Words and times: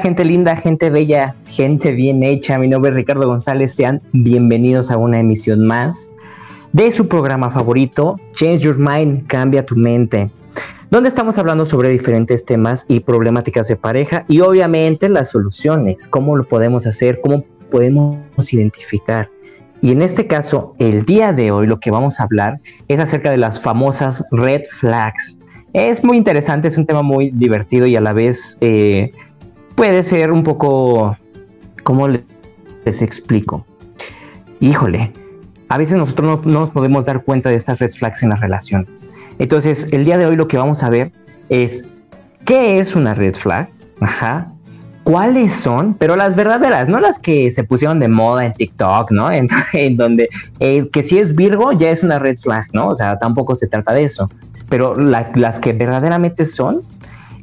Gente 0.00 0.24
linda, 0.24 0.54
gente 0.56 0.90
bella, 0.90 1.34
gente 1.46 1.90
bien 1.92 2.22
hecha. 2.22 2.56
Mi 2.56 2.68
nombre 2.68 2.90
es 2.90 2.96
Ricardo 2.96 3.26
González. 3.26 3.74
Sean 3.74 4.00
bienvenidos 4.12 4.90
a 4.90 4.96
una 4.96 5.18
emisión 5.18 5.66
más 5.66 6.12
de 6.72 6.92
su 6.92 7.08
programa 7.08 7.50
favorito, 7.50 8.16
Change 8.34 8.60
Your 8.60 8.78
Mind, 8.78 9.26
Cambia 9.26 9.66
tu 9.66 9.74
mente, 9.74 10.30
donde 10.90 11.08
estamos 11.08 11.36
hablando 11.38 11.66
sobre 11.66 11.88
diferentes 11.88 12.44
temas 12.44 12.86
y 12.88 13.00
problemáticas 13.00 13.66
de 13.66 13.76
pareja 13.76 14.24
y 14.28 14.40
obviamente 14.40 15.08
las 15.08 15.30
soluciones, 15.30 16.06
cómo 16.06 16.36
lo 16.36 16.44
podemos 16.44 16.86
hacer, 16.86 17.20
cómo 17.20 17.44
podemos 17.68 18.52
identificar. 18.52 19.28
Y 19.82 19.90
en 19.90 20.00
este 20.00 20.28
caso, 20.28 20.74
el 20.78 21.04
día 21.04 21.32
de 21.32 21.50
hoy 21.50 21.66
lo 21.66 21.80
que 21.80 21.90
vamos 21.90 22.20
a 22.20 22.22
hablar 22.22 22.60
es 22.86 23.00
acerca 23.00 23.30
de 23.32 23.36
las 23.36 23.60
famosas 23.60 24.24
red 24.30 24.62
flags. 24.70 25.40
Es 25.72 26.04
muy 26.04 26.16
interesante, 26.16 26.68
es 26.68 26.78
un 26.78 26.86
tema 26.86 27.02
muy 27.02 27.30
divertido 27.30 27.86
y 27.86 27.96
a 27.96 28.00
la 28.00 28.12
vez 28.12 28.58
eh, 28.60 29.10
puede 29.76 30.02
ser 30.02 30.32
un 30.32 30.42
poco, 30.42 31.16
¿cómo 31.84 32.08
les 32.08 33.02
explico? 33.02 33.64
Híjole, 34.58 35.12
a 35.68 35.78
veces 35.78 35.98
nosotros 35.98 36.44
no, 36.44 36.60
nos 36.60 36.70
podemos 36.70 37.04
dar 37.04 37.22
cuenta 37.22 37.50
de 37.50 37.56
estas 37.56 37.78
red 37.78 37.92
flags 37.92 38.22
en 38.22 38.30
las 38.30 38.40
relaciones. 38.40 39.08
Entonces, 39.38 39.88
el 39.92 40.04
día 40.04 40.18
de 40.18 40.26
hoy 40.26 40.34
lo 40.34 40.48
que 40.48 40.56
vamos 40.56 40.82
a 40.82 40.90
ver 40.90 41.12
es 41.50 41.84
qué 42.44 42.80
es 42.80 42.96
una 42.96 43.14
red 43.14 43.34
flag, 43.34 43.68
ajá, 44.00 44.48
cuáles 45.04 45.54
son, 45.54 45.94
pero 45.94 46.16
las 46.16 46.34
verdaderas, 46.34 46.88
no 46.88 46.98
las 46.98 47.18
que 47.18 47.50
se 47.50 47.62
pusieron 47.62 48.00
de 48.00 48.08
moda 48.08 48.46
en 48.46 48.54
TikTok, 48.54 49.10
¿no? 49.10 49.30
En, 49.30 49.46
donde 49.96 50.28
eh, 50.58 50.88
que 50.90 51.02
si 51.02 51.18
es 51.18 51.34
Virgo 51.34 51.72
ya 51.72 51.90
es 51.90 52.02
una 52.02 52.18
red 52.18 52.38
flag, 52.38 52.66
¿no? 52.72 52.88
O 52.88 52.96
sea, 52.96 53.18
tampoco 53.18 53.54
se 53.54 53.66
trata 53.66 53.92
de 53.92 54.04
eso, 54.04 54.30
pero 54.70 54.96
las 54.96 55.60
que 55.60 55.74
verdaderamente 55.74 56.46
son 56.46 56.82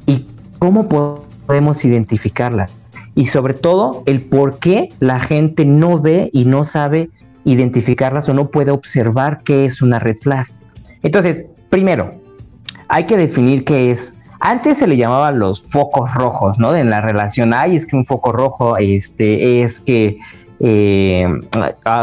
y 0.07 0.25
cómo 0.59 0.89
podemos 0.89 1.32
podemos 1.45 1.83
identificarlas 1.85 2.73
y 3.15 3.27
sobre 3.27 3.53
todo 3.53 4.03
el 4.05 4.21
por 4.21 4.59
qué 4.59 4.89
la 4.99 5.19
gente 5.19 5.65
no 5.65 5.99
ve 5.99 6.29
y 6.33 6.45
no 6.45 6.65
sabe 6.65 7.09
identificarlas 7.45 8.29
o 8.29 8.33
no 8.33 8.49
puede 8.49 8.71
observar 8.71 9.41
qué 9.43 9.65
es 9.65 9.81
una 9.81 9.99
red 9.99 10.17
flag. 10.19 10.47
Entonces, 11.01 11.45
primero, 11.69 12.15
hay 12.87 13.05
que 13.05 13.17
definir 13.17 13.65
qué 13.65 13.91
es. 13.91 14.15
Antes 14.39 14.77
se 14.77 14.87
le 14.87 14.97
llamaban 14.97 15.39
los 15.39 15.71
focos 15.71 16.13
rojos, 16.13 16.59
¿no? 16.59 16.75
En 16.75 16.89
la 16.89 17.01
relación, 17.01 17.53
ay, 17.53 17.75
es 17.75 17.85
que 17.85 17.95
un 17.95 18.05
foco 18.05 18.31
rojo 18.31 18.77
este, 18.77 19.61
es 19.61 19.79
que 19.79 20.17
eh, 20.59 21.27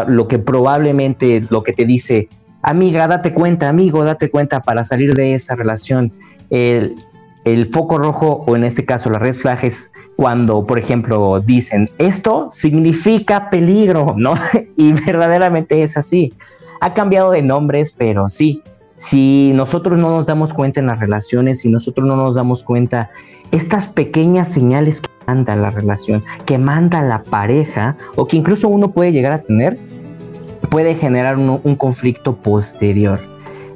lo 0.06 0.28
que 0.28 0.38
probablemente 0.38 1.42
lo 1.50 1.62
que 1.62 1.72
te 1.72 1.84
dice, 1.84 2.28
amiga, 2.62 3.08
date 3.08 3.32
cuenta, 3.32 3.68
amigo, 3.68 4.04
date 4.04 4.30
cuenta 4.30 4.60
para 4.60 4.84
salir 4.84 5.14
de 5.14 5.34
esa 5.34 5.54
relación. 5.54 6.12
El, 6.50 6.96
el 7.44 7.66
foco 7.66 7.98
rojo 7.98 8.44
o 8.46 8.56
en 8.56 8.64
este 8.64 8.84
caso 8.84 9.10
la 9.10 9.18
red 9.18 9.34
flag 9.34 9.64
es 9.64 9.92
cuando, 10.16 10.66
por 10.66 10.78
ejemplo, 10.78 11.40
dicen 11.40 11.88
esto 11.98 12.48
significa 12.50 13.50
peligro, 13.50 14.14
¿no? 14.18 14.34
y 14.76 14.92
verdaderamente 14.92 15.82
es 15.82 15.96
así. 15.96 16.34
Ha 16.80 16.94
cambiado 16.94 17.30
de 17.30 17.42
nombres, 17.42 17.94
pero 17.96 18.28
sí, 18.28 18.62
si 18.96 19.52
nosotros 19.54 19.98
no 19.98 20.10
nos 20.10 20.26
damos 20.26 20.52
cuenta 20.52 20.80
en 20.80 20.86
las 20.86 20.98
relaciones, 20.98 21.60
si 21.60 21.70
nosotros 21.70 22.06
no 22.06 22.16
nos 22.16 22.34
damos 22.34 22.64
cuenta 22.64 23.10
estas 23.50 23.88
pequeñas 23.88 24.52
señales 24.52 25.00
que 25.00 25.08
manda 25.26 25.56
la 25.56 25.70
relación, 25.70 26.22
que 26.46 26.58
manda 26.58 27.02
la 27.02 27.22
pareja 27.22 27.96
o 28.16 28.26
que 28.26 28.36
incluso 28.36 28.68
uno 28.68 28.92
puede 28.92 29.12
llegar 29.12 29.32
a 29.32 29.42
tener, 29.42 29.78
puede 30.70 30.94
generar 30.94 31.36
un, 31.36 31.60
un 31.62 31.76
conflicto 31.76 32.36
posterior. 32.36 33.20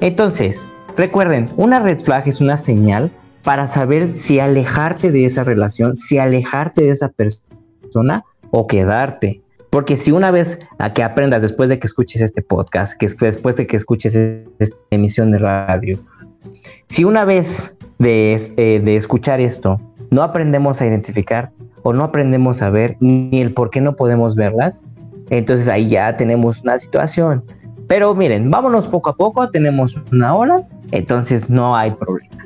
Entonces, 0.01 0.69
recuerden, 0.97 1.51
una 1.57 1.81
red 1.81 2.01
flag 2.01 2.29
es 2.29 2.41
una 2.41 2.57
señal 2.57 3.11
para 3.45 3.69
saber 3.69 4.13
si 4.13 4.41
alejarte 4.41 5.13
de 5.13 5.27
esa 5.27 5.45
relación, 5.45 5.95
si 5.95 6.19
alejarte 6.19 6.83
de 6.83 6.91
esa 6.91 7.11
persona 7.11 8.25
o 8.51 8.67
quedarte. 8.67 9.43
Porque 9.71 9.97
si 9.97 10.13
una 10.13 10.31
vez 10.31 10.59
a 10.79 10.93
que 10.93 11.03
aprendas 11.03 11.43
después 11.43 11.69
de 11.69 11.79
que 11.79 11.87
escuches 11.87 12.23
este 12.23 12.43
podcast, 12.43 12.95
que 12.99 13.07
después 13.07 13.57
de 13.57 13.67
que 13.67 13.77
escuches 13.77 14.15
esta 14.15 14.77
emisión 14.91 15.31
de 15.31 15.39
radio, 15.39 15.99
si 16.89 17.05
una 17.05 17.25
vez 17.25 17.77
de, 17.99 18.41
eh, 18.57 18.81
de 18.83 18.97
escuchar 18.97 19.41
esto 19.41 19.81
no 20.11 20.23
aprendemos 20.23 20.81
a 20.81 20.87
identificar 20.87 21.51
o 21.83 21.93
no 21.93 22.05
aprendemos 22.05 22.63
a 22.63 22.71
ver 22.71 22.97
ni 23.01 23.41
el 23.41 23.53
por 23.53 23.71
qué 23.71 23.81
no 23.81 23.95
podemos 23.95 24.37
verlas, 24.37 24.81
entonces 25.29 25.69
ahí 25.69 25.89
ya 25.89 26.17
tenemos 26.17 26.63
una 26.63 26.79
situación. 26.79 27.45
Pero 27.89 28.15
miren, 28.15 28.51
vámonos 28.51 28.89
poco 28.89 29.11
a 29.11 29.17
poco, 29.17 29.51
tenemos 29.51 30.01
una 30.11 30.35
hora, 30.35 30.57
entonces 30.93 31.51
no 31.51 31.77
hay 31.77 31.91
problema. 31.91 32.45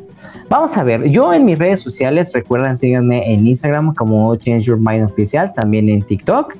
Vamos 0.48 0.78
a 0.78 0.82
ver, 0.82 1.10
yo 1.10 1.34
en 1.34 1.44
mis 1.44 1.58
redes 1.58 1.80
sociales, 1.80 2.32
recuerdan, 2.32 2.78
síganme 2.78 3.34
en 3.34 3.46
Instagram 3.46 3.94
como 3.94 4.34
Change 4.36 4.64
Your 4.64 4.78
Mind 4.78 5.04
Oficial, 5.04 5.52
también 5.52 5.90
en 5.90 6.00
TikTok. 6.00 6.56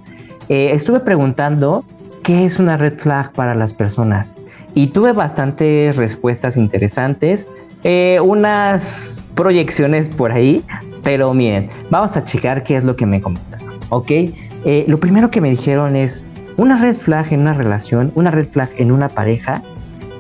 Eh, 0.50 0.72
estuve 0.72 1.00
preguntando 1.00 1.84
qué 2.22 2.45
es 2.45 2.59
una 2.59 2.77
red 2.77 2.98
flag 2.98 3.33
para 3.33 3.54
las 3.54 3.72
personas 3.72 4.36
y 4.74 4.89
tuve 4.89 5.13
bastantes 5.13 5.97
respuestas 5.97 6.59
interesantes, 6.59 7.48
eh, 7.83 8.21
unas 8.22 9.24
proyecciones 9.34 10.10
por 10.10 10.33
ahí, 10.33 10.63
pero 11.03 11.33
miren, 11.33 11.71
vamos 11.89 12.15
a 12.18 12.24
checar 12.24 12.63
qué 12.63 12.77
es 12.77 12.84
lo 12.84 12.95
que 12.95 13.07
me 13.07 13.22
comentaron, 13.22 13.71
¿ok? 13.89 14.10
Eh, 14.10 14.84
lo 14.86 15.01
primero 15.01 15.30
que 15.30 15.41
me 15.41 15.48
dijeron 15.48 15.97
es, 15.97 16.27
una 16.59 16.78
red 16.78 16.95
flag 16.95 17.33
en 17.33 17.41
una 17.41 17.54
relación, 17.54 18.13
una 18.16 18.30
red 18.30 18.47
flag 18.47 18.68
en 18.77 18.92
una 18.92 19.09
pareja 19.09 19.63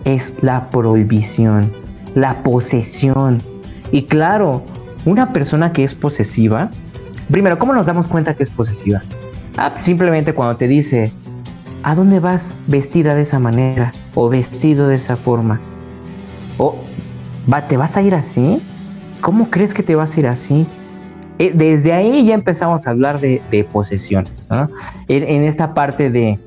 es 0.04 0.32
la 0.40 0.70
prohibición, 0.70 1.70
la 2.14 2.42
posesión, 2.42 3.42
y 3.90 4.02
claro, 4.02 4.62
una 5.04 5.32
persona 5.32 5.72
que 5.72 5.84
es 5.84 5.94
posesiva, 5.94 6.70
primero, 7.30 7.58
¿cómo 7.58 7.72
nos 7.72 7.86
damos 7.86 8.06
cuenta 8.06 8.34
que 8.34 8.42
es 8.42 8.50
posesiva? 8.50 9.02
Ah, 9.56 9.74
simplemente 9.80 10.34
cuando 10.34 10.56
te 10.56 10.68
dice, 10.68 11.12
¿a 11.82 11.94
dónde 11.94 12.20
vas 12.20 12.56
vestida 12.66 13.14
de 13.14 13.22
esa 13.22 13.38
manera 13.38 13.92
o 14.14 14.28
vestido 14.28 14.88
de 14.88 14.96
esa 14.96 15.16
forma? 15.16 15.60
O, 16.58 16.76
¿va, 17.52 17.66
¿te 17.66 17.76
vas 17.76 17.96
a 17.96 18.02
ir 18.02 18.14
así? 18.14 18.62
¿Cómo 19.20 19.50
crees 19.50 19.74
que 19.74 19.82
te 19.82 19.94
vas 19.94 20.16
a 20.16 20.20
ir 20.20 20.26
así? 20.26 20.66
Eh, 21.38 21.52
desde 21.54 21.92
ahí 21.92 22.24
ya 22.26 22.34
empezamos 22.34 22.86
a 22.86 22.90
hablar 22.90 23.20
de, 23.20 23.66
posesiones, 23.72 24.32
¿no? 24.50 24.68
en, 25.06 25.44
esta 25.44 25.72
parte 25.72 26.10
de, 26.10 26.38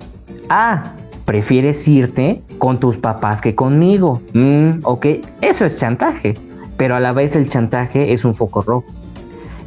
ah, 0.50 0.84
prefieres 1.26 1.88
irte 1.88 2.42
con 2.58 2.80
tus 2.80 2.98
papás 2.98 3.42
que 3.42 3.56
conmigo. 3.56 4.22
Mm, 4.34 4.82
ok, 4.84 5.06
eso 5.42 5.66
es 5.66 5.78
chantaje. 5.78 6.36
Pero 6.82 6.96
a 6.96 7.00
la 7.00 7.14
vez 7.14 7.36
el 7.36 7.48
chantaje 7.48 8.12
es 8.12 8.26
un 8.26 8.34
foco 8.34 8.64
rojo. 8.64 8.88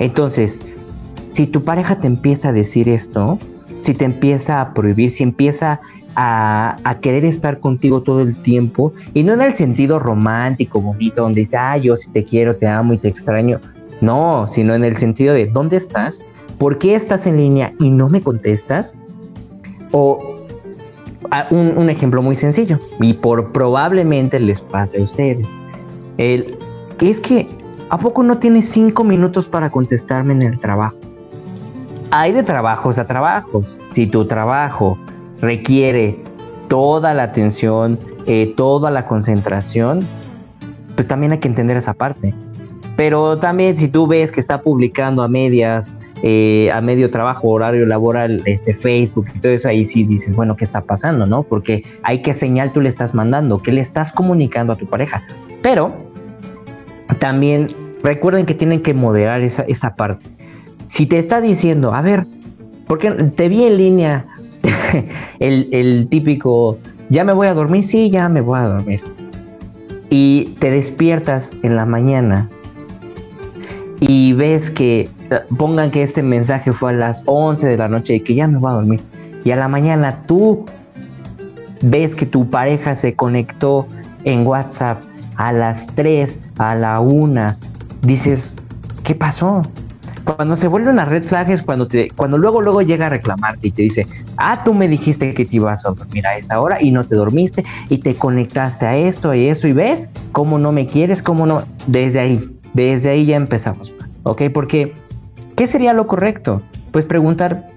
Entonces, 0.00 0.58
si 1.30 1.46
tu 1.46 1.62
pareja 1.62 2.00
te 2.00 2.08
empieza 2.08 2.48
a 2.48 2.52
decir 2.52 2.88
esto, 2.88 3.38
si 3.76 3.94
te 3.94 4.04
empieza 4.04 4.60
a 4.60 4.74
prohibir, 4.74 5.12
si 5.12 5.22
empieza 5.22 5.80
a, 6.16 6.76
querer 7.00 7.24
estar 7.24 7.60
contigo 7.60 8.02
todo 8.02 8.20
el 8.20 8.42
tiempo, 8.42 8.94
y 9.12 9.22
no 9.22 9.32
en 9.32 9.42
el 9.42 9.54
sentido 9.54 10.00
romántico, 10.00 10.80
bonito, 10.80 11.22
donde 11.22 11.42
dice, 11.42 11.56
ah, 11.56 11.76
yo 11.76 11.94
sí 11.94 12.10
te 12.10 12.24
quiero, 12.24 12.56
te 12.56 12.66
amo 12.66 12.94
y 12.94 12.98
te 12.98 13.06
extraño, 13.06 13.60
no, 14.00 14.48
sino 14.48 14.74
en 14.74 14.82
el 14.82 14.96
sentido 14.96 15.34
de, 15.34 15.46
¿dónde 15.46 15.76
estás? 15.76 16.24
¿Por 16.58 16.78
qué 16.78 16.96
estás 16.96 17.28
en 17.28 17.36
línea 17.36 17.74
y 17.78 17.90
no 17.90 18.08
me 18.08 18.22
contestas? 18.22 18.98
O 19.92 20.18
un, 21.52 21.88
ejemplo 21.88 22.22
muy 22.22 22.34
sencillo, 22.34 22.80
y 22.98 23.12
por 23.12 23.52
probablemente 23.52 24.40
les 24.40 24.60
pase 24.60 24.98
a 24.98 25.02
ustedes. 25.04 25.46
El, 26.18 26.58
es 27.00 27.20
que, 27.20 27.48
¿a 27.90 27.98
poco 27.98 28.22
no 28.22 28.38
tienes 28.38 28.68
cinco 28.68 29.04
minutos 29.04 29.48
para 29.48 29.70
contestarme 29.70 30.34
en 30.34 30.42
el 30.42 30.58
trabajo? 30.58 30.96
Hay 32.10 32.32
de 32.32 32.42
trabajos 32.42 32.98
a 32.98 33.06
trabajos. 33.06 33.82
Si 33.90 34.06
tu 34.06 34.26
trabajo 34.26 34.98
requiere 35.40 36.22
toda 36.68 37.14
la 37.14 37.24
atención, 37.24 37.98
eh, 38.26 38.54
toda 38.56 38.90
la 38.90 39.06
concentración, 39.06 40.00
pues 40.94 41.08
también 41.08 41.32
hay 41.32 41.38
que 41.38 41.48
entender 41.48 41.76
esa 41.76 41.94
parte. 41.94 42.34
Pero 42.96 43.38
también 43.38 43.76
si 43.76 43.88
tú 43.88 44.06
ves 44.06 44.30
que 44.30 44.38
está 44.38 44.62
publicando 44.62 45.22
a 45.22 45.28
medias, 45.28 45.96
eh, 46.22 46.70
a 46.72 46.80
medio 46.80 47.10
trabajo, 47.10 47.48
horario 47.48 47.84
laboral, 47.86 48.40
este 48.44 48.72
Facebook 48.72 49.26
y 49.34 49.40
todo 49.40 49.52
eso, 49.52 49.68
ahí 49.68 49.84
sí 49.84 50.04
dices, 50.04 50.34
bueno, 50.34 50.56
¿qué 50.56 50.64
está 50.64 50.82
pasando? 50.82 51.26
¿No? 51.26 51.42
Porque 51.42 51.84
hay 52.02 52.22
que 52.22 52.34
señal 52.34 52.72
tú 52.72 52.80
le 52.80 52.88
estás 52.88 53.12
mandando, 53.12 53.58
¿qué 53.58 53.72
le 53.72 53.80
estás 53.80 54.12
comunicando 54.12 54.72
a 54.72 54.76
tu 54.76 54.86
pareja. 54.86 55.22
Pero 55.60 56.03
también 57.14 57.68
recuerden 58.02 58.46
que 58.46 58.54
tienen 58.54 58.82
que 58.82 58.94
moderar 58.94 59.40
esa, 59.40 59.62
esa 59.62 59.96
parte. 59.96 60.26
Si 60.88 61.06
te 61.06 61.18
está 61.18 61.40
diciendo, 61.40 61.94
a 61.94 62.02
ver, 62.02 62.26
porque 62.86 63.10
te 63.10 63.48
vi 63.48 63.64
en 63.64 63.76
línea 63.76 64.26
el, 65.38 65.68
el 65.72 66.08
típico, 66.08 66.78
ya 67.08 67.24
me 67.24 67.32
voy 67.32 67.46
a 67.46 67.54
dormir, 67.54 67.84
sí, 67.84 68.10
ya 68.10 68.28
me 68.28 68.40
voy 68.40 68.60
a 68.60 68.64
dormir. 68.64 69.02
Y 70.10 70.54
te 70.58 70.70
despiertas 70.70 71.52
en 71.62 71.76
la 71.76 71.86
mañana 71.86 72.48
y 74.00 74.34
ves 74.34 74.70
que 74.70 75.08
eh, 75.30 75.40
pongan 75.56 75.90
que 75.90 76.02
este 76.02 76.22
mensaje 76.22 76.72
fue 76.72 76.90
a 76.90 76.94
las 76.94 77.22
11 77.26 77.66
de 77.66 77.76
la 77.76 77.88
noche 77.88 78.16
y 78.16 78.20
que 78.20 78.34
ya 78.34 78.46
me 78.46 78.58
voy 78.58 78.70
a 78.70 78.74
dormir. 78.74 79.00
Y 79.44 79.50
a 79.50 79.56
la 79.56 79.68
mañana 79.68 80.22
tú 80.26 80.66
ves 81.80 82.14
que 82.14 82.26
tu 82.26 82.50
pareja 82.50 82.96
se 82.96 83.14
conectó 83.14 83.86
en 84.24 84.46
WhatsApp 84.46 85.02
a 85.36 85.52
las 85.52 85.86
3, 85.94 86.40
a 86.58 86.74
la 86.74 87.00
1. 87.00 87.56
Dices, 88.02 88.56
¿qué 89.02 89.14
pasó? 89.14 89.62
Cuando 90.24 90.56
se 90.56 90.68
vuelve 90.68 90.90
una 90.90 91.04
red 91.04 91.22
flag 91.22 91.50
es 91.50 91.62
cuando, 91.62 91.86
te, 91.86 92.10
cuando 92.10 92.38
luego, 92.38 92.62
luego 92.62 92.80
llega 92.80 93.06
a 93.06 93.08
reclamarte 93.10 93.68
y 93.68 93.70
te 93.70 93.82
dice, 93.82 94.06
ah, 94.38 94.62
tú 94.64 94.72
me 94.72 94.88
dijiste 94.88 95.34
que 95.34 95.44
te 95.44 95.56
ibas 95.56 95.84
a 95.84 95.90
dormir 95.90 96.26
a 96.26 96.36
esa 96.36 96.60
hora 96.60 96.78
y 96.80 96.90
no 96.90 97.04
te 97.04 97.14
dormiste 97.14 97.64
y 97.90 97.98
te 97.98 98.14
conectaste 98.14 98.86
a 98.86 98.96
esto 98.96 99.34
y 99.34 99.48
eso 99.48 99.68
y 99.68 99.72
ves 99.72 100.10
cómo 100.32 100.58
no 100.58 100.72
me 100.72 100.86
quieres, 100.86 101.22
cómo 101.22 101.44
no. 101.44 101.62
Desde 101.86 102.20
ahí, 102.20 102.58
desde 102.72 103.10
ahí 103.10 103.26
ya 103.26 103.36
empezamos, 103.36 103.92
¿ok? 104.22 104.44
Porque, 104.52 104.94
¿qué 105.56 105.66
sería 105.66 105.92
lo 105.92 106.06
correcto? 106.06 106.62
Pues 106.90 107.04
preguntar, 107.04 107.68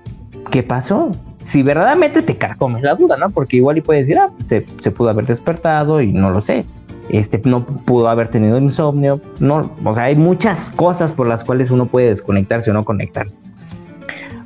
¿qué 0.50 0.64
pasó? 0.64 1.12
Si 1.44 1.64
verdaderamente 1.64 2.22
te 2.22 2.38
carcomes 2.38 2.82
la 2.82 2.96
duda, 2.96 3.18
¿no? 3.18 3.30
Porque 3.30 3.58
igual 3.58 3.78
y 3.78 3.82
puedes 3.82 4.08
decir, 4.08 4.22
ah, 4.22 4.32
se, 4.48 4.66
se 4.80 4.92
pudo 4.92 5.10
haber 5.10 5.26
despertado 5.26 6.02
y 6.02 6.14
no 6.14 6.30
lo 6.30 6.42
sé 6.42 6.66
este, 7.10 7.42
no 7.46 7.66
pudo 7.66 8.10
haber 8.10 8.30
tenido 8.30 8.58
insomnio, 8.58 9.22
no, 9.40 9.72
o 9.84 9.94
sea, 9.94 10.04
hay 10.04 10.16
muchas 10.16 10.70
cosas 10.76 11.14
por 11.14 11.28
las 11.28 11.44
cuales 11.44 11.72
uno 11.72 11.86
puede 11.86 12.10
desconectarse 12.10 12.72
o 12.72 12.74
no 12.74 12.86
conectarse. 12.86 13.38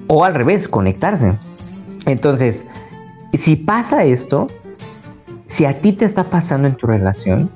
O 0.07 0.25
al 0.25 0.33
revés, 0.33 0.67
conectarse. 0.67 1.33
Entonces, 2.05 2.65
si 3.33 3.55
pasa 3.55 4.03
esto, 4.03 4.47
si 5.45 5.65
a 5.65 5.79
ti 5.79 5.93
te 5.93 6.05
está 6.05 6.25
pasando 6.25 6.67
en 6.67 6.75
tu 6.75 6.87
relación, 6.87 7.49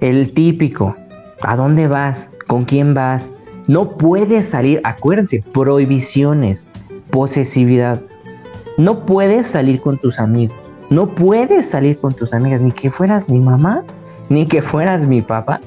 el 0.00 0.32
típico, 0.32 0.96
¿a 1.42 1.56
dónde 1.56 1.88
vas? 1.88 2.30
¿Con 2.46 2.64
quién 2.64 2.94
vas? 2.94 3.30
No 3.68 3.96
puedes 3.96 4.48
salir, 4.48 4.80
acuérdense, 4.84 5.44
prohibiciones, 5.52 6.66
posesividad. 7.10 8.00
No 8.76 9.06
puedes 9.06 9.46
salir 9.46 9.80
con 9.80 9.98
tus 9.98 10.18
amigos, 10.18 10.56
no 10.90 11.08
puedes 11.08 11.68
salir 11.70 11.98
con 11.98 12.14
tus 12.14 12.32
amigas, 12.32 12.60
ni 12.60 12.72
que 12.72 12.90
fueras 12.90 13.28
mi 13.28 13.38
mamá, 13.38 13.84
ni 14.32 14.46
que 14.46 14.62
fueras 14.62 15.06
mi 15.06 15.20
papá, 15.20 15.60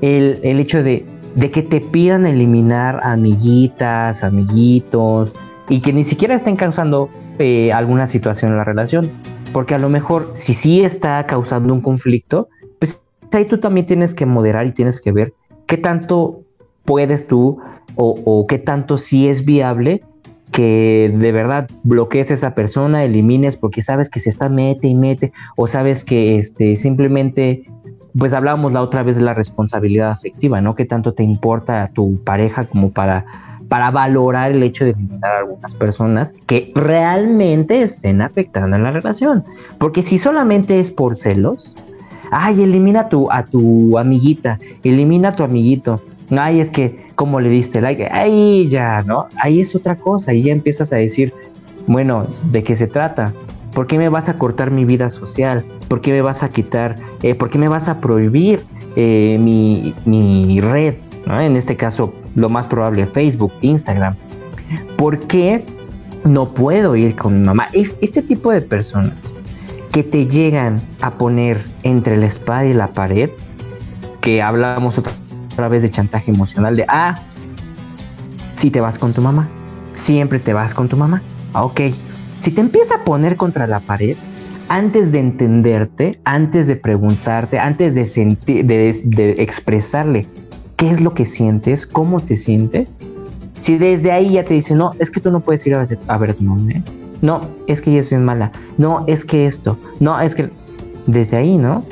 el, 0.00 0.40
hecho 0.42 0.82
de, 0.82 1.06
que 1.52 1.62
te 1.62 1.80
pidan 1.80 2.26
eliminar 2.26 3.00
amiguitas, 3.02 4.24
amiguitos, 4.24 5.32
y 5.68 5.80
que 5.80 5.92
ni 5.92 6.04
siquiera 6.04 6.34
estén 6.34 6.56
causando 6.56 7.08
eh, 7.38 7.72
alguna 7.72 8.06
situación 8.06 8.50
en 8.50 8.56
la 8.56 8.64
relación. 8.64 9.10
Porque 9.52 9.74
a 9.74 9.78
lo 9.78 9.88
mejor, 9.88 10.30
si 10.34 10.52
sí 10.52 10.82
está 10.82 11.24
causando 11.26 11.72
un 11.72 11.80
conflicto, 11.80 12.48
pues 12.78 13.02
ahí 13.32 13.44
tú 13.44 13.58
también 13.58 13.86
tienes 13.86 14.14
que 14.14 14.26
moderar 14.26 14.66
y 14.66 14.72
tienes 14.72 15.00
que 15.00 15.12
ver 15.12 15.32
qué 15.66 15.76
tanto 15.76 16.40
puedes 16.84 17.26
tú 17.26 17.60
o, 17.94 18.20
o 18.24 18.46
qué 18.46 18.58
tanto 18.58 18.98
sí 18.98 19.28
es 19.28 19.44
viable 19.44 20.02
que 20.56 21.12
de 21.14 21.32
verdad 21.32 21.68
bloquees 21.82 22.30
a 22.30 22.34
esa 22.34 22.54
persona, 22.54 23.04
elimines 23.04 23.58
porque 23.58 23.82
sabes 23.82 24.08
que 24.08 24.20
se 24.20 24.30
está 24.30 24.48
mete 24.48 24.88
y 24.88 24.94
mete 24.94 25.32
o 25.56 25.66
sabes 25.66 26.02
que 26.02 26.38
este, 26.38 26.76
simplemente 26.76 27.64
pues 28.18 28.32
hablábamos 28.32 28.72
la 28.72 28.82
otra 28.82 29.02
vez 29.02 29.16
de 29.16 29.22
la 29.22 29.34
responsabilidad 29.34 30.10
afectiva, 30.10 30.60
¿no? 30.60 30.74
¿Qué 30.74 30.84
tanto 30.84 31.12
te 31.12 31.22
importa 31.22 31.82
a 31.82 31.88
tu 31.88 32.18
pareja 32.24 32.64
como 32.64 32.90
para, 32.90 33.24
para 33.68 33.90
valorar 33.90 34.52
el 34.52 34.62
hecho 34.62 34.84
de 34.84 34.92
eliminar 34.92 35.32
a 35.32 35.38
algunas 35.38 35.74
personas 35.74 36.32
que 36.46 36.72
realmente 36.74 37.82
estén 37.82 38.22
afectando 38.22 38.76
en 38.76 38.82
la 38.82 38.92
relación? 38.92 39.44
Porque 39.78 40.02
si 40.02 40.18
solamente 40.18 40.80
es 40.80 40.90
por 40.90 41.16
celos, 41.16 41.76
ay, 42.30 42.62
elimina 42.62 43.08
tu, 43.08 43.30
a 43.30 43.44
tu 43.44 43.98
amiguita, 43.98 44.58
elimina 44.82 45.30
a 45.30 45.36
tu 45.36 45.42
amiguito. 45.42 46.00
Ay, 46.30 46.60
es 46.60 46.70
que, 46.70 47.06
como 47.14 47.40
le 47.40 47.48
diste 47.50 47.80
like? 47.80 48.08
Ahí 48.10 48.68
ya, 48.68 49.02
¿no? 49.02 49.26
Ahí 49.36 49.60
es 49.60 49.74
otra 49.76 49.96
cosa, 49.96 50.30
ahí 50.30 50.42
ya 50.42 50.52
empiezas 50.52 50.92
a 50.92 50.96
decir, 50.96 51.32
bueno, 51.86 52.26
¿de 52.50 52.62
qué 52.62 52.76
se 52.76 52.86
trata? 52.86 53.32
¿Por 53.76 53.86
qué 53.86 53.98
me 53.98 54.08
vas 54.08 54.30
a 54.30 54.38
cortar 54.38 54.70
mi 54.70 54.86
vida 54.86 55.10
social? 55.10 55.62
¿Por 55.86 56.00
qué 56.00 56.10
me 56.10 56.22
vas 56.22 56.42
a 56.42 56.48
quitar? 56.48 56.96
Eh, 57.22 57.34
¿Por 57.34 57.50
qué 57.50 57.58
me 57.58 57.68
vas 57.68 57.90
a 57.90 58.00
prohibir 58.00 58.64
eh, 58.96 59.36
mi, 59.38 60.60
red? 60.62 60.94
En 61.26 61.56
este 61.56 61.76
caso, 61.76 62.14
lo 62.36 62.48
más 62.48 62.68
probable, 62.68 63.04
Facebook, 63.04 63.52
Instagram. 63.60 64.16
¿Por 64.96 65.18
qué 65.18 65.62
no 66.24 66.54
puedo 66.54 66.96
ir 66.96 67.16
con 67.16 67.34
mi 67.34 67.40
mamá? 67.46 67.68
Es 67.74 67.98
este 68.00 68.22
tipo 68.22 68.50
de 68.50 68.62
personas 68.62 69.12
que 69.92 70.02
te 70.02 70.26
llegan 70.26 70.80
a 71.02 71.10
poner 71.10 71.62
entre 71.82 72.16
la 72.16 72.24
espada 72.24 72.64
y 72.64 72.72
la 72.72 72.86
pared, 72.86 73.28
que 74.22 74.40
hablamos 74.40 74.96
otra, 74.96 75.12
otra 75.52 75.68
vez 75.68 75.82
de 75.82 75.90
chantaje 75.90 76.30
emocional, 76.30 76.76
de, 76.76 76.86
ah, 76.88 77.16
si 78.56 78.70
te 78.70 78.80
vas 78.80 78.98
con 78.98 79.12
tu 79.12 79.20
mamá, 79.20 79.50
siempre 79.94 80.38
te 80.38 80.54
vas 80.54 80.72
con 80.72 80.88
tu 80.88 80.96
mamá. 80.96 81.20
Ok, 81.52 81.80
si 82.40 82.50
te 82.50 82.60
empieza 82.60 82.96
a 82.96 83.04
poner 83.04 83.36
contra 83.36 83.66
la 83.66 83.80
pared, 83.80 84.16
antes 84.68 85.12
de 85.12 85.20
entenderte, 85.20 86.18
antes 86.24 86.66
de 86.66 86.76
preguntarte, 86.76 87.58
antes 87.58 87.94
de, 87.94 88.06
sentir, 88.06 88.64
de, 88.64 89.36
expresarle 89.38 90.26
qué 90.76 90.90
es 90.90 91.00
lo 91.00 91.14
que 91.14 91.26
sientes, 91.26 91.86
cómo 91.86 92.20
te 92.20 92.36
sientes, 92.36 92.88
si 93.58 93.78
desde 93.78 94.12
ahí 94.12 94.32
ya 94.32 94.44
te 94.44 94.54
dice, 94.54 94.74
no, 94.74 94.90
es 94.98 95.10
que 95.10 95.20
tú 95.20 95.30
no 95.30 95.40
puedes 95.40 95.66
ir 95.66 95.74
a 95.74 95.84
ver, 95.84 95.98
a, 96.06 96.18
ver 96.18 96.34
tu 96.34 96.44
mamá, 96.44 96.82
no, 97.22 97.40
es 97.66 97.80
que 97.80 97.90
ella 97.90 98.00
es 98.00 98.10
bien 98.10 98.24
mala, 98.24 98.52
no, 98.76 99.04
es 99.06 99.24
que 99.24 99.46
esto, 99.46 99.78
no, 100.00 100.20
es 100.20 100.34
que 100.34 100.50
desde 101.06 101.36
ahí, 101.36 101.56
¿no? 101.56 101.84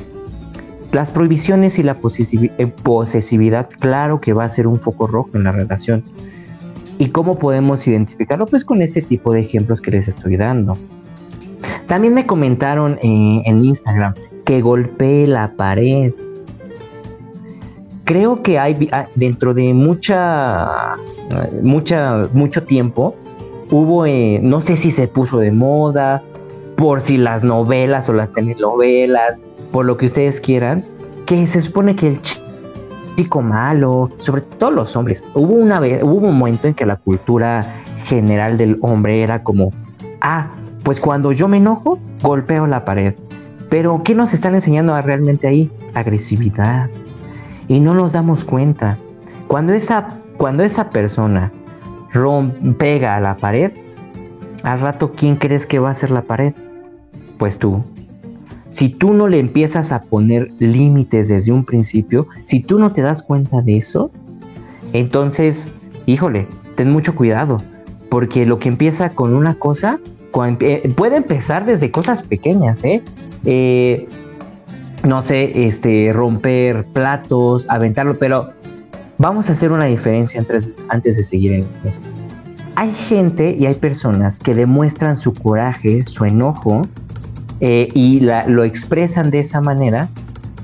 Las 0.93 1.11
prohibiciones 1.11 1.79
y 1.79 1.83
la 1.83 1.97
eh, 1.97 2.67
posesividad, 2.67 3.69
claro 3.81 4.21
que 4.21 4.33
va 4.33 4.45
a 4.45 4.49
ser 4.49 4.67
un 4.67 4.79
foco 4.79 5.07
rojo 5.07 5.31
en 5.35 5.45
la 5.45 5.53
relación. 5.53 6.05
¿Y 6.99 7.09
cómo 7.09 7.39
podemos 7.39 7.87
identificarlo? 7.87 8.47
Pues 8.47 8.65
con 8.65 8.83
este 8.83 9.03
tipo 9.03 9.33
de 9.33 9.41
ejemplos 9.41 9.81
que 9.81 9.91
les 9.91 10.09
estoy 10.09 10.37
dando. 10.37 10.77
También 11.87 12.15
me 12.15 12.27
comentaron 12.27 12.99
eh, 13.03 13.43
en 13.45 13.65
Instagram 13.65 14.15
que 14.45 14.61
golpeé 14.61 15.27
la 15.27 15.53
pared. 15.57 16.13
Creo 18.05 18.43
que 18.43 18.59
hay 18.59 18.89
ah, 18.93 19.07
dentro 19.15 19.55
de 19.55 19.75
mucha, 19.75 20.93
mucha, 21.63 22.29
mucho 22.33 22.63
tiempo 22.65 23.17
hubo, 23.71 24.07
eh, 24.07 24.41
no 24.43 24.61
sé 24.61 24.77
si 24.77 24.91
se 24.91 25.09
puso 25.09 25.39
de 25.39 25.51
moda, 25.51 26.23
por 26.77 27.01
si 27.01 27.17
las 27.17 27.45
novelas 27.45 28.09
o 28.09 28.13
las 28.13 28.33
telenovelas, 28.33 29.41
por 29.73 29.85
lo 29.85 29.97
que 29.97 30.07
ustedes 30.07 30.41
quieran, 30.41 30.85
que 31.27 31.47
se 31.47 31.61
supone 31.61 31.97
que 31.97 32.09
el 32.09 32.21
chico 32.21 32.44
malo, 33.43 34.11
sobre 34.19 34.43
todo 34.43 34.71
los 34.71 34.97
hombres. 34.97 35.25
Hubo 35.35 35.55
una 35.55 35.81
vez, 35.81 36.03
hubo 36.03 36.29
un 36.29 36.39
momento 36.39 36.69
en 36.69 36.75
que 36.75 36.87
la 36.87 36.97
cultura 36.97 37.65
general 38.05 38.59
del 38.59 38.79
hombre 38.83 39.23
era 39.23 39.43
como, 39.43 39.71
ah, 40.21 40.49
pues 40.83 41.01
cuando 41.01 41.33
yo 41.33 41.49
me 41.49 41.57
enojo, 41.57 41.99
golpeo 42.23 42.67
la 42.67 42.85
pared. 42.85 43.15
Pero 43.71 44.03
¿qué 44.05 44.15
nos 44.15 44.35
están 44.35 44.55
enseñando 44.55 45.01
realmente 45.01 45.49
ahí? 45.49 45.71
Agresividad. 45.95 46.91
y 47.67 47.81
no 47.81 47.95
nos 47.95 48.13
damos 48.13 48.45
cuenta. 48.45 48.99
Cuando 49.49 49.73
esa, 49.73 50.21
cuando 50.37 50.65
esa 50.65 50.91
persona 50.91 51.51
pega 52.79 53.17
a 53.17 53.21
la 53.21 53.37
pared, 53.37 53.73
al 54.63 54.81
rato, 54.81 55.13
¿quién 55.17 55.37
crees 55.37 55.67
que 55.67 55.79
va 55.79 55.91
a 55.91 55.95
ser 55.95 56.11
la 56.11 56.23
pared? 56.23 56.53
Pues 57.39 57.59
tú. 57.59 57.83
Si 58.75 58.89
tú 58.89 59.15
no 59.15 59.29
le 59.29 59.39
empiezas 59.39 59.93
a 59.93 60.03
poner 60.03 60.51
límites 60.59 61.29
desde 61.29 61.53
un 61.53 61.65
principio, 61.65 62.27
si 62.43 62.59
tú 62.59 62.81
no 62.81 62.91
te 62.91 63.03
das 63.03 63.23
cuenta 63.23 63.63
de 63.63 63.77
eso, 63.77 64.11
entonces, 64.93 65.73
híjole, 66.07 66.49
ten 66.75 66.91
mucho 66.91 67.15
cuidado, 67.15 67.63
porque 68.09 68.45
lo 68.45 68.59
que 68.59 68.69
empieza 68.69 69.11
con 69.11 69.33
una 69.33 69.55
cosa 69.55 70.01
eh, 70.59 70.93
puede 70.97 71.19
empezar 71.19 71.65
desde 71.67 71.93
cosas 71.93 72.25
pequeñas, 72.25 72.83
¿eh? 72.83 73.05
¿eh? 73.45 74.09
no 75.05 75.23
sé, 75.23 75.67
este, 75.69 76.13
romper 76.13 76.85
platos, 76.87 77.71
aventarlo, 77.71 78.19
pero 78.19 78.51
vamos 79.19 79.51
a 79.51 79.53
hacer 79.53 79.71
una 79.71 79.85
diferencia 79.85 80.41
antes, 80.41 80.73
antes 80.89 81.17
de 81.17 81.23
seguir 81.23 81.53
en 81.53 81.67
esto. 81.85 82.05
Hay 82.75 82.93
gente 82.93 83.55
y 83.57 83.67
hay 83.67 83.77
personas 83.77 84.41
que 84.41 84.53
demuestran 84.53 85.17
su 85.17 85.33
coraje, 85.33 86.03
su 86.09 86.25
enojo, 86.25 86.89
eh, 87.61 87.89
y 87.95 88.21
lo 88.21 88.65
expresan 88.65 89.31
de 89.31 89.41
esa 89.41 89.61
manera, 89.61 90.09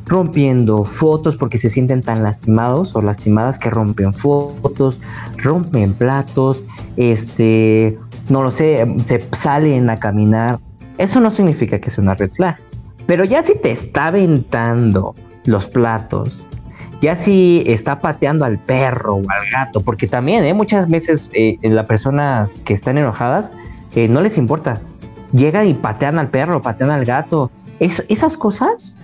rompiendo 0.06 0.84
fotos 0.84 1.36
porque 1.36 1.56
se 1.56 1.70
sienten 1.70 2.02
tan 2.02 2.22
lastimados 2.22 2.96
o 2.96 3.00
lastimadas 3.00 3.58
que 3.58 3.70
rompen 3.70 4.12
fotos, 4.12 5.00
rompen 5.36 5.94
platos, 5.94 6.64
este, 6.96 7.96
no 8.28 8.42
lo 8.42 8.50
sé, 8.50 8.86
se 9.04 9.24
salen 9.32 9.88
a 9.88 9.96
caminar. 9.96 10.58
Eso 10.98 11.20
no 11.20 11.30
significa 11.30 11.78
que 11.78 11.90
sea 11.90 12.02
una 12.02 12.14
red 12.14 12.30
flag. 12.32 12.56
Pero 13.06 13.24
ya 13.24 13.42
si 13.42 13.56
te 13.56 13.70
está 13.70 14.08
aventando 14.08 15.14
los 15.44 15.68
platos, 15.68 16.48
ya 17.00 17.16
si 17.16 17.62
está 17.66 17.98
pateando 17.98 18.44
al 18.44 18.58
perro 18.58 19.14
o 19.14 19.30
al 19.30 19.50
gato, 19.50 19.80
porque 19.80 20.06
también 20.06 20.44
¿eh? 20.44 20.54
muchas 20.54 20.88
veces 20.88 21.30
eh, 21.34 21.58
las 21.62 21.86
personas 21.86 22.60
que 22.64 22.74
están 22.74 22.98
enojadas 22.98 23.52
eh, 23.94 24.06
no 24.08 24.20
les 24.20 24.38
importa. 24.38 24.80
Llegan 25.32 25.66
y 25.66 25.74
patean 25.74 26.18
al 26.18 26.28
perro, 26.28 26.62
patean 26.62 26.90
al 26.90 27.04
gato. 27.04 27.50
esas 27.78 28.36
cosas 28.36 28.96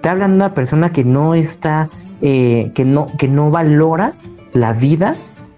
te 0.00 0.08
hablan 0.08 0.32
de 0.32 0.36
una 0.36 0.54
persona 0.54 0.92
que 0.92 1.04
no 1.04 1.34
está, 1.34 1.88
que, 2.20 2.84
no, 2.84 3.06
que 3.18 3.28
no 3.28 3.50
valora 3.50 4.14
la 4.52 4.72
vida 4.72 5.14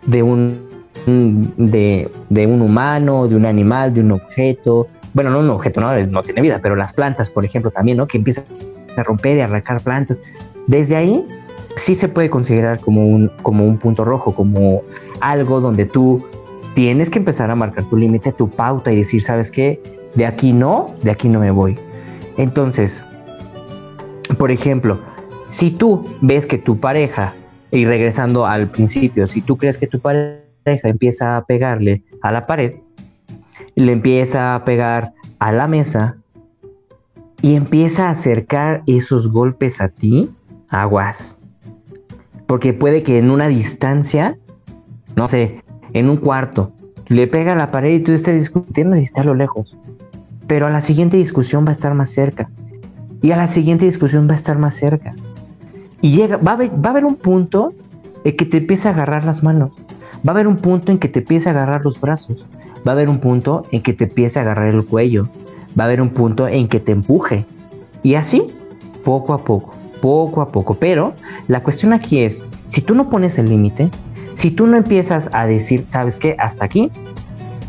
de 0.06 0.22
un 0.22 0.70
de, 1.06 2.10
de, 2.28 2.46
un 2.46 2.60
humano, 2.62 3.26
de 3.26 3.36
un 3.36 3.46
animal, 3.46 3.92
de 3.94 4.00
un 4.00 4.12
objeto. 4.12 4.86
Bueno, 5.14 5.30
no 5.30 5.40
un 5.40 5.50
objeto, 5.50 5.80
no, 5.80 5.98
no 6.06 6.22
tiene 6.22 6.40
vida, 6.40 6.60
pero 6.62 6.76
las 6.76 6.92
plantas, 6.92 7.30
por 7.30 7.44
ejemplo, 7.44 7.70
también, 7.70 7.96
¿no? 7.96 8.06
Que 8.06 8.18
empiezan 8.18 8.44
a 8.96 9.02
romper 9.02 9.38
y 9.38 9.40
arrancar 9.40 9.80
plantas. 9.80 10.20
Desde 10.66 10.96
ahí 10.96 11.26
sí 11.76 11.94
se 11.94 12.08
puede 12.08 12.30
considerar 12.30 12.80
como 12.80 13.06
un, 13.06 13.30
como 13.42 13.64
un 13.64 13.78
punto 13.78 14.04
rojo, 14.04 14.34
como 14.34 14.82
algo 15.20 15.60
donde 15.60 15.86
tú 15.86 16.24
tienes 16.74 17.10
que 17.10 17.18
empezar 17.18 17.50
a 17.50 17.54
marcar 17.54 17.84
tu 17.84 17.96
límite, 17.96 18.32
tu 18.32 18.48
pauta 18.48 18.92
y 18.92 18.96
decir, 18.96 19.22
¿sabes 19.22 19.50
qué? 19.50 19.80
De 20.14 20.26
aquí 20.26 20.52
no, 20.52 20.94
de 21.02 21.10
aquí 21.10 21.28
no 21.28 21.40
me 21.40 21.50
voy. 21.50 21.78
Entonces, 22.36 23.04
por 24.38 24.50
ejemplo, 24.50 25.00
si 25.46 25.70
tú 25.70 26.06
ves 26.20 26.46
que 26.46 26.58
tu 26.58 26.78
pareja, 26.78 27.34
y 27.70 27.84
regresando 27.84 28.46
al 28.46 28.68
principio, 28.68 29.28
si 29.28 29.42
tú 29.42 29.56
crees 29.56 29.78
que 29.78 29.86
tu 29.86 30.00
pareja 30.00 30.40
empieza 30.64 31.36
a 31.36 31.44
pegarle 31.44 32.02
a 32.22 32.32
la 32.32 32.46
pared, 32.46 32.76
le 33.74 33.92
empieza 33.92 34.54
a 34.54 34.64
pegar 34.64 35.12
a 35.38 35.52
la 35.52 35.66
mesa 35.66 36.16
y 37.42 37.54
empieza 37.54 38.06
a 38.06 38.10
acercar 38.10 38.82
esos 38.86 39.32
golpes 39.32 39.80
a 39.80 39.88
ti, 39.88 40.30
aguas. 40.68 41.38
Porque 42.46 42.72
puede 42.72 43.02
que 43.02 43.18
en 43.18 43.30
una 43.30 43.46
distancia, 43.48 44.36
no 45.16 45.26
sé, 45.26 45.62
en 45.92 46.08
un 46.10 46.16
cuarto, 46.16 46.72
le 47.06 47.26
pega 47.26 47.52
a 47.52 47.56
la 47.56 47.70
pared 47.70 47.92
y 47.92 48.00
tú 48.00 48.12
estés 48.12 48.38
discutiendo 48.38 48.96
y 48.96 49.04
está 49.04 49.22
a 49.22 49.24
lo 49.24 49.34
lejos. 49.34 49.76
Pero 50.50 50.66
a 50.66 50.70
la 50.70 50.82
siguiente 50.82 51.16
discusión 51.16 51.64
va 51.64 51.68
a 51.68 51.72
estar 51.74 51.94
más 51.94 52.10
cerca. 52.10 52.50
Y 53.22 53.30
a 53.30 53.36
la 53.36 53.46
siguiente 53.46 53.84
discusión 53.84 54.26
va 54.26 54.32
a 54.32 54.34
estar 54.34 54.58
más 54.58 54.74
cerca. 54.74 55.14
Y 56.00 56.10
llega, 56.10 56.38
va 56.38 56.50
a 56.50 56.54
haber, 56.54 56.72
va 56.72 56.88
a 56.88 56.90
haber 56.90 57.04
un 57.04 57.14
punto 57.14 57.72
en 58.24 58.36
que 58.36 58.46
te 58.46 58.56
empieza 58.56 58.88
a 58.88 58.92
agarrar 58.92 59.22
las 59.22 59.44
manos. 59.44 59.70
Va 60.26 60.30
a 60.30 60.30
haber 60.32 60.48
un 60.48 60.56
punto 60.56 60.90
en 60.90 60.98
que 60.98 61.06
te 61.06 61.20
empiece 61.20 61.48
a 61.48 61.52
agarrar 61.52 61.84
los 61.84 62.00
brazos. 62.00 62.46
Va 62.78 62.90
a 62.90 62.94
haber 62.96 63.08
un 63.08 63.20
punto 63.20 63.64
en 63.70 63.80
que 63.80 63.92
te 63.92 64.06
empiece 64.06 64.40
a 64.40 64.42
agarrar 64.42 64.74
el 64.74 64.84
cuello. 64.84 65.28
Va 65.78 65.84
a 65.84 65.86
haber 65.86 66.02
un 66.02 66.10
punto 66.10 66.48
en 66.48 66.66
que 66.66 66.80
te 66.80 66.90
empuje. 66.90 67.46
Y 68.02 68.16
así, 68.16 68.42
poco 69.04 69.34
a 69.34 69.44
poco, 69.44 69.72
poco 70.02 70.40
a 70.40 70.50
poco. 70.50 70.74
Pero 70.74 71.14
la 71.46 71.62
cuestión 71.62 71.92
aquí 71.92 72.22
es, 72.22 72.44
si 72.64 72.80
tú 72.80 72.96
no 72.96 73.08
pones 73.08 73.38
el 73.38 73.48
límite, 73.48 73.88
si 74.34 74.50
tú 74.50 74.66
no 74.66 74.76
empiezas 74.76 75.30
a 75.32 75.46
decir, 75.46 75.84
¿sabes 75.86 76.18
qué? 76.18 76.34
Hasta 76.40 76.64
aquí, 76.64 76.90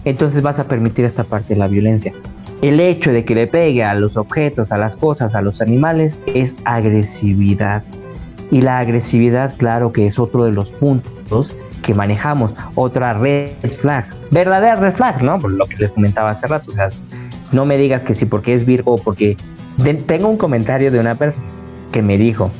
entonces 0.03 0.41
vas 0.41 0.57
a 0.57 0.63
permitir 0.63 1.05
esta 1.05 1.23
parte 1.23 1.53
de 1.53 1.59
la 1.59 1.67
violencia. 1.67 2.11
El 2.61 2.79
hecho 2.79 3.11
de 3.11 3.25
que 3.25 3.33
le 3.33 3.47
pegue 3.47 3.83
a 3.83 3.95
los 3.95 4.17
objetos, 4.17 4.71
a 4.71 4.77
las 4.77 4.95
cosas, 4.95 5.33
a 5.33 5.41
los 5.41 5.61
animales, 5.61 6.19
es 6.27 6.55
agresividad. 6.63 7.83
Y 8.51 8.61
la 8.61 8.77
agresividad, 8.77 9.55
claro 9.57 9.91
que 9.91 10.05
es 10.05 10.19
otro 10.19 10.43
de 10.43 10.51
los 10.51 10.71
puntos 10.71 11.55
que 11.81 11.95
manejamos. 11.95 12.53
Otra 12.75 13.13
red 13.13 13.53
flag, 13.79 14.05
verdadera 14.29 14.75
red 14.75 14.93
flag, 14.93 15.23
¿no? 15.23 15.39
Por 15.39 15.53
lo 15.53 15.65
que 15.65 15.77
les 15.77 15.91
comentaba 15.91 16.31
hace 16.31 16.45
rato. 16.45 16.69
O 16.69 16.73
sea, 16.75 16.87
no 17.53 17.65
me 17.65 17.77
digas 17.77 18.03
que 18.03 18.13
sí 18.13 18.25
porque 18.25 18.53
es 18.53 18.65
Virgo 18.65 18.97
porque... 18.97 19.37
tengo 20.05 20.27
un 20.27 20.37
comentario 20.37 20.91
de 20.91 20.99
una 20.99 21.15
persona 21.15 21.47
que 21.91 22.03
me 22.03 22.17
dijo, 22.17 22.51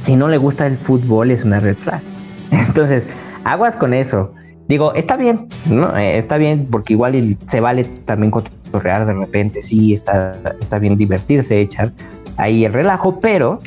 si 0.00 0.16
no 0.16 0.28
le 0.28 0.36
gusta 0.36 0.66
el 0.66 0.76
fútbol 0.76 1.30
es 1.30 1.44
una 1.44 1.60
red 1.60 1.76
flag. 1.76 2.00
Entonces, 2.50 3.06
aguas 3.44 3.76
con 3.76 3.94
eso. 3.94 4.34
Digo, 4.66 4.94
está 4.94 5.16
bien, 5.16 5.48
¿no? 5.66 5.96
Eh, 5.96 6.18
está 6.18 6.38
bien 6.38 6.66
porque 6.68 6.94
igual 6.94 7.36
se 7.46 7.60
vale 7.60 7.84
también 7.84 8.32
cotorrear 8.72 9.06
de 9.06 9.12
repente, 9.12 9.62
sí, 9.62 9.92
está, 9.92 10.32
está 10.60 10.78
bien 10.78 10.96
divertirse, 10.96 11.60
echar 11.60 11.90
ahí 12.36 12.64
el 12.64 12.72
relajo, 12.72 13.20
pero 13.20 13.60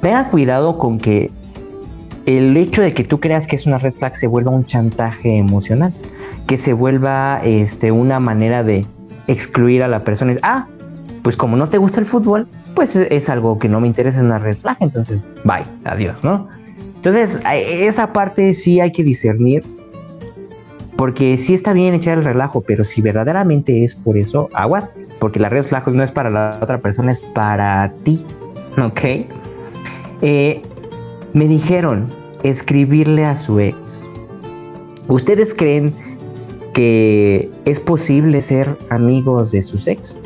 tenga 0.00 0.28
cuidado 0.28 0.78
con 0.78 0.98
que 0.98 1.30
el 2.26 2.56
hecho 2.56 2.82
de 2.82 2.92
que 2.92 3.04
tú 3.04 3.20
creas 3.20 3.46
que 3.46 3.56
es 3.56 3.66
una 3.66 3.78
red 3.78 3.94
flag 3.94 4.16
se 4.16 4.26
vuelva 4.26 4.50
un 4.50 4.66
chantaje 4.66 5.38
emocional, 5.38 5.92
que 6.46 6.58
se 6.58 6.72
vuelva 6.72 7.40
este, 7.44 7.92
una 7.92 8.20
manera 8.20 8.62
de 8.62 8.84
excluir 9.28 9.82
a 9.82 9.88
la 9.88 10.04
persona. 10.04 10.34
Ah, 10.42 10.66
pues 11.22 11.36
como 11.36 11.56
no 11.56 11.68
te 11.68 11.78
gusta 11.78 12.00
el 12.00 12.06
fútbol, 12.06 12.48
pues 12.74 12.96
es 12.96 13.28
algo 13.28 13.58
que 13.58 13.68
no 13.68 13.80
me 13.80 13.86
interesa 13.86 14.18
en 14.18 14.26
una 14.26 14.38
red 14.38 14.56
flag, 14.56 14.76
entonces 14.80 15.22
bye, 15.44 15.64
adiós, 15.84 16.16
¿no? 16.22 16.48
Entonces, 16.96 17.40
esa 17.52 18.12
parte 18.12 18.54
sí 18.54 18.80
hay 18.80 18.92
que 18.92 19.02
discernir, 19.02 19.64
porque 21.02 21.36
sí 21.36 21.52
está 21.52 21.72
bien 21.72 21.94
echar 21.94 22.16
el 22.16 22.22
relajo, 22.22 22.60
pero 22.60 22.84
si 22.84 23.02
verdaderamente 23.02 23.82
es 23.82 23.96
por 23.96 24.16
eso, 24.16 24.48
aguas, 24.52 24.92
porque 25.18 25.40
la 25.40 25.48
red 25.48 25.64
flag 25.64 25.88
no 25.88 26.00
es 26.04 26.12
para 26.12 26.30
la 26.30 26.60
otra 26.62 26.78
persona, 26.78 27.10
es 27.10 27.20
para 27.20 27.92
ti, 28.04 28.24
¿ok? 28.80 29.00
Eh, 30.22 30.62
me 31.32 31.48
dijeron 31.48 32.06
escribirle 32.44 33.24
a 33.24 33.36
su 33.36 33.58
ex. 33.58 34.08
¿Ustedes 35.08 35.54
creen 35.54 35.92
que 36.72 37.50
es 37.64 37.80
posible 37.80 38.40
ser 38.40 38.78
amigos 38.88 39.50
de 39.50 39.62
sus 39.62 39.88
ex? 39.88 40.20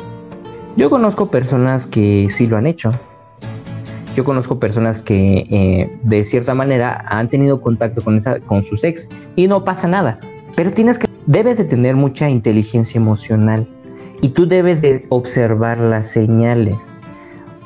Yo 0.75 0.91
conozco 0.91 1.31
personas 1.31 1.87
que 1.87 2.27
sí 2.29 2.45
lo 2.45 2.55
han 2.55 2.67
hecho. 2.67 2.91
Yo 4.15 4.23
conozco 4.23 4.59
personas 4.59 5.01
que 5.01 5.47
eh, 5.49 5.97
de 6.03 6.23
cierta 6.23 6.53
manera 6.53 7.03
han 7.07 7.29
tenido 7.29 7.61
contacto 7.61 8.03
con, 8.03 8.17
esa, 8.17 8.39
con 8.41 8.63
sus 8.63 8.83
ex 8.83 9.09
y 9.35 9.47
no 9.47 9.65
pasa 9.65 9.87
nada. 9.87 10.19
Pero 10.57 10.73
tienes 10.73 10.97
que, 10.97 11.07
debes 11.27 11.59
de 11.59 11.65
tener 11.65 11.95
mucha 11.95 12.31
inteligencia 12.31 12.97
emocional 12.97 13.67
y 14.21 14.29
tú 14.29 14.47
debes 14.47 14.81
de 14.81 15.05
observar 15.09 15.79
las 15.79 16.09
señales. 16.09 16.91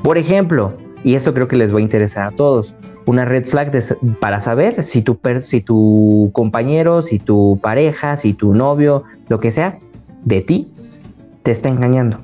Por 0.04 0.18
ejemplo, 0.18 0.74
y 1.02 1.16
esto 1.16 1.34
creo 1.34 1.48
que 1.48 1.56
les 1.56 1.74
va 1.74 1.78
a 1.78 1.82
interesar 1.82 2.28
a 2.28 2.32
todos, 2.32 2.76
una 3.06 3.24
red 3.24 3.46
flag 3.46 3.72
para 4.20 4.42
saber 4.42 4.84
si 4.84 5.04
tu, 5.04 5.18
si 5.40 5.62
tu 5.62 6.32
compañero, 6.34 7.02
si 7.02 7.18
tu 7.18 7.60
pareja, 7.64 8.18
si 8.18 8.34
tu 8.34 8.54
novio, 8.54 9.04
lo 9.30 9.40
que 9.40 9.54
sea, 9.54 9.80
de 10.26 10.42
ti, 10.42 10.68
te 11.44 11.52
está 11.52 11.70
engañando. 11.70 12.20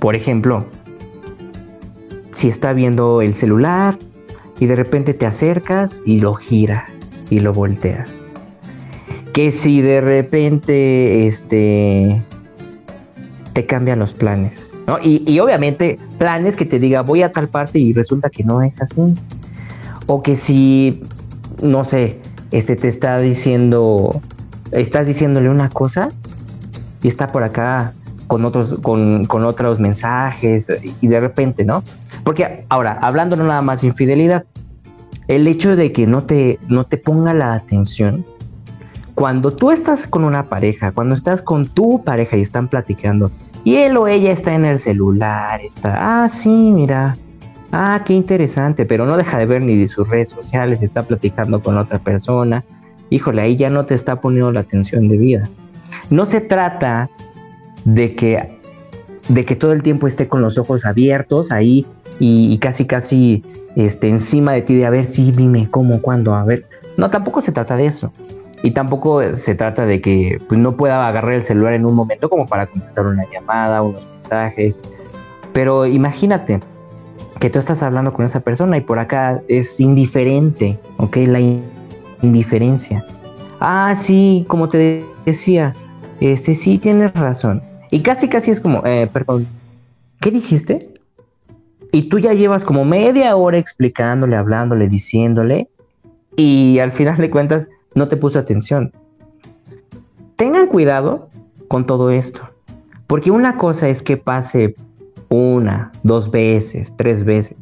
Por 0.00 0.16
ejemplo, 0.16 0.64
si 2.32 2.48
está 2.48 2.72
viendo 2.72 3.20
el 3.20 3.34
celular 3.34 3.98
y 4.58 4.64
de 4.64 4.76
repente 4.76 5.12
te 5.12 5.26
acercas 5.26 6.00
y 6.06 6.20
lo 6.20 6.32
gira 6.36 6.86
y 7.28 7.40
lo 7.40 7.52
voltea. 7.52 8.06
Que 9.32 9.52
si 9.52 9.80
de 9.80 10.00
repente 10.00 11.26
este 11.26 12.22
te 13.52 13.66
cambian 13.66 13.98
los 13.98 14.14
planes. 14.14 14.74
¿no? 14.86 14.98
Y, 15.02 15.38
obviamente 15.38 15.98
planes 16.18 16.56
que 16.56 16.64
te 16.64 16.78
diga 16.78 17.02
voy 17.02 17.22
a 17.22 17.32
tal 17.32 17.48
parte 17.48 17.78
y 17.78 17.92
resulta 17.92 18.30
que 18.30 18.44
no 18.44 18.62
es 18.62 18.80
así. 18.80 19.14
O 20.06 20.22
que 20.22 20.36
si, 20.36 21.00
no 21.62 21.84
sé, 21.84 22.18
este 22.50 22.76
te 22.76 22.88
está 22.88 23.18
diciendo, 23.18 24.20
estás 24.72 25.06
diciéndole 25.06 25.48
una 25.48 25.68
cosa 25.70 26.10
y 27.02 27.08
está 27.08 27.28
por 27.28 27.44
acá 27.44 27.94
con 28.26 28.44
otros, 28.44 28.76
con, 28.82 29.26
con, 29.26 29.44
otros 29.44 29.78
mensajes 29.78 30.66
y 31.00 31.06
de 31.06 31.20
repente, 31.20 31.64
¿no? 31.64 31.84
Porque 32.24 32.64
ahora, 32.68 32.98
hablando 33.02 33.36
no 33.36 33.44
nada 33.44 33.62
más 33.62 33.82
de 33.82 33.88
infidelidad, 33.88 34.44
el 35.28 35.46
hecho 35.46 35.76
de 35.76 35.92
que 35.92 36.06
no 36.06 36.24
te, 36.24 36.58
no 36.68 36.84
te 36.84 36.96
ponga 36.96 37.34
la 37.34 37.54
atención, 37.54 38.24
cuando 39.14 39.52
tú 39.52 39.70
estás 39.70 40.08
con 40.08 40.24
una 40.24 40.44
pareja, 40.44 40.92
cuando 40.92 41.14
estás 41.14 41.42
con 41.42 41.66
tu 41.66 42.02
pareja 42.02 42.36
y 42.36 42.40
están 42.40 42.68
platicando, 42.68 43.30
y 43.64 43.76
él 43.76 43.96
o 43.96 44.08
ella 44.08 44.32
está 44.32 44.54
en 44.54 44.64
el 44.64 44.80
celular, 44.80 45.60
está, 45.60 46.24
ah, 46.24 46.28
sí, 46.28 46.48
mira, 46.48 47.16
ah, 47.70 48.02
qué 48.04 48.14
interesante, 48.14 48.86
pero 48.86 49.06
no 49.06 49.16
deja 49.16 49.38
de 49.38 49.46
ver 49.46 49.62
ni 49.62 49.76
de 49.76 49.88
sus 49.88 50.08
redes 50.08 50.30
sociales, 50.30 50.82
está 50.82 51.02
platicando 51.02 51.62
con 51.62 51.78
otra 51.78 51.98
persona, 51.98 52.64
híjole, 53.10 53.42
ahí 53.42 53.56
ya 53.56 53.70
no 53.70 53.84
te 53.84 53.94
está 53.94 54.20
poniendo 54.20 54.50
la 54.52 54.60
atención 54.60 55.08
de 55.08 55.16
vida. 55.16 55.48
No 56.10 56.24
se 56.26 56.40
trata 56.40 57.10
de 57.84 58.14
que, 58.14 58.58
de 59.28 59.44
que 59.44 59.56
todo 59.56 59.72
el 59.72 59.82
tiempo 59.82 60.06
esté 60.06 60.28
con 60.28 60.40
los 60.40 60.58
ojos 60.58 60.84
abiertos 60.84 61.52
ahí 61.52 61.86
y, 62.18 62.56
casi, 62.58 62.86
casi 62.86 63.44
este, 63.76 64.08
encima 64.08 64.52
de 64.52 64.62
ti 64.62 64.74
de 64.76 64.86
a 64.86 64.90
ver, 64.90 65.06
sí, 65.06 65.32
dime 65.32 65.68
cómo, 65.70 66.00
cuándo, 66.00 66.34
a 66.34 66.44
ver. 66.44 66.66
No, 66.96 67.10
tampoco 67.10 67.42
se 67.42 67.52
trata 67.52 67.76
de 67.76 67.86
eso. 67.86 68.12
Y 68.62 68.70
tampoco 68.70 69.34
se 69.34 69.54
trata 69.54 69.86
de 69.86 70.00
que 70.00 70.40
pues, 70.48 70.60
no 70.60 70.76
pueda 70.76 71.06
agarrar 71.08 71.32
el 71.32 71.44
celular 71.44 71.74
en 71.74 71.84
un 71.84 71.94
momento 71.94 72.28
como 72.28 72.46
para 72.46 72.66
contestar 72.66 73.06
una 73.06 73.24
llamada, 73.30 73.82
unos 73.82 74.04
mensajes. 74.12 74.80
Pero 75.52 75.86
imagínate 75.86 76.60
que 77.40 77.50
tú 77.50 77.58
estás 77.58 77.82
hablando 77.82 78.12
con 78.12 78.24
esa 78.24 78.40
persona 78.40 78.76
y 78.76 78.80
por 78.80 79.00
acá 79.00 79.42
es 79.48 79.80
indiferente, 79.80 80.78
¿ok? 80.98 81.16
La 81.26 81.40
indiferencia. 82.22 83.04
Ah, 83.58 83.94
sí, 83.96 84.44
como 84.46 84.68
te 84.68 85.04
decía, 85.26 85.74
este 86.20 86.54
sí 86.54 86.78
tienes 86.78 87.12
razón. 87.14 87.62
Y 87.90 88.00
casi, 88.00 88.28
casi 88.28 88.52
es 88.52 88.60
como, 88.60 88.84
eh, 88.86 89.08
perdón, 89.12 89.46
¿qué 90.20 90.30
dijiste? 90.30 90.88
Y 91.90 92.04
tú 92.04 92.18
ya 92.18 92.32
llevas 92.32 92.64
como 92.64 92.84
media 92.84 93.34
hora 93.36 93.58
explicándole, 93.58 94.36
hablándole, 94.36 94.88
diciéndole, 94.88 95.68
y 96.36 96.78
al 96.78 96.92
final 96.92 97.16
de 97.18 97.30
cuentas 97.30 97.68
no 97.94 98.08
te 98.08 98.16
puso 98.16 98.38
atención. 98.38 98.92
Tengan 100.36 100.66
cuidado 100.66 101.28
con 101.68 101.86
todo 101.86 102.10
esto, 102.10 102.42
porque 103.06 103.30
una 103.30 103.56
cosa 103.56 103.88
es 103.88 104.02
que 104.02 104.16
pase 104.16 104.74
una, 105.28 105.92
dos 106.02 106.30
veces, 106.30 106.94
tres 106.96 107.24
veces, 107.24 107.56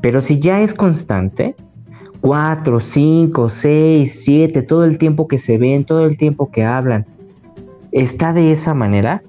pero 0.00 0.20
si 0.20 0.38
ya 0.38 0.60
es 0.60 0.74
constante, 0.74 1.56
cuatro, 2.20 2.80
cinco, 2.80 3.48
seis, 3.48 4.22
siete, 4.24 4.62
todo 4.62 4.84
el 4.84 4.98
tiempo 4.98 5.28
que 5.28 5.38
se 5.38 5.58
ven, 5.58 5.84
todo 5.84 6.04
el 6.06 6.16
tiempo 6.16 6.50
que 6.50 6.64
hablan, 6.64 7.06
está 7.92 8.32
de 8.32 8.52
esa 8.52 8.74
manera, 8.74 9.22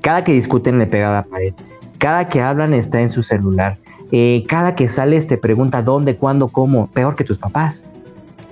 cada 0.00 0.24
que 0.24 0.32
discuten 0.32 0.78
le 0.78 0.86
pega 0.86 1.10
a 1.10 1.12
la 1.12 1.22
pared, 1.24 1.54
cada 1.98 2.28
que 2.28 2.40
hablan 2.40 2.74
está 2.74 3.00
en 3.00 3.10
su 3.10 3.22
celular, 3.22 3.78
eh, 4.10 4.44
cada 4.48 4.74
que 4.74 4.88
sales 4.88 5.26
te 5.26 5.38
pregunta 5.38 5.82
dónde, 5.82 6.16
cuándo, 6.16 6.48
cómo, 6.48 6.88
peor 6.88 7.16
que 7.16 7.24
tus 7.24 7.38
papás. 7.38 7.86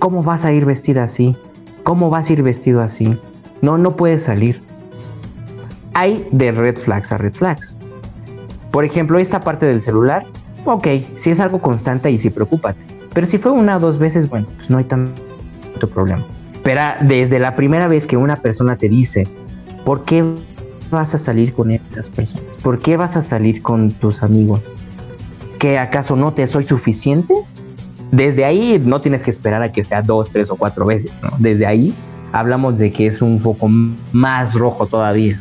¿Cómo 0.01 0.23
vas 0.23 0.45
a 0.45 0.51
ir 0.51 0.65
vestida 0.65 1.03
así? 1.03 1.37
¿Cómo 1.83 2.09
vas 2.09 2.27
a 2.27 2.33
ir 2.33 2.41
vestido 2.41 2.81
así? 2.81 3.19
No, 3.61 3.77
no 3.77 3.95
puedes 3.95 4.23
salir. 4.23 4.59
Hay 5.93 6.27
de 6.31 6.51
red 6.51 6.75
flags 6.75 7.11
a 7.11 7.19
red 7.19 7.35
flags. 7.35 7.77
Por 8.71 8.83
ejemplo, 8.83 9.19
esta 9.19 9.41
parte 9.41 9.67
del 9.67 9.79
celular, 9.79 10.25
ok, 10.65 10.87
si 11.13 11.29
es 11.29 11.39
algo 11.39 11.59
constante 11.59 12.09
y 12.09 12.17
sí 12.17 12.31
preocúpate. 12.31 12.83
Pero 13.13 13.27
si 13.27 13.37
fue 13.37 13.51
una 13.51 13.77
o 13.77 13.79
dos 13.79 13.99
veces, 13.99 14.27
bueno, 14.27 14.47
pues 14.55 14.71
no 14.71 14.79
hay 14.79 14.85
tanto 14.85 15.87
problema. 15.93 16.25
Pero 16.63 16.81
desde 17.01 17.37
la 17.37 17.53
primera 17.53 17.87
vez 17.87 18.07
que 18.07 18.17
una 18.17 18.37
persona 18.37 18.77
te 18.77 18.89
dice, 18.89 19.27
¿por 19.85 20.03
qué 20.03 20.25
vas 20.89 21.13
a 21.13 21.19
salir 21.19 21.53
con 21.53 21.69
esas 21.69 22.09
personas? 22.09 22.43
¿Por 22.63 22.79
qué 22.79 22.97
vas 22.97 23.17
a 23.17 23.21
salir 23.21 23.61
con 23.61 23.91
tus 23.91 24.23
amigos? 24.23 24.61
¿Que 25.59 25.77
acaso 25.77 26.15
no 26.15 26.33
te 26.33 26.47
soy 26.47 26.65
suficiente? 26.65 27.35
Desde 28.11 28.45
ahí 28.45 28.81
no 28.83 29.01
tienes 29.01 29.23
que 29.23 29.31
esperar 29.31 29.61
a 29.61 29.71
que 29.71 29.83
sea 29.83 30.01
dos, 30.01 30.29
tres 30.29 30.49
o 30.49 30.55
cuatro 30.55 30.85
veces. 30.85 31.21
Desde 31.39 31.65
ahí 31.65 31.95
hablamos 32.31 32.77
de 32.77 32.91
que 32.91 33.07
es 33.07 33.21
un 33.21 33.39
foco 33.39 33.69
más 34.11 34.53
rojo 34.53 34.85
todavía. 34.87 35.39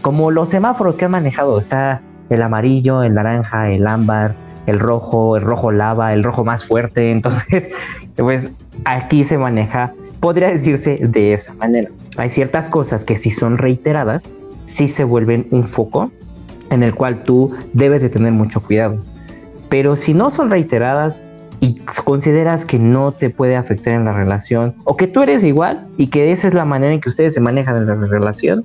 Como 0.00 0.30
los 0.30 0.48
semáforos 0.50 0.96
que 0.96 1.04
han 1.04 1.10
manejado, 1.10 1.58
está 1.58 2.00
el 2.30 2.42
amarillo, 2.42 3.02
el 3.02 3.14
naranja, 3.14 3.70
el 3.70 3.86
ámbar, 3.86 4.34
el 4.66 4.78
rojo, 4.78 5.36
el 5.36 5.42
rojo 5.42 5.72
lava, 5.72 6.12
el 6.12 6.22
rojo 6.22 6.44
más 6.44 6.64
fuerte, 6.64 7.10
entonces, 7.10 7.70
pues 8.16 8.52
aquí 8.84 9.24
se 9.24 9.38
maneja, 9.38 9.92
podría 10.20 10.50
decirse 10.50 10.98
de 11.02 11.32
esa 11.32 11.54
manera. 11.54 11.90
Hay 12.16 12.30
ciertas 12.30 12.68
cosas 12.68 13.04
que 13.04 13.16
si 13.16 13.30
son 13.30 13.58
reiteradas, 13.58 14.30
sí 14.64 14.88
se 14.88 15.04
vuelven 15.04 15.46
un 15.50 15.64
foco 15.64 16.10
en 16.70 16.82
el 16.82 16.94
cual 16.94 17.24
tú 17.24 17.54
debes 17.72 18.02
de 18.02 18.08
tener 18.08 18.32
mucho 18.32 18.62
cuidado. 18.62 18.98
Pero 19.68 19.96
si 19.96 20.14
no 20.14 20.30
son 20.30 20.50
reiteradas 20.50 21.22
y 21.62 21.76
consideras 22.04 22.66
que 22.66 22.80
no 22.80 23.12
te 23.12 23.30
puede 23.30 23.54
afectar 23.54 23.94
en 23.94 24.04
la 24.04 24.12
relación 24.12 24.74
o 24.82 24.96
que 24.96 25.06
tú 25.06 25.22
eres 25.22 25.44
igual 25.44 25.86
y 25.96 26.08
que 26.08 26.32
esa 26.32 26.48
es 26.48 26.54
la 26.54 26.64
manera 26.64 26.92
en 26.92 27.00
que 27.00 27.08
ustedes 27.08 27.34
se 27.34 27.40
manejan 27.40 27.76
en 27.76 27.86
la 27.86 27.94
relación, 27.94 28.64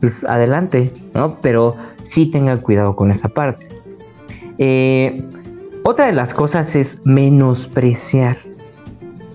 pues 0.00 0.24
adelante, 0.24 0.92
¿no? 1.14 1.40
Pero 1.40 1.76
sí 2.02 2.26
tengan 2.26 2.58
cuidado 2.58 2.96
con 2.96 3.12
esa 3.12 3.28
parte. 3.28 3.68
Eh, 4.58 5.24
otra 5.84 6.06
de 6.06 6.12
las 6.12 6.34
cosas 6.34 6.74
es 6.74 7.00
menospreciar. 7.04 8.38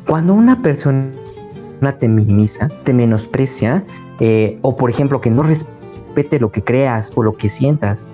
Cuando 0.05 0.33
una 0.33 0.61
persona 0.61 1.09
te 1.99 2.09
minimiza, 2.09 2.67
te 2.83 2.93
menosprecia, 2.93 3.85
eh, 4.19 4.59
o 4.63 4.75
por 4.75 4.89
ejemplo 4.89 5.21
que 5.21 5.31
no 5.31 5.43
respete 5.43 6.41
lo 6.41 6.51
que 6.51 6.61
creas 6.61 7.13
o 7.15 7.23
lo 7.23 7.37
que 7.37 7.47
sientas, 7.49 8.09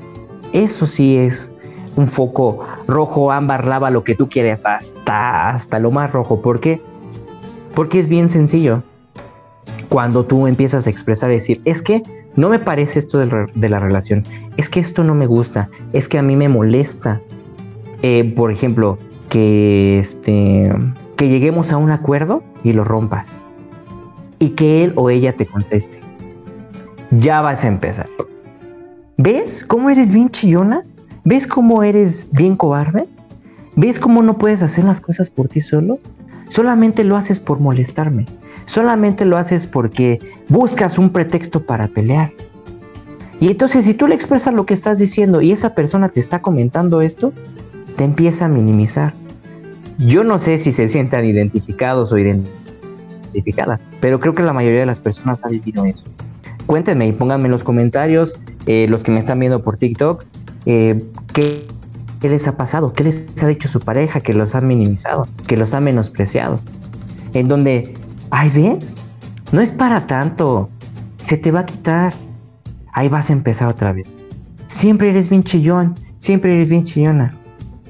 eso 0.51 0.85
sí 0.85 1.17
es 1.17 1.51
un 1.95 2.07
foco 2.07 2.59
rojo, 2.87 3.31
ámbar, 3.31 3.67
lava, 3.67 3.89
lo 3.89 4.03
que 4.03 4.15
tú 4.15 4.29
quieras, 4.29 4.65
hasta, 4.65 5.49
hasta 5.49 5.79
lo 5.79 5.91
más 5.91 6.11
rojo. 6.11 6.41
¿Por 6.41 6.59
qué? 6.59 6.81
Porque 7.75 7.99
es 7.99 8.07
bien 8.07 8.29
sencillo. 8.29 8.83
Cuando 9.89 10.25
tú 10.25 10.47
empiezas 10.47 10.87
a 10.87 10.89
expresar 10.89 11.29
decir, 11.29 11.61
es 11.65 11.81
que 11.81 12.03
no 12.35 12.49
me 12.49 12.59
parece 12.59 12.99
esto 12.99 13.19
de, 13.19 13.69
la 13.69 13.79
relación, 13.79 14.23
es 14.57 14.69
que 14.69 14.79
esto 14.79 15.03
no 15.03 15.13
me 15.13 15.27
gusta, 15.27 15.69
es 15.93 16.07
que 16.07 16.17
a 16.17 16.23
mí 16.23 16.35
me 16.35 16.49
molesta. 16.49 17.21
Eh, 18.01 18.33
por 18.35 18.51
ejemplo, 18.51 18.97
que, 19.29 19.99
este, 19.99 20.71
que 21.15 21.29
lleguemos 21.29 21.71
a 21.71 21.77
un 21.77 21.91
acuerdo 21.91 22.43
y 22.63 22.73
lo 22.73 22.83
rompas. 22.83 23.39
Y 24.39 24.49
que 24.51 24.83
él 24.83 24.93
o 24.95 25.09
ella 25.09 25.33
te 25.33 25.45
conteste. 25.45 25.99
Ya 27.11 27.41
vas 27.41 27.63
a 27.63 27.67
empezar. 27.67 28.09
¿Ves 29.17 29.63
cómo 29.63 29.91
eres 29.91 30.11
bien 30.11 30.29
chillona? 30.29 30.83
¿Ves 31.25 31.47
cómo 31.47 31.83
eres 31.83 32.27
bien 32.31 32.57
cobarde? 32.57 33.05
¿Ves 33.77 33.99
cómo 33.99 34.21
no 34.23 34.37
puedes 34.37 34.61
hacer 34.61 34.83
las 34.83 34.99
cosas 34.99 35.29
por 35.29 35.47
ti 35.47 35.61
solo? 35.61 35.99
Solamente 36.49 37.05
lo 37.05 37.15
haces 37.15 37.39
por 37.39 37.61
molestarme. 37.61 38.25
Solamente 38.65 39.23
lo 39.23 39.37
haces 39.37 39.65
porque 39.65 40.19
buscas 40.49 40.99
un 40.99 41.11
pretexto 41.11 41.65
para 41.65 41.87
pelear. 41.87 42.33
Y 43.39 43.51
entonces 43.51 43.85
si 43.85 43.93
tú 43.93 44.07
le 44.07 44.15
expresas 44.15 44.53
lo 44.53 44.65
que 44.65 44.73
estás 44.73 44.99
diciendo 44.99 45.41
y 45.41 45.53
esa 45.53 45.73
persona 45.75 46.09
te 46.09 46.19
está 46.19 46.41
comentando 46.41 47.01
esto, 47.01 47.31
te 47.95 48.03
empieza 48.03 48.45
a 48.45 48.49
minimizar. 48.49 49.13
Yo 49.99 50.25
no 50.25 50.39
sé 50.39 50.57
si 50.57 50.73
se 50.73 50.89
sientan 50.89 51.23
identificados 51.23 52.11
o 52.11 52.17
identificadas, 52.17 53.87
pero 54.01 54.19
creo 54.19 54.35
que 54.35 54.43
la 54.43 54.53
mayoría 54.53 54.81
de 54.81 54.85
las 54.85 54.99
personas 54.99 55.45
ha 55.45 55.47
vivido 55.47 55.85
eso. 55.85 56.03
Cuéntenme 56.65 57.07
y 57.07 57.13
pónganme 57.13 57.45
en 57.45 57.51
los 57.51 57.63
comentarios, 57.63 58.33
eh, 58.65 58.87
los 58.89 59.03
que 59.03 59.11
me 59.11 59.19
están 59.19 59.39
viendo 59.39 59.63
por 59.63 59.77
TikTok, 59.77 60.25
eh, 60.65 61.03
¿qué, 61.33 61.65
les 62.21 62.47
ha 62.47 62.55
pasado? 62.55 62.93
¿Qué 62.93 63.03
les 63.03 63.43
ha 63.43 63.47
dicho 63.47 63.67
su 63.67 63.79
pareja 63.79 64.21
que 64.21 64.33
los 64.33 64.55
ha 64.55 64.61
minimizado, 64.61 65.27
que 65.47 65.57
los 65.57 65.73
ha 65.73 65.81
menospreciado? 65.81 66.59
En 67.33 67.47
donde, 67.47 67.93
ay, 68.29 68.49
¿ves? 68.49 68.97
No 69.51 69.61
es 69.61 69.71
para 69.71 70.07
tanto, 70.07 70.69
se 71.17 71.37
te 71.37 71.51
va 71.51 71.61
a 71.61 71.65
quitar. 71.65 72.13
Ahí 72.93 73.09
vas 73.09 73.29
a 73.29 73.33
empezar 73.33 73.67
otra 73.67 73.91
vez. 73.91 74.17
Siempre 74.67 75.09
eres 75.09 75.29
bien 75.29 75.43
chillón, 75.43 75.95
siempre 76.19 76.53
eres 76.53 76.69
bien 76.69 76.83
chillona. 76.83 77.33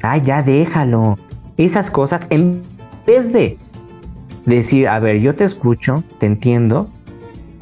Ay, 0.01 0.21
ya 0.25 0.41
déjalo. 0.41 1.17
Esas 1.57 1.91
cosas, 1.91 2.27
en 2.29 2.61
vez 3.05 3.31
de 3.33 3.57
decir, 4.45 4.87
a 4.87 4.99
ver, 4.99 5.19
yo 5.19 5.35
te 5.35 5.43
escucho, 5.43 6.03
te 6.19 6.25
entiendo, 6.25 6.89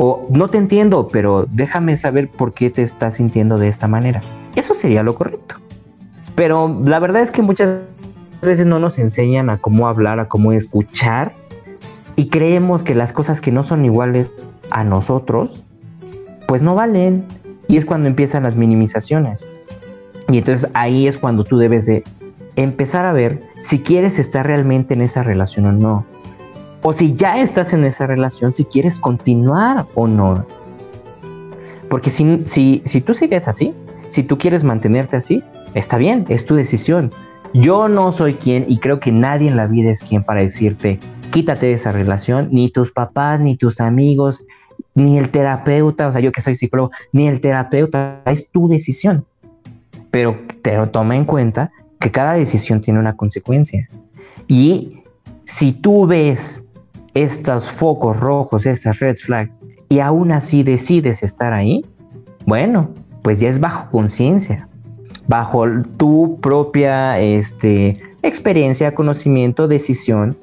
o 0.03 0.25
no 0.31 0.47
te 0.47 0.57
entiendo, 0.57 1.09
pero 1.09 1.45
déjame 1.51 1.95
saber 1.95 2.27
por 2.27 2.55
qué 2.55 2.71
te 2.71 2.81
estás 2.81 3.17
sintiendo 3.17 3.59
de 3.59 3.67
esta 3.67 3.87
manera. 3.87 4.21
Eso 4.55 4.73
sería 4.73 5.03
lo 5.03 5.13
correcto. 5.13 5.57
Pero 6.33 6.81
la 6.83 6.97
verdad 6.97 7.21
es 7.21 7.29
que 7.29 7.43
muchas 7.43 7.81
veces 8.41 8.65
no 8.65 8.79
nos 8.79 8.97
enseñan 8.97 9.51
a 9.51 9.59
cómo 9.59 9.87
hablar, 9.87 10.19
a 10.19 10.27
cómo 10.27 10.53
escuchar 10.53 11.33
y 12.15 12.29
creemos 12.29 12.81
que 12.81 12.95
las 12.95 13.13
cosas 13.13 13.41
que 13.41 13.51
no 13.51 13.63
son 13.63 13.85
iguales 13.85 14.47
a 14.71 14.83
nosotros, 14.83 15.63
pues 16.47 16.63
no 16.63 16.73
valen. 16.73 17.25
Y 17.67 17.77
es 17.77 17.85
cuando 17.85 18.07
empiezan 18.07 18.41
las 18.41 18.55
minimizaciones. 18.55 19.45
Y 20.31 20.39
entonces 20.39 20.67
ahí 20.73 21.07
es 21.07 21.19
cuando 21.19 21.43
tú 21.43 21.59
debes 21.59 21.85
de 21.85 22.03
empezar 22.55 23.05
a 23.05 23.13
ver 23.13 23.43
si 23.61 23.81
quieres 23.81 24.17
estar 24.17 24.47
realmente 24.47 24.95
en 24.95 25.03
esa 25.03 25.21
relación 25.21 25.67
o 25.67 25.71
no. 25.71 26.05
O 26.83 26.93
si 26.93 27.13
ya 27.13 27.39
estás 27.39 27.73
en 27.73 27.83
esa 27.83 28.07
relación, 28.07 28.53
si 28.53 28.65
quieres 28.65 28.99
continuar 28.99 29.85
o 29.95 30.07
no. 30.07 30.45
Porque 31.89 32.09
si, 32.09 32.41
si, 32.45 32.81
si 32.85 33.01
tú 33.01 33.13
sigues 33.13 33.47
así, 33.47 33.73
si 34.09 34.23
tú 34.23 34.37
quieres 34.37 34.63
mantenerte 34.63 35.17
así, 35.17 35.43
está 35.73 35.97
bien, 35.97 36.25
es 36.29 36.45
tu 36.45 36.55
decisión. 36.55 37.11
Yo 37.53 37.87
no 37.87 38.11
soy 38.11 38.35
quien, 38.35 38.65
y 38.67 38.77
creo 38.77 38.99
que 38.99 39.11
nadie 39.11 39.49
en 39.49 39.57
la 39.57 39.67
vida 39.67 39.91
es 39.91 40.03
quien 40.03 40.23
para 40.23 40.41
decirte, 40.41 40.99
quítate 41.31 41.67
de 41.67 41.73
esa 41.73 41.91
relación, 41.91 42.49
ni 42.51 42.69
tus 42.69 42.91
papás, 42.91 43.39
ni 43.39 43.57
tus 43.57 43.81
amigos, 43.81 44.43
ni 44.95 45.17
el 45.17 45.29
terapeuta, 45.29 46.07
o 46.07 46.11
sea, 46.11 46.21
yo 46.21 46.31
que 46.31 46.41
soy 46.41 46.55
psicólogo, 46.55 46.91
ni 47.11 47.27
el 47.27 47.41
terapeuta, 47.41 48.21
es 48.25 48.49
tu 48.49 48.67
decisión. 48.67 49.25
Pero 50.11 50.37
te 50.61 50.77
toma 50.87 51.15
en 51.15 51.25
cuenta 51.25 51.71
que 51.99 52.11
cada 52.11 52.33
decisión 52.33 52.81
tiene 52.81 52.99
una 52.99 53.15
consecuencia. 53.15 53.89
Y 54.47 55.03
si 55.45 55.71
tú 55.71 56.07
ves 56.07 56.63
estos 57.13 57.69
focos 57.69 58.19
rojos, 58.19 58.65
estas 58.65 58.99
red 58.99 59.15
flags, 59.15 59.59
y 59.89 59.99
aún 59.99 60.31
así 60.31 60.63
decides 60.63 61.23
estar 61.23 61.53
ahí, 61.53 61.83
bueno, 62.45 62.89
pues 63.21 63.39
ya 63.39 63.49
es 63.49 63.59
bajo 63.59 63.89
conciencia, 63.91 64.67
bajo 65.27 65.65
tu 65.97 66.39
propia 66.41 67.19
este, 67.19 68.01
experiencia, 68.23 68.95
conocimiento, 68.95 69.67
decisión, 69.67 70.37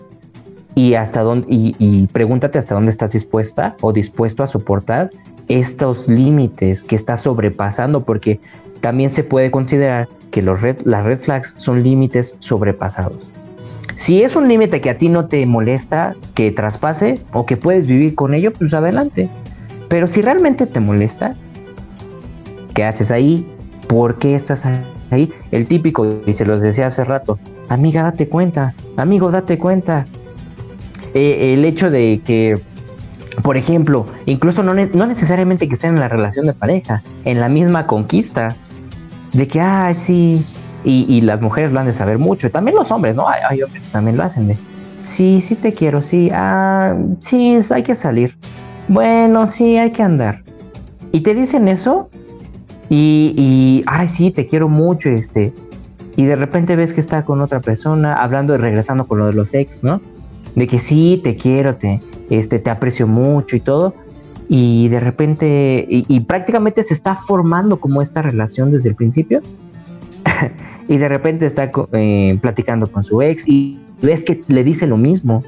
y 0.74 0.94
hasta 0.94 1.22
dónde, 1.22 1.46
y, 1.50 2.06
pregúntate 2.12 2.56
hasta 2.56 2.76
dónde 2.76 2.92
estás 2.92 3.10
dispuesta 3.10 3.74
o 3.80 3.92
dispuesto 3.92 4.44
a 4.44 4.46
soportar 4.46 5.10
estos 5.48 6.08
límites 6.08 6.84
que 6.84 6.94
estás 6.94 7.22
sobrepasando, 7.22 8.04
porque 8.04 8.38
también 8.80 9.10
se 9.10 9.24
puede 9.24 9.50
considerar 9.50 10.08
que 10.30 10.40
las 10.40 10.60
red 10.60 11.18
flags 11.18 11.54
son 11.56 11.82
límites 11.82 12.36
sobrepasados. 12.38 13.18
Si 13.98 14.22
es 14.22 14.36
un 14.36 14.46
límite 14.46 14.80
que 14.80 14.90
a 14.90 14.96
ti 14.96 15.08
no 15.08 15.26
te 15.26 15.44
molesta 15.44 16.14
que 16.34 16.52
traspase 16.52 17.20
o 17.32 17.46
que 17.46 17.56
puedes 17.56 17.88
vivir 17.88 18.14
con 18.14 18.32
ello, 18.32 18.52
pues 18.52 18.72
adelante. 18.72 19.28
Pero 19.88 20.06
si 20.06 20.22
realmente 20.22 20.66
te 20.66 20.78
molesta, 20.78 21.34
¿qué 22.74 22.84
haces 22.84 23.10
ahí? 23.10 23.44
¿Por 23.88 24.20
qué 24.20 24.36
estás 24.36 24.64
ahí? 25.10 25.32
El 25.50 25.66
típico, 25.66 26.20
y 26.24 26.32
se 26.32 26.44
los 26.44 26.62
decía 26.62 26.86
hace 26.86 27.02
rato, 27.02 27.40
amiga, 27.68 28.04
date 28.04 28.28
cuenta, 28.28 28.72
amigo, 28.96 29.32
date 29.32 29.58
cuenta. 29.58 30.06
Eh, 31.12 31.54
el 31.54 31.64
hecho 31.64 31.90
de 31.90 32.20
que, 32.24 32.56
por 33.42 33.56
ejemplo, 33.56 34.06
incluso 34.26 34.62
no, 34.62 34.74
no 34.74 35.06
necesariamente 35.06 35.66
que 35.66 35.74
estén 35.74 35.94
en 35.94 36.00
la 36.00 36.08
relación 36.08 36.46
de 36.46 36.52
pareja, 36.52 37.02
en 37.24 37.40
la 37.40 37.48
misma 37.48 37.88
conquista, 37.88 38.54
de 39.32 39.48
que, 39.48 39.60
ah, 39.60 39.92
sí, 39.92 40.46
y, 40.84 41.20
las 41.22 41.40
mujeres 41.40 41.72
lo 41.72 41.80
han 41.80 41.86
de 41.86 41.92
saber 41.92 42.18
mucho, 42.18 42.46
y 42.46 42.50
también 42.50 42.76
los 42.76 42.90
hombres, 42.90 43.14
¿no? 43.14 43.26
Hay, 43.28 43.62
hombres 43.62 43.82
que 43.82 43.90
también 43.90 44.16
lo 44.16 44.22
hacen 44.22 44.48
de, 44.48 44.56
sí, 45.04 45.40
sí 45.40 45.54
te 45.54 45.74
quiero, 45.74 46.02
sí, 46.02 46.30
ah, 46.32 46.96
sí, 47.18 47.58
hay 47.70 47.82
que 47.82 47.94
salir. 47.94 48.36
Bueno, 48.88 49.46
sí, 49.46 49.76
hay 49.76 49.90
que 49.90 50.02
andar. 50.02 50.42
Y 51.12 51.20
te 51.20 51.34
dicen 51.34 51.68
eso, 51.68 52.08
y, 52.88 53.34
y, 53.36 53.84
ay, 53.86 54.08
sí, 54.08 54.30
te 54.30 54.46
quiero 54.46 54.68
mucho, 54.68 55.10
este, 55.10 55.52
y 56.16 56.24
de 56.24 56.36
repente 56.36 56.74
ves 56.74 56.94
que 56.94 57.00
está 57.00 57.24
con 57.24 57.40
otra 57.40 57.60
persona, 57.60 58.14
hablando 58.14 58.54
y 58.54 58.58
regresando 58.58 59.06
con 59.06 59.18
lo 59.18 59.26
de 59.26 59.34
los 59.34 59.54
ex, 59.54 59.82
¿no? 59.82 60.00
De 60.54 60.66
que 60.66 60.80
sí, 60.80 61.20
te 61.22 61.36
quiero, 61.36 61.76
te, 61.76 62.00
este, 62.30 62.58
te 62.58 62.70
aprecio 62.70 63.06
mucho 63.06 63.56
y 63.56 63.60
todo, 63.60 63.94
y 64.48 64.88
de 64.88 64.98
repente, 64.98 65.86
y, 65.88 66.20
prácticamente 66.20 66.82
se 66.82 66.94
está 66.94 67.14
formando 67.14 67.78
como 67.78 68.00
esta 68.00 68.22
relación 68.22 68.70
desde 68.70 68.88
el 68.88 68.94
principio, 68.94 69.42
y 70.88 70.96
de 70.96 71.08
repente 71.08 71.46
está 71.46 71.70
eh, 71.92 72.38
platicando 72.40 72.90
con 72.90 73.04
su 73.04 73.22
ex 73.22 73.46
y 73.46 73.78
ves 74.02 74.24
que 74.24 74.40
le 74.48 74.64
dice 74.64 74.86
lo 74.86 74.96
mismo. 74.96 75.42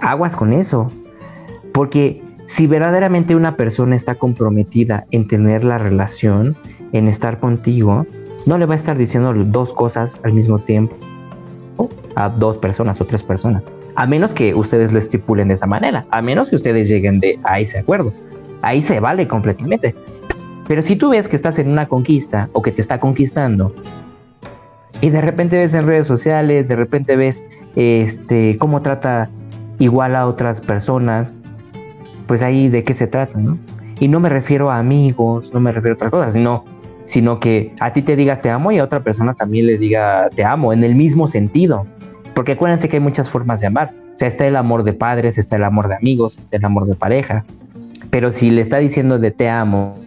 Aguas 0.00 0.36
con 0.36 0.52
eso. 0.52 0.90
Porque 1.72 2.22
si 2.46 2.66
verdaderamente 2.66 3.34
una 3.34 3.56
persona 3.56 3.96
está 3.96 4.16
comprometida 4.16 5.06
en 5.10 5.26
tener 5.26 5.64
la 5.64 5.78
relación, 5.78 6.56
en 6.92 7.08
estar 7.08 7.40
contigo, 7.40 8.06
no 8.46 8.58
le 8.58 8.66
va 8.66 8.74
a 8.74 8.76
estar 8.76 8.96
diciendo 8.96 9.32
dos 9.32 9.72
cosas 9.72 10.20
al 10.22 10.34
mismo 10.34 10.58
tiempo 10.58 10.96
a 12.16 12.28
dos 12.28 12.58
personas 12.58 13.00
o 13.00 13.04
tres 13.04 13.22
personas. 13.22 13.66
A 13.96 14.06
menos 14.06 14.34
que 14.34 14.54
ustedes 14.54 14.92
lo 14.92 14.98
estipulen 14.98 15.48
de 15.48 15.54
esa 15.54 15.66
manera. 15.66 16.06
A 16.10 16.22
menos 16.22 16.48
que 16.48 16.56
ustedes 16.56 16.88
lleguen 16.88 17.20
de 17.20 17.38
a 17.44 17.60
ese 17.60 17.80
acuerdo. 17.80 18.12
Ahí 18.62 18.82
se 18.82 19.00
vale 19.00 19.28
completamente. 19.28 19.94
Pero 20.66 20.82
si 20.82 20.96
tú 20.96 21.10
ves 21.10 21.28
que 21.28 21.36
estás 21.36 21.58
en 21.58 21.68
una 21.70 21.86
conquista 21.86 22.48
o 22.52 22.62
que 22.62 22.72
te 22.72 22.80
está 22.80 22.98
conquistando 22.98 23.74
y 25.04 25.10
de 25.10 25.20
repente 25.20 25.58
ves 25.58 25.74
en 25.74 25.86
redes 25.86 26.06
sociales, 26.06 26.66
de 26.66 26.76
repente 26.76 27.14
ves 27.14 27.44
este, 27.76 28.56
cómo 28.56 28.80
trata 28.80 29.28
igual 29.78 30.16
a 30.16 30.26
otras 30.26 30.62
personas, 30.62 31.36
pues 32.26 32.40
ahí 32.40 32.70
de 32.70 32.84
qué 32.84 32.94
se 32.94 33.06
trata, 33.06 33.38
¿no? 33.38 33.58
Y 34.00 34.08
no 34.08 34.18
me 34.18 34.30
refiero 34.30 34.70
a 34.70 34.78
amigos, 34.78 35.52
no 35.52 35.60
me 35.60 35.72
refiero 35.72 35.92
a 35.92 35.96
otras 35.96 36.10
cosas, 36.10 36.32
sino, 36.32 36.64
sino 37.04 37.38
que 37.38 37.74
a 37.80 37.92
ti 37.92 38.00
te 38.00 38.16
diga 38.16 38.40
te 38.40 38.48
amo 38.48 38.72
y 38.72 38.78
a 38.78 38.84
otra 38.84 39.00
persona 39.00 39.34
también 39.34 39.66
le 39.66 39.76
diga 39.76 40.30
te 40.34 40.42
amo, 40.42 40.72
en 40.72 40.82
el 40.82 40.94
mismo 40.94 41.28
sentido. 41.28 41.84
Porque 42.34 42.52
acuérdense 42.52 42.88
que 42.88 42.96
hay 42.96 43.02
muchas 43.02 43.28
formas 43.28 43.60
de 43.60 43.66
amar. 43.66 43.92
O 44.14 44.16
sea, 44.16 44.26
está 44.26 44.46
el 44.46 44.56
amor 44.56 44.84
de 44.84 44.94
padres, 44.94 45.36
está 45.36 45.56
el 45.56 45.64
amor 45.64 45.88
de 45.88 45.96
amigos, 45.96 46.38
está 46.38 46.56
el 46.56 46.64
amor 46.64 46.86
de 46.86 46.94
pareja. 46.94 47.44
Pero 48.08 48.32
si 48.32 48.50
le 48.50 48.62
está 48.62 48.78
diciendo 48.78 49.18
de 49.18 49.32
te 49.32 49.50
amo 49.50 49.98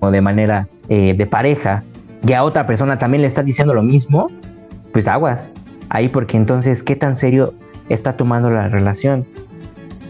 o 0.00 0.10
de 0.10 0.22
manera 0.22 0.66
eh, 0.88 1.12
de 1.14 1.26
pareja, 1.26 1.84
y 2.26 2.32
a 2.32 2.42
otra 2.42 2.66
persona 2.66 2.98
también 2.98 3.22
le 3.22 3.28
está 3.28 3.42
diciendo 3.42 3.72
lo 3.72 3.82
mismo, 3.82 4.28
pues 4.92 5.06
aguas. 5.06 5.52
Ahí 5.88 6.08
porque 6.08 6.36
entonces, 6.36 6.82
¿qué 6.82 6.96
tan 6.96 7.14
serio 7.14 7.54
está 7.88 8.16
tomando 8.16 8.50
la 8.50 8.68
relación? 8.68 9.24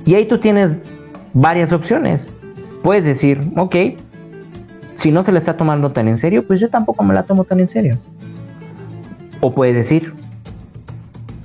Y 0.06 0.14
ahí 0.14 0.24
tú 0.24 0.38
tienes 0.38 0.78
varias 1.34 1.72
opciones. 1.72 2.32
Puedes 2.82 3.04
decir, 3.04 3.52
ok, 3.56 3.76
si 4.94 5.10
no 5.10 5.22
se 5.22 5.32
le 5.32 5.38
está 5.38 5.58
tomando 5.58 5.92
tan 5.92 6.08
en 6.08 6.16
serio, 6.16 6.46
pues 6.46 6.58
yo 6.58 6.70
tampoco 6.70 7.02
me 7.04 7.12
la 7.12 7.24
tomo 7.24 7.44
tan 7.44 7.60
en 7.60 7.68
serio. 7.68 7.98
O 9.40 9.52
puedes 9.52 9.74
decir, 9.74 10.14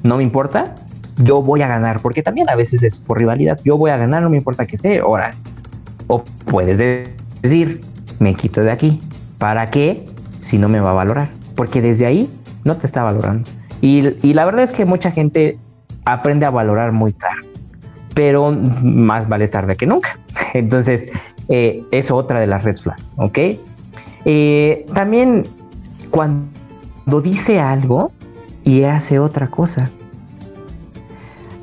no 0.03 0.17
me 0.17 0.23
importa, 0.23 0.75
yo 1.17 1.41
voy 1.41 1.61
a 1.63 1.67
ganar, 1.67 1.99
porque 1.99 2.23
también 2.23 2.49
a 2.49 2.55
veces 2.55 2.81
es 2.83 3.01
por 3.01 3.17
rivalidad, 3.17 3.59
yo 3.65 3.77
voy 3.77 3.91
a 3.91 3.97
ganar, 3.97 4.23
no 4.23 4.29
me 4.29 4.37
importa 4.37 4.65
que 4.65 4.77
sea, 4.77 5.01
ahora. 5.01 5.33
O 6.07 6.23
puedes 6.45 6.77
decir, 7.41 7.81
me 8.19 8.35
quito 8.35 8.61
de 8.61 8.71
aquí, 8.71 9.01
¿para 9.37 9.69
qué? 9.69 10.10
Si 10.41 10.57
no 10.57 10.67
me 10.67 10.81
va 10.81 10.89
a 10.89 10.93
valorar, 10.93 11.29
porque 11.55 11.81
desde 11.81 12.05
ahí 12.05 12.29
no 12.65 12.75
te 12.75 12.85
está 12.85 13.03
valorando. 13.03 13.49
Y, 13.79 14.33
la 14.33 14.45
verdad 14.45 14.63
es 14.63 14.73
que 14.73 14.85
mucha 14.85 15.11
gente 15.11 15.57
aprende 16.05 16.45
a 16.45 16.49
valorar 16.49 16.91
muy 16.91 17.13
tarde, 17.13 17.47
pero 18.13 18.51
más 18.51 19.29
vale 19.29 19.47
tarde 19.47 19.75
que 19.75 19.87
nunca. 19.87 20.19
Entonces, 20.53 21.07
eh, 21.47 21.83
es 21.91 22.11
otra 22.11 22.39
de 22.39 22.47
las 22.47 22.63
red 22.63 22.75
flags, 22.75 23.11
¿ok? 23.15 23.39
Eh, 24.25 24.85
también 24.93 25.47
cuando 26.11 27.21
dice 27.23 27.59
algo 27.59 28.11
y 28.63 28.83
hace 28.83 29.17
otra 29.17 29.47
cosa. 29.47 29.89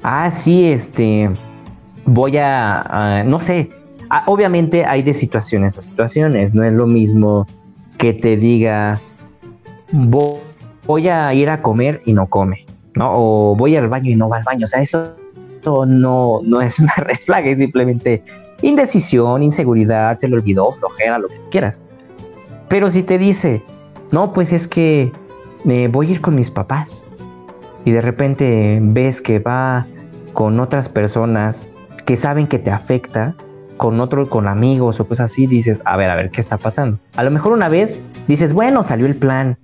Ah, 0.02 0.30
sí, 0.30 0.64
este, 0.66 1.30
voy 2.04 2.36
a, 2.38 3.22
no 3.26 3.38
sé, 3.38 3.70
ah, 4.10 4.24
obviamente 4.26 4.84
hay 4.84 5.02
de 5.02 5.14
situaciones 5.14 5.78
a 5.78 5.82
situaciones, 5.82 6.54
no 6.54 6.64
es 6.64 6.72
lo 6.72 6.86
mismo 6.86 7.46
que 7.98 8.14
te 8.14 8.36
diga, 8.36 9.00
voy 9.92 11.08
a 11.08 11.34
ir 11.34 11.50
a 11.50 11.60
comer 11.60 12.00
y 12.06 12.12
no 12.12 12.28
come, 12.28 12.64
¿no? 12.94 13.12
O 13.14 13.56
voy 13.56 13.76
al 13.76 13.88
baño 13.88 14.10
y 14.10 14.16
no 14.16 14.28
va 14.28 14.38
al 14.38 14.44
baño. 14.44 14.64
O 14.64 14.68
sea, 14.68 14.80
eso 14.80 15.14
no, 15.86 16.40
no 16.42 16.60
es 16.60 16.78
una 16.78 16.94
red 16.96 17.16
flag, 17.16 17.46
es 17.46 17.58
simplemente 17.58 18.22
indecisión, 18.62 19.42
inseguridad, 19.42 20.16
se 20.16 20.28
le 20.28 20.36
olvidó, 20.36 20.70
flojera, 20.72 21.18
lo 21.18 21.28
que 21.28 21.40
quieras. 21.50 21.82
Pero 22.68 22.90
si 22.90 23.02
te 23.02 23.18
dice, 23.18 23.62
no, 24.10 24.32
pues 24.32 24.52
es 24.52 24.68
que 24.68 25.12
me 25.64 25.88
voy 25.88 26.08
a 26.08 26.10
ir 26.12 26.20
con 26.20 26.34
mis 26.34 26.50
papás 26.50 27.04
y 27.84 27.90
de 27.90 28.00
repente 28.00 28.78
ves 28.80 29.20
que 29.20 29.38
va 29.38 29.86
con 30.32 30.60
otras 30.60 30.88
personas 30.88 31.70
que 32.04 32.16
saben 32.16 32.46
que 32.46 32.58
te 32.58 32.70
afecta, 32.70 33.34
con 33.78 34.00
otro, 34.00 34.28
con 34.28 34.46
amigos 34.46 35.00
o 35.00 35.08
cosas 35.08 35.30
así, 35.30 35.46
dices, 35.46 35.80
a 35.86 35.96
ver, 35.96 36.10
a 36.10 36.16
ver, 36.16 36.30
¿qué 36.30 36.42
está 36.42 36.58
pasando? 36.58 36.98
A 37.16 37.22
lo 37.22 37.30
mejor 37.30 37.52
una 37.52 37.70
vez 37.70 38.02
dices, 38.26 38.52
bueno, 38.52 38.82
salió 38.82 39.06
el 39.06 39.16
plan, 39.16 39.56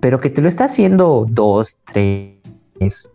pero 0.00 0.20
que 0.20 0.28
te 0.28 0.42
lo 0.42 0.48
está 0.48 0.64
haciendo 0.64 1.24
dos, 1.30 1.78
tres, 1.84 2.34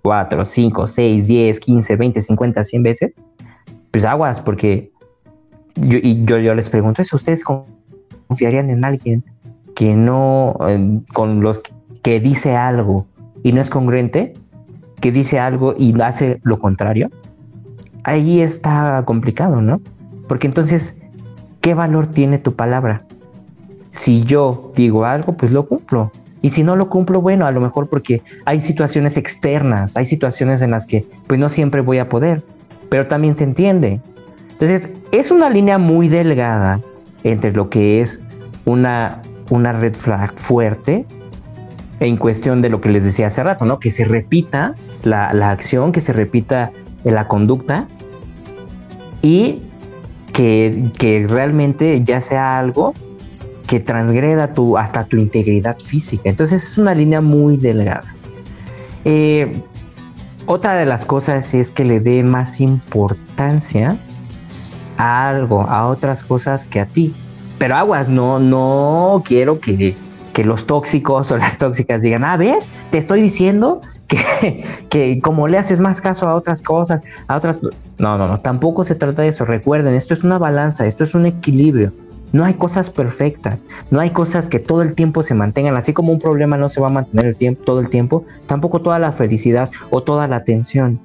cuatro, 0.01 0.43
cinco, 0.45 0.87
seis, 0.87 1.27
diez, 1.27 1.59
quince, 1.59 1.95
veinte, 1.95 2.21
cincuenta, 2.21 2.63
cien 2.63 2.81
veces, 2.81 3.25
pues 3.91 4.05
aguas, 4.05 4.41
porque 4.41 4.91
yo, 5.75 5.99
y 6.01 6.23
yo, 6.23 6.39
yo 6.39 6.55
les 6.55 6.69
pregunto 6.69 7.01
eso, 7.01 7.17
¿ustedes 7.17 7.43
confiarían 8.27 8.69
en 8.69 8.83
alguien 8.85 9.23
que 9.75 9.95
no, 9.95 10.57
con 11.13 11.41
los 11.41 11.61
que 12.01 12.19
dice 12.19 12.55
algo 12.55 13.05
y 13.43 13.51
no 13.51 13.61
es 13.61 13.69
congruente, 13.69 14.33
que 15.01 15.11
dice 15.11 15.37
algo 15.37 15.75
y 15.77 15.99
hace 16.01 16.39
lo 16.43 16.59
contrario? 16.59 17.11
Ahí 18.03 18.41
está 18.41 19.03
complicado, 19.05 19.61
¿no? 19.61 19.81
Porque 20.29 20.47
entonces, 20.47 20.95
¿qué 21.59 21.73
valor 21.73 22.07
tiene 22.07 22.37
tu 22.37 22.55
palabra? 22.55 23.03
Si 23.91 24.23
yo 24.23 24.71
digo 24.75 25.03
algo, 25.03 25.33
pues 25.33 25.51
lo 25.51 25.67
cumplo. 25.67 26.11
Y 26.41 26.51
si 26.51 26.63
no 26.63 26.77
lo 26.77 26.87
cumplo, 26.87 27.19
bueno, 27.19 27.45
a 27.45 27.51
lo 27.51 27.59
mejor 27.59 27.89
porque 27.89 28.21
hay 28.45 28.61
situaciones 28.61 29.17
externas, 29.17 29.97
hay 29.97 30.05
situaciones 30.05 30.61
en 30.61 30.71
las 30.71 30.85
que 30.85 31.05
pues 31.27 31.37
no 31.37 31.49
siempre 31.49 31.81
voy 31.81 31.97
a 31.97 32.07
poder, 32.07 32.43
pero 32.89 33.07
también 33.07 33.35
se 33.35 33.43
entiende. 33.43 33.99
Entonces, 34.51 34.89
es 35.11 35.31
una 35.31 35.49
línea 35.49 35.77
muy 35.77 36.07
delgada 36.07 36.79
entre 37.23 37.51
lo 37.51 37.69
que 37.69 37.99
es 37.99 38.23
una, 38.65 39.21
una 39.49 39.73
red 39.73 39.95
flag 39.95 40.31
fuerte 40.37 41.05
en 41.99 42.17
cuestión 42.17 42.61
de 42.61 42.69
lo 42.69 42.79
que 42.79 42.89
les 42.89 43.03
decía 43.03 43.27
hace 43.27 43.43
rato, 43.43 43.65
¿no? 43.65 43.79
Que 43.79 43.91
se 43.91 44.05
repita 44.05 44.75
la, 45.03 45.29
acción, 45.49 45.91
que 45.91 46.01
se 46.01 46.13
repita 46.13 46.71
la 47.03 47.27
conducta 47.27 47.87
y 49.21 49.59
que, 50.97 51.25
realmente 51.27 52.01
ya 52.03 52.21
sea 52.21 52.59
algo 52.59 52.93
que 53.67 53.79
transgreda 53.79 54.53
tu, 54.53 54.77
hasta 54.77 55.03
tu 55.03 55.17
integridad 55.17 55.77
física. 55.77 56.29
Entonces 56.29 56.63
es 56.63 56.77
una 56.77 56.95
línea 56.95 57.21
muy 57.21 57.57
delgada. 57.57 58.15
Eh, 59.05 59.61
otra 60.45 60.73
de 60.73 60.85
las 60.85 61.05
cosas 61.05 61.53
es 61.53 61.71
que 61.71 61.83
le 61.83 61.99
dé 61.99 62.23
más 62.23 62.61
importancia 62.61 63.97
a 64.97 65.29
algo, 65.29 65.61
a 65.61 65.87
otras 65.87 66.23
cosas 66.23 66.67
que 66.67 66.79
a 66.79 66.85
ti. 66.85 67.13
Pero 67.57 67.75
aguas, 67.75 68.07
no, 68.07 68.39
no 68.39 69.21
quiero 69.25 69.59
que, 69.59 69.93
que 70.33 70.45
los 70.45 70.65
tóxicos 70.65 71.31
o 71.31 71.37
las 71.37 71.57
tóxicas 71.57 72.01
digan, 72.01 72.23
ah, 72.23 72.37
ves, 72.37 72.69
te 72.91 72.97
estoy 72.97 73.21
diciendo 73.21 73.81
que, 74.07 74.63
que, 74.89 75.19
como 75.21 75.47
le 75.47 75.57
haces 75.57 75.81
más 75.81 75.99
caso 75.99 76.27
a 76.29 76.35
otras 76.35 76.61
cosas, 76.61 77.01
a 77.27 77.35
otras... 77.35 77.59
No, 77.99 78.17
no, 78.17 78.27
no, 78.27 78.39
tampoco 78.39 78.85
se 78.85 78.95
trata 78.95 79.21
de 79.21 79.27
eso. 79.27 79.45
Recuerden, 79.45 79.93
esto 79.93 80.13
es 80.13 80.23
una 80.23 80.37
balanza, 80.37 80.87
esto 80.87 81.03
es 81.03 81.15
un 81.15 81.25
equilibrio. 81.25 81.91
No 82.31 82.45
hay 82.45 82.53
cosas 82.53 82.89
perfectas, 82.89 83.65
no 83.91 83.99
hay 83.99 84.11
cosas 84.11 84.49
que 84.49 84.59
todo 84.59 84.81
el 84.83 84.93
tiempo 84.93 85.23
se 85.23 85.33
mantengan, 85.33 85.75
así 85.75 85.93
como 85.93 86.13
un 86.13 86.19
problema 86.19 86.57
no 86.57 86.69
se 86.69 86.79
va 86.79 86.87
a 86.87 86.91
mantener 86.91 87.35
todo 87.65 87.79
el 87.79 87.89
tiempo, 87.89 88.23
tampoco 88.45 88.81
toda 88.81 88.99
la 88.99 89.11
felicidad 89.11 89.69
o 89.89 90.03
toda 90.03 90.27
la 90.27 90.37
atención. 90.37 90.99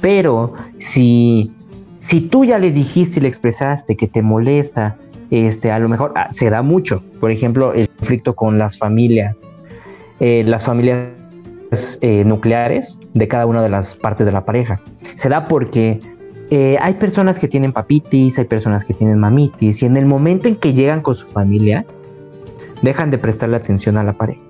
Pero 0.00 0.54
si, 0.78 1.52
si 2.00 2.20
tú 2.20 2.44
ya 2.44 2.58
le 2.58 2.70
dijiste 2.70 3.18
y 3.18 3.22
le 3.22 3.28
expresaste 3.28 3.96
que 3.96 4.06
te 4.06 4.22
molesta, 4.22 4.96
este, 5.30 5.72
a 5.72 5.78
lo 5.80 5.88
mejor 5.88 6.12
ah, 6.14 6.28
se 6.30 6.48
da 6.50 6.62
mucho, 6.62 7.02
por 7.20 7.32
ejemplo, 7.32 7.74
el 7.74 7.88
conflicto 7.88 8.36
con 8.36 8.58
las 8.58 8.78
familias, 8.78 9.48
eh, 10.20 10.44
las 10.46 10.62
familias 10.62 11.17
eh, 12.00 12.24
nucleares 12.24 12.98
de 13.14 13.28
cada 13.28 13.46
una 13.46 13.62
de 13.62 13.68
las 13.68 13.94
partes 13.94 14.24
de 14.24 14.32
la 14.32 14.44
pareja. 14.44 14.80
Se 15.14 15.28
da 15.28 15.46
porque 15.48 16.00
eh, 16.50 16.78
hay 16.80 16.94
personas 16.94 17.38
que 17.38 17.46
tienen 17.46 17.72
papitis, 17.72 18.38
hay 18.38 18.46
personas 18.46 18.84
que 18.84 18.94
tienen 18.94 19.18
mamitis, 19.18 19.82
y 19.82 19.86
en 19.86 19.96
el 19.96 20.06
momento 20.06 20.48
en 20.48 20.56
que 20.56 20.72
llegan 20.72 21.02
con 21.02 21.14
su 21.14 21.26
familia, 21.28 21.84
dejan 22.82 23.10
de 23.10 23.18
prestarle 23.18 23.56
atención 23.56 23.96
a 23.96 24.02
la 24.02 24.14
pareja. 24.14 24.40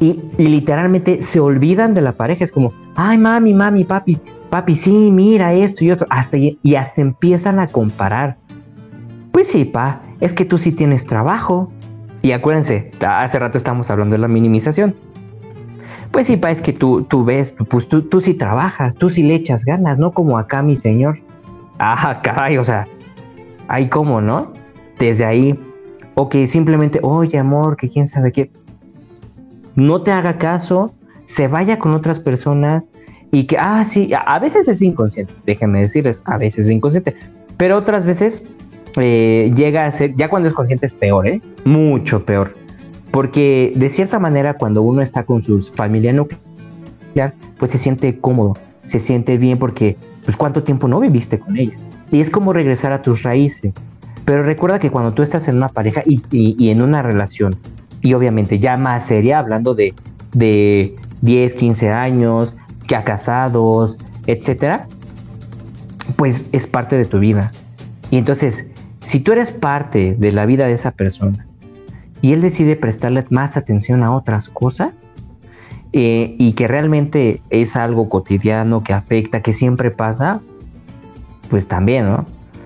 Y, 0.00 0.22
literalmente 0.38 1.22
se 1.22 1.40
olvidan 1.40 1.94
de 1.94 2.02
la 2.02 2.12
pareja. 2.12 2.44
Es 2.44 2.52
como, 2.52 2.72
ay, 2.94 3.18
mami, 3.18 3.54
mami, 3.54 3.84
papi, 3.84 4.18
papi, 4.50 4.76
sí, 4.76 5.10
mira 5.10 5.54
esto 5.54 5.84
y 5.84 5.90
otro. 5.90 6.06
Hasta, 6.10 6.36
y 6.36 6.74
hasta 6.74 7.00
empiezan 7.00 7.58
a 7.58 7.68
comparar. 7.68 8.36
Pues 9.32 9.48
sí, 9.48 9.64
pa, 9.64 10.02
es 10.20 10.34
que 10.34 10.44
tú 10.44 10.58
sí 10.58 10.72
tienes 10.72 11.06
trabajo. 11.06 11.70
Y 12.22 12.32
acuérdense, 12.32 12.90
hace 13.06 13.38
rato 13.38 13.56
estamos 13.56 13.90
hablando 13.90 14.14
de 14.14 14.18
la 14.18 14.28
minimización. 14.28 14.94
Pues 16.16 16.28
sí, 16.28 16.38
pa, 16.38 16.50
es 16.50 16.62
que 16.62 16.72
tú, 16.72 17.02
tú 17.02 17.26
ves, 17.26 17.54
pues 17.68 17.88
tú, 17.88 18.00
tú 18.00 18.22
sí 18.22 18.32
trabajas, 18.32 18.96
tú 18.96 19.10
sí 19.10 19.22
le 19.22 19.34
echas 19.34 19.66
ganas, 19.66 19.98
no 19.98 20.12
como 20.12 20.38
acá 20.38 20.62
mi 20.62 20.76
señor. 20.76 21.18
Ah, 21.78 22.20
caray, 22.24 22.56
o 22.56 22.64
sea, 22.64 22.86
ahí 23.68 23.90
como, 23.90 24.22
¿no? 24.22 24.50
Desde 24.98 25.26
ahí, 25.26 25.60
o 26.14 26.30
que 26.30 26.46
simplemente, 26.46 27.00
oye, 27.02 27.36
amor, 27.36 27.76
que 27.76 27.90
quién 27.90 28.06
sabe 28.06 28.32
qué, 28.32 28.50
no 29.74 30.00
te 30.00 30.10
haga 30.10 30.38
caso, 30.38 30.94
se 31.26 31.48
vaya 31.48 31.78
con 31.78 31.92
otras 31.92 32.18
personas 32.18 32.92
y 33.30 33.44
que, 33.44 33.58
ah, 33.58 33.84
sí, 33.84 34.08
a 34.14 34.38
veces 34.38 34.68
es 34.68 34.80
inconsciente, 34.80 35.34
déjenme 35.44 35.82
decirles, 35.82 36.22
a 36.24 36.38
veces 36.38 36.64
es 36.64 36.70
inconsciente, 36.70 37.14
pero 37.58 37.76
otras 37.76 38.06
veces 38.06 38.48
eh, 38.96 39.52
llega 39.54 39.84
a 39.84 39.90
ser, 39.90 40.14
ya 40.14 40.30
cuando 40.30 40.48
es 40.48 40.54
consciente 40.54 40.86
es 40.86 40.94
peor, 40.94 41.28
¿eh? 41.28 41.42
Mucho 41.66 42.24
peor. 42.24 42.65
Porque 43.16 43.72
de 43.74 43.88
cierta 43.88 44.18
manera 44.18 44.58
cuando 44.58 44.82
uno 44.82 45.00
está 45.00 45.22
con 45.22 45.42
su 45.42 45.58
familia 45.58 46.12
nuclear, 46.12 47.32
pues 47.56 47.70
se 47.70 47.78
siente 47.78 48.18
cómodo, 48.18 48.58
se 48.84 48.98
siente 48.98 49.38
bien 49.38 49.58
porque 49.58 49.96
pues 50.22 50.36
cuánto 50.36 50.62
tiempo 50.62 50.86
no 50.86 51.00
viviste 51.00 51.38
con 51.38 51.56
ella. 51.56 51.72
Y 52.12 52.20
es 52.20 52.28
como 52.28 52.52
regresar 52.52 52.92
a 52.92 53.00
tus 53.00 53.22
raíces. 53.22 53.72
Pero 54.26 54.42
recuerda 54.42 54.78
que 54.78 54.90
cuando 54.90 55.14
tú 55.14 55.22
estás 55.22 55.48
en 55.48 55.56
una 55.56 55.70
pareja 55.70 56.02
y, 56.04 56.68
en 56.68 56.82
una 56.82 57.00
relación, 57.00 57.56
y 58.02 58.12
obviamente 58.12 58.58
ya 58.58 58.76
más 58.76 59.06
seria, 59.06 59.38
hablando 59.38 59.74
de, 59.74 59.94
de 60.34 60.94
10, 61.22 61.54
15 61.54 61.88
años, 61.88 62.54
ya 62.86 63.02
casados, 63.02 63.96
etcétera, 64.26 64.88
pues 66.16 66.44
es 66.52 66.66
parte 66.66 66.98
de 66.98 67.06
tu 67.06 67.18
vida. 67.18 67.50
Y 68.10 68.18
entonces, 68.18 68.66
si 69.00 69.20
tú 69.20 69.32
eres 69.32 69.52
parte 69.52 70.16
de 70.18 70.32
la 70.32 70.44
vida 70.44 70.66
de 70.66 70.74
esa 70.74 70.90
persona 70.90 71.45
y 72.26 72.32
él 72.32 72.40
decide 72.40 72.74
prestarle 72.74 73.24
más 73.30 73.56
atención 73.56 74.02
a 74.02 74.12
otras 74.12 74.48
cosas 74.48 75.14
eh, 75.92 76.34
y 76.40 76.54
que 76.54 76.66
realmente 76.66 77.40
es 77.50 77.76
algo 77.76 78.08
cotidiano 78.08 78.82
que 78.82 78.94
afecta, 78.94 79.42
que 79.42 79.52
siempre 79.52 79.92
pasa, 79.92 80.40
pues 81.48 81.68
también, 81.68 82.06
¿no? 82.10 82.24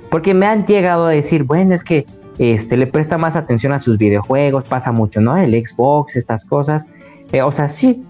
Porque 0.08 0.32
me 0.32 0.46
han 0.46 0.64
llegado 0.64 1.04
a 1.04 1.10
decir, 1.10 1.44
bueno, 1.44 1.74
es 1.74 1.84
que 1.84 2.06
este, 2.38 2.78
le 2.78 2.86
presta 2.86 3.18
más 3.18 3.36
atención 3.36 3.74
a 3.74 3.80
sus 3.80 3.98
videojuegos, 3.98 4.66
pasa 4.66 4.92
mucho, 4.92 5.20
¿no? 5.20 5.36
El 5.36 5.52
Xbox, 5.52 6.16
estas 6.16 6.46
cosas. 6.46 6.86
Eh, 7.30 7.42
o 7.42 7.52
sea, 7.52 7.68
sí, 7.68 8.02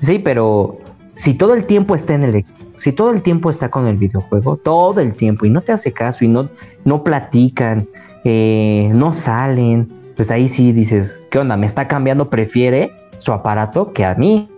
sí, 0.00 0.18
pero 0.18 0.80
si 1.14 1.32
todo 1.32 1.54
el 1.54 1.64
tiempo 1.64 1.94
está 1.94 2.12
en 2.12 2.24
el 2.24 2.32
Xbox, 2.32 2.56
si 2.76 2.92
todo 2.92 3.10
el 3.10 3.22
tiempo 3.22 3.48
está 3.48 3.70
con 3.70 3.86
el 3.86 3.96
videojuego, 3.96 4.56
todo 4.56 5.00
el 5.00 5.14
tiempo, 5.14 5.46
y 5.46 5.50
no 5.50 5.62
te 5.62 5.72
hace 5.72 5.94
caso 5.94 6.26
y 6.26 6.28
no, 6.28 6.50
no 6.84 7.02
platican, 7.02 7.88
eh, 8.22 8.90
no 8.94 9.14
salen, 9.14 10.03
pues 10.16 10.30
ahí 10.30 10.48
sí 10.48 10.72
dices, 10.72 11.22
¿qué 11.30 11.38
onda? 11.38 11.56
Me 11.56 11.66
está 11.66 11.88
cambiando, 11.88 12.30
prefiere 12.30 12.92
su 13.18 13.32
aparato 13.32 13.92
que 13.92 14.04
a 14.04 14.14
mí. 14.14 14.48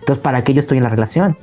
Entonces, 0.00 0.18
¿para 0.18 0.44
qué 0.44 0.54
yo 0.54 0.60
estoy 0.60 0.78
en 0.78 0.84
la 0.84 0.90
relación? 0.90 1.36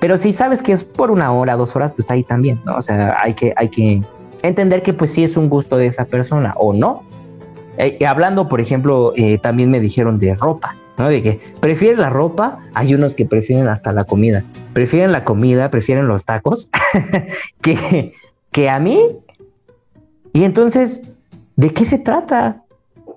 Pero 0.00 0.16
si 0.16 0.32
sabes 0.32 0.62
que 0.62 0.72
es 0.72 0.82
por 0.82 1.10
una 1.10 1.32
hora, 1.32 1.56
dos 1.56 1.76
horas, 1.76 1.92
pues 1.92 2.10
ahí 2.10 2.22
también, 2.22 2.60
¿no? 2.64 2.76
O 2.76 2.82
sea, 2.82 3.18
hay 3.20 3.34
que, 3.34 3.52
hay 3.56 3.68
que 3.68 4.02
entender 4.42 4.82
que 4.82 4.94
pues 4.94 5.12
sí 5.12 5.24
es 5.24 5.36
un 5.36 5.50
gusto 5.50 5.76
de 5.76 5.86
esa 5.86 6.06
persona 6.06 6.54
o 6.56 6.72
no. 6.72 7.04
Eh, 7.76 7.98
hablando, 8.06 8.48
por 8.48 8.60
ejemplo, 8.60 9.12
eh, 9.16 9.38
también 9.38 9.70
me 9.70 9.78
dijeron 9.78 10.18
de 10.18 10.34
ropa, 10.34 10.76
¿no? 10.96 11.08
De 11.08 11.22
que 11.22 11.40
prefiere 11.60 11.98
la 11.98 12.08
ropa, 12.08 12.60
hay 12.72 12.94
unos 12.94 13.14
que 13.14 13.26
prefieren 13.26 13.68
hasta 13.68 13.92
la 13.92 14.04
comida. 14.04 14.42
Prefieren 14.72 15.12
la 15.12 15.24
comida, 15.24 15.70
prefieren 15.70 16.08
los 16.08 16.24
tacos 16.24 16.70
que, 17.60 18.14
que 18.50 18.70
a 18.70 18.78
mí. 18.78 19.02
Y 20.32 20.44
entonces, 20.44 21.09
¿De 21.60 21.74
qué 21.74 21.84
se 21.84 21.98
trata? 21.98 22.64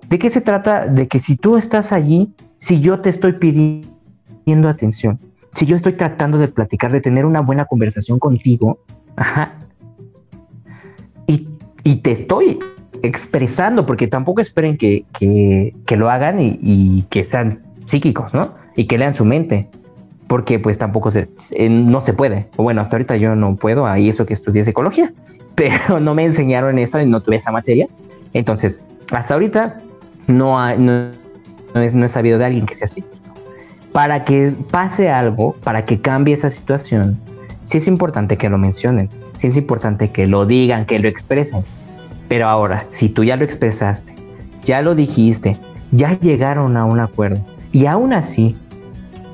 ¿De 0.06 0.18
qué 0.18 0.28
se 0.28 0.42
trata? 0.42 0.86
De 0.86 1.08
que 1.08 1.18
si 1.18 1.34
tú 1.34 1.56
estás 1.56 1.92
allí, 1.92 2.34
si 2.58 2.78
yo 2.78 3.00
te 3.00 3.08
estoy 3.08 3.32
pidiendo 3.32 4.68
atención, 4.68 5.18
si 5.54 5.64
yo 5.64 5.74
estoy 5.74 5.94
tratando 5.94 6.36
de 6.36 6.48
platicar, 6.48 6.92
de 6.92 7.00
tener 7.00 7.24
una 7.24 7.40
buena 7.40 7.64
conversación 7.64 8.18
contigo, 8.18 8.80
y, 11.26 11.96
te 12.02 12.12
estoy 12.12 12.58
expresando, 13.02 13.86
porque 13.86 14.08
tampoco 14.08 14.42
esperen 14.42 14.76
que, 14.76 15.72
lo 15.96 16.10
hagan 16.10 16.36
y, 16.38 17.06
que 17.08 17.24
sean 17.24 17.62
psíquicos, 17.86 18.34
¿no? 18.34 18.52
Y 18.76 18.84
que 18.84 18.98
lean 18.98 19.14
su 19.14 19.24
mente, 19.24 19.70
porque 20.26 20.58
pues 20.58 20.76
tampoco 20.76 21.10
se, 21.10 21.30
eh, 21.52 21.70
no 21.70 22.02
se 22.02 22.12
puede. 22.12 22.48
Bueno, 22.58 22.82
hasta 22.82 22.96
ahorita 22.96 23.16
yo 23.16 23.34
no 23.36 23.56
puedo, 23.56 23.86
ahí 23.86 24.10
eso 24.10 24.26
que 24.26 24.34
estudié 24.34 24.64
psicología, 24.64 25.14
pero 25.54 25.98
no 25.98 26.14
me 26.14 26.24
enseñaron 26.24 26.78
eso 26.78 27.00
y 27.00 27.06
no 27.06 27.22
tuve 27.22 27.36
esa 27.36 27.50
materia. 27.50 27.88
Entonces, 28.34 28.82
hasta 29.12 29.34
ahorita 29.34 29.78
no, 30.26 30.76
no, 30.76 31.10
es, 31.74 31.94
no 31.94 32.04
he 32.04 32.08
sabido 32.08 32.38
de 32.38 32.44
alguien 32.44 32.66
que 32.66 32.74
sea 32.74 32.84
así. 32.84 33.02
Para 33.92 34.24
que 34.24 34.54
pase 34.70 35.08
algo, 35.08 35.54
para 35.62 35.84
que 35.84 36.00
cambie 36.00 36.34
esa 36.34 36.50
situación, 36.50 37.18
sí 37.62 37.78
es 37.78 37.88
importante 37.88 38.36
que 38.36 38.48
lo 38.48 38.58
mencionen, 38.58 39.08
sí 39.36 39.46
es 39.46 39.56
importante 39.56 40.10
que 40.10 40.26
lo 40.26 40.46
digan, 40.46 40.84
que 40.84 40.98
lo 40.98 41.08
expresen. 41.08 41.64
Pero 42.28 42.48
ahora, 42.48 42.86
si 42.90 43.08
tú 43.08 43.24
ya 43.24 43.36
lo 43.36 43.44
expresaste, 43.44 44.14
ya 44.64 44.82
lo 44.82 44.94
dijiste, 44.94 45.58
ya 45.92 46.18
llegaron 46.18 46.76
a 46.76 46.84
un 46.84 46.98
acuerdo 46.98 47.40
y 47.70 47.86
aún 47.86 48.12
así 48.12 48.56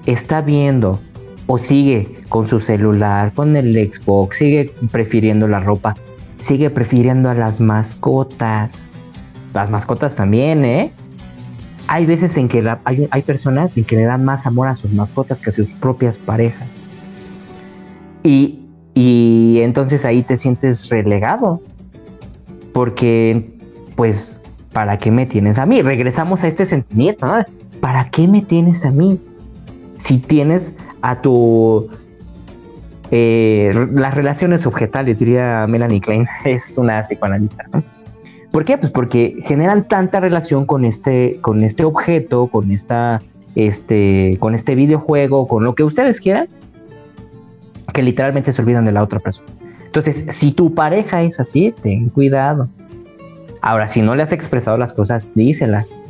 está 0.07 0.41
viendo 0.41 1.01
o 1.47 1.59
sigue 1.59 2.17
con 2.29 2.47
su 2.47 2.61
celular, 2.61 3.33
con 3.33 3.57
el 3.57 3.75
Xbox, 3.75 4.39
sigue 4.39 4.73
prefiriendo 4.91 5.47
la 5.49 5.61
ropa, 5.61 5.95
sigue 6.39 6.71
prefiriendo 6.71 7.29
a 7.29 7.35
las 7.35 7.61
mascotas, 7.61 8.87
las 9.55 9.71
mascotas 9.71 10.17
también, 10.17 10.65
¿eh? 10.65 10.93
Hay 11.87 12.07
veces 12.07 12.37
en 12.37 12.49
que 12.49 12.65
hay, 12.85 13.23
personas 13.23 13.77
en 13.77 13.85
que 13.85 13.97
le 13.97 14.05
dan 14.05 14.25
más 14.25 14.47
amor 14.47 14.69
a 14.69 14.75
sus 14.75 14.93
mascotas 14.93 15.41
que 15.41 15.51
a 15.51 15.53
sus 15.53 15.69
propias 15.73 16.19
parejas. 16.19 16.69
Y, 18.23 18.61
y 18.95 19.59
entonces 19.63 20.05
ahí 20.05 20.23
te 20.23 20.37
sientes 20.37 20.89
relegado. 20.89 21.61
Porque, 22.73 23.59
pues, 23.97 24.39
¿para 24.73 24.99
qué 24.99 25.11
me 25.11 25.27
tienes 25.27 25.59
a 25.59 25.67
mí? 25.67 25.83
Regresamos 25.83 26.45
a 26.45 26.49
este 26.49 26.65
sentimiento, 26.65 27.27
¿no? 27.27 27.45
¿Para 27.81 28.09
qué 28.11 28.29
me 28.29 28.43
tienes 28.43 28.85
a 28.85 28.93
mí? 28.93 29.21
Si 29.97 30.19
tienes 30.19 30.75
a 31.03 31.21
tu... 31.21 31.89
Eh, 33.11 33.89
las 33.93 34.15
relaciones 34.15 34.65
objetales, 34.65 35.19
diría 35.19 35.67
Melanie 35.67 36.01
Klein, 36.01 36.27
es 36.45 36.79
una 36.79 37.01
psicoanalista, 37.01 37.65
¿no? 37.73 37.83
¿Por 38.51 38.65
qué? 38.65 38.79
Pues 38.79 38.91
porque 38.91 39.37
generan 39.45 39.87
tanta 39.87 40.19
relación 40.19 40.67
con 40.67 40.85
este, 40.85 41.39
con 41.41 41.63
este 41.63 41.85
objeto, 41.85 42.49
con 42.49 42.73
esta, 42.73 43.23
este, 43.55 44.37
con 44.41 44.55
este 44.55 44.75
videojuego, 44.75 45.47
con 45.47 45.63
lo 45.63 45.75
que 45.75 45.85
ustedes 45.85 46.21
quieran, 46.21 46.49
que 47.93 48.03
literalmente 48.03 48.53
se 48.53 48.61
olvidan 48.61 48.85
de 48.85 48.93
la 48.93 49.03
otra 49.03 49.21
persona. 49.21 49.47
Entonces, 49.85 50.27
si 50.31 50.53
tu 50.53 50.75
pareja 50.75 51.23
es 51.23 51.39
así, 51.41 51.75
ten 51.83 52.09
cuidado. 52.11 52.69
Ahora, 53.61 53.89
si 53.89 54.03
no 54.03 54.15
le 54.15 54.23
has 54.23 54.33
expresado 54.33 54.77
las 54.77 54.93
cosas, 54.93 55.31
díselas. 55.35 56.01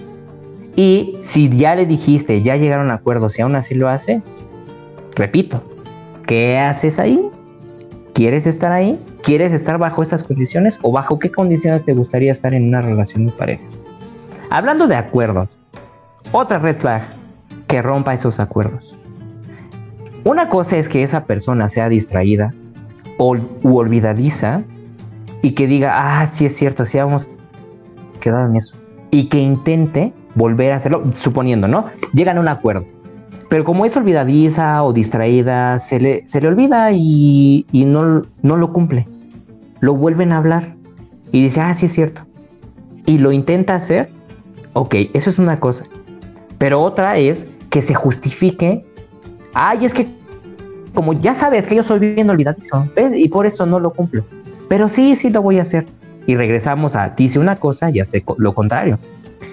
Y 0.76 1.16
si 1.20 1.48
ya 1.48 1.74
le 1.74 1.85
dijiste, 1.85 2.42
ya 2.42 2.57
llegaron 2.57 2.90
a 2.90 2.94
acuerdos 2.94 3.38
y 3.38 3.42
aún 3.42 3.57
así 3.57 3.74
lo 3.74 3.88
hace, 3.88 4.22
repito, 5.14 5.62
¿qué 6.26 6.59
haces 6.59 6.98
ahí? 6.98 7.20
¿Quieres 8.21 8.47
estar 8.47 8.71
ahí? 8.71 9.03
¿Quieres 9.23 9.51
estar 9.55 9.79
bajo 9.79 10.03
esas 10.03 10.23
condiciones 10.23 10.79
o 10.83 10.93
bajo 10.93 11.19
qué 11.19 11.33
condiciones 11.33 11.87
te 11.87 11.95
gustaría 11.95 12.31
estar 12.31 12.53
en 12.53 12.69
una 12.69 12.83
relación 12.83 13.25
de 13.25 13.33
pareja? 13.33 13.65
Hablando 14.51 14.87
de 14.87 14.95
acuerdos, 14.95 15.49
otra 16.31 16.59
red 16.59 16.77
flag 16.77 17.01
que 17.67 17.81
rompa 17.81 18.13
esos 18.13 18.39
acuerdos. 18.39 18.95
Una 20.23 20.51
cosa 20.51 20.77
es 20.77 20.91
que 20.91 21.03
esa 21.03 21.25
persona 21.25 21.71
sea 21.71 21.89
distraída 21.89 22.53
o 23.17 23.39
u 23.63 23.79
olvidadiza 23.79 24.65
y 25.41 25.53
que 25.53 25.67
diga, 25.67 26.21
ah, 26.21 26.27
sí 26.27 26.45
es 26.45 26.55
cierto, 26.55 26.85
sí 26.85 26.99
vamos 26.99 27.31
quedado 28.21 28.51
en 28.51 28.57
eso. 28.57 28.77
Y 29.11 29.31
que 29.31 29.39
intente 29.39 30.13
volver 30.35 30.75
a 30.75 30.77
hacerlo, 30.77 31.11
suponiendo, 31.13 31.69
¿no? 31.69 31.87
Llegan 32.13 32.37
a 32.37 32.41
un 32.43 32.49
acuerdo. 32.49 32.85
Pero 33.51 33.65
como 33.65 33.85
es 33.85 33.97
olvidadiza 33.97 34.85
o 34.85 34.93
distraída, 34.93 35.79
se 35.81 35.99
le, 35.99 36.23
se 36.25 36.41
le 36.41 36.47
olvida 36.47 36.93
y, 36.93 37.67
y 37.73 37.85
no, 37.85 38.23
no 38.43 38.57
lo 38.57 38.73
cumple. 38.73 39.09
Lo 39.81 39.95
vuelven 39.95 40.31
a 40.31 40.39
hablar 40.39 40.77
y 41.33 41.43
dice, 41.43 41.61
ah, 41.61 41.75
sí 41.75 41.87
es 41.87 41.93
cierto. 41.93 42.23
Y 43.07 43.19
lo 43.19 43.33
intenta 43.33 43.75
hacer, 43.75 44.09
ok, 44.73 44.95
eso 45.15 45.31
es 45.31 45.41
una 45.41 45.59
cosa. 45.59 45.85
Pero 46.59 46.81
otra 46.81 47.19
es 47.19 47.51
que 47.71 47.83
se 47.83 47.93
justifique, 47.93 48.87
ay, 49.53 49.85
es 49.85 49.95
que 49.95 50.09
como 50.95 51.13
ya 51.15 51.35
sabes 51.35 51.67
que 51.67 51.75
yo 51.75 51.83
soy 51.83 51.99
bien 51.99 52.31
olvidadizo, 52.31 52.89
y 53.15 53.29
por 53.31 53.47
eso 53.47 53.67
no 53.67 53.81
lo 53.81 53.93
cumplo. 53.93 54.25
Pero 54.69 54.89
sí, 54.89 55.17
sí 55.17 55.29
lo 55.29 55.43
voy 55.43 55.59
a 55.59 55.63
hacer. 55.63 55.87
Y 56.25 56.37
regresamos 56.37 56.95
a, 56.95 57.09
dice 57.09 57.41
una 57.41 57.57
cosa 57.57 57.91
y 57.91 57.99
hace 57.99 58.25
lo 58.39 58.55
contrario. 58.55 58.97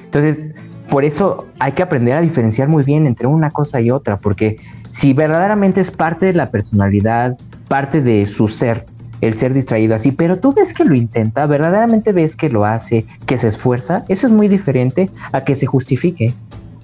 Entonces, 0.06 0.40
por 0.90 1.04
eso 1.04 1.48
hay 1.60 1.74
que 1.74 1.84
aprender 1.84 2.16
a 2.16 2.22
diferenciar 2.22 2.68
muy 2.68 2.84
bien 2.84 3.08
entre 3.08 3.28
una 3.28 3.52
cosa 3.52 3.82
y 3.82 3.92
otra, 3.92 4.18
porque 4.18 4.58
si 4.90 5.14
verdaderamente 5.14 5.82
es 5.82 5.92
parte 5.92 6.28
de 6.28 6.34
la 6.34 6.50
personalidad, 6.50 7.38
parte 7.68 8.02
de 8.02 8.26
su 8.26 8.48
ser, 8.48 8.86
el 9.22 9.38
ser 9.38 9.54
distraído 9.54 9.96
así, 9.96 10.12
pero 10.12 10.38
tú 10.40 10.54
ves 10.54 10.74
que 10.74 10.86
lo 10.86 10.96
intenta, 10.96 11.46
verdaderamente 11.46 12.12
ves 12.12 12.36
que 12.36 12.50
lo 12.50 12.66
hace, 12.66 13.06
que 13.26 13.38
se 13.38 13.48
esfuerza, 13.48 14.06
eso 14.08 14.28
es 14.28 14.34
muy 14.34 14.48
diferente 14.48 15.10
a 15.32 15.44
que 15.44 15.56
se 15.56 15.66
justifique, 15.66 16.34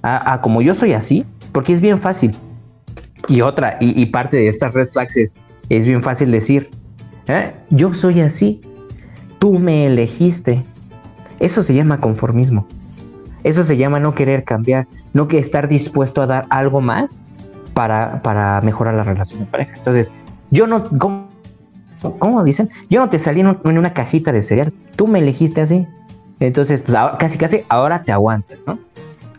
a, 0.02 0.40
como 0.42 0.60
yo 0.60 0.74
soy 0.74 0.92
así, 0.92 1.24
porque 1.52 1.72
es 1.72 1.80
bien 1.80 1.98
fácil. 1.98 2.34
Y 3.26 3.40
otra, 3.40 3.78
y, 3.80 4.04
parte 4.06 4.36
de 4.36 4.48
estas 4.48 4.74
red 4.74 4.86
flags 4.86 5.16
es, 5.16 5.86
bien 5.86 6.02
fácil 6.02 6.30
decir, 6.30 6.68
¿eh? 7.26 7.52
yo 7.70 7.94
soy 7.94 8.20
así, 8.20 8.60
tú 9.38 9.58
me 9.58 9.86
elegiste. 9.86 10.62
Eso 11.40 11.62
se 11.62 11.74
llama 11.74 12.00
conformismo. 12.00 12.66
Eso 13.44 13.62
se 13.62 13.76
llama 13.76 14.00
no 14.00 14.14
querer 14.14 14.42
cambiar, 14.42 14.88
no 15.12 15.28
que 15.28 15.38
estar 15.38 15.68
dispuesto 15.68 16.22
a 16.22 16.26
dar 16.26 16.46
algo 16.48 16.80
más 16.80 17.24
para, 17.74 18.22
para 18.22 18.60
mejorar 18.62 18.94
la 18.94 19.02
relación 19.02 19.40
de 19.40 19.46
pareja. 19.46 19.74
Entonces, 19.76 20.10
yo 20.50 20.66
no, 20.66 20.84
¿cómo, 22.18 22.44
dicen? 22.44 22.70
Yo 22.88 23.00
no 23.00 23.08
te 23.08 23.18
salí 23.18 23.40
en, 23.40 23.56
una 23.64 23.92
cajita 23.92 24.32
de 24.32 24.42
cereal, 24.42 24.72
tú 24.96 25.06
me 25.06 25.18
elegiste 25.18 25.60
así. 25.60 25.86
Entonces, 26.40 26.80
pues 26.80 26.96
casi, 27.18 27.38
casi 27.38 27.60
ahora 27.68 28.02
te 28.02 28.12
aguantas, 28.12 28.58
¿no? 28.66 28.78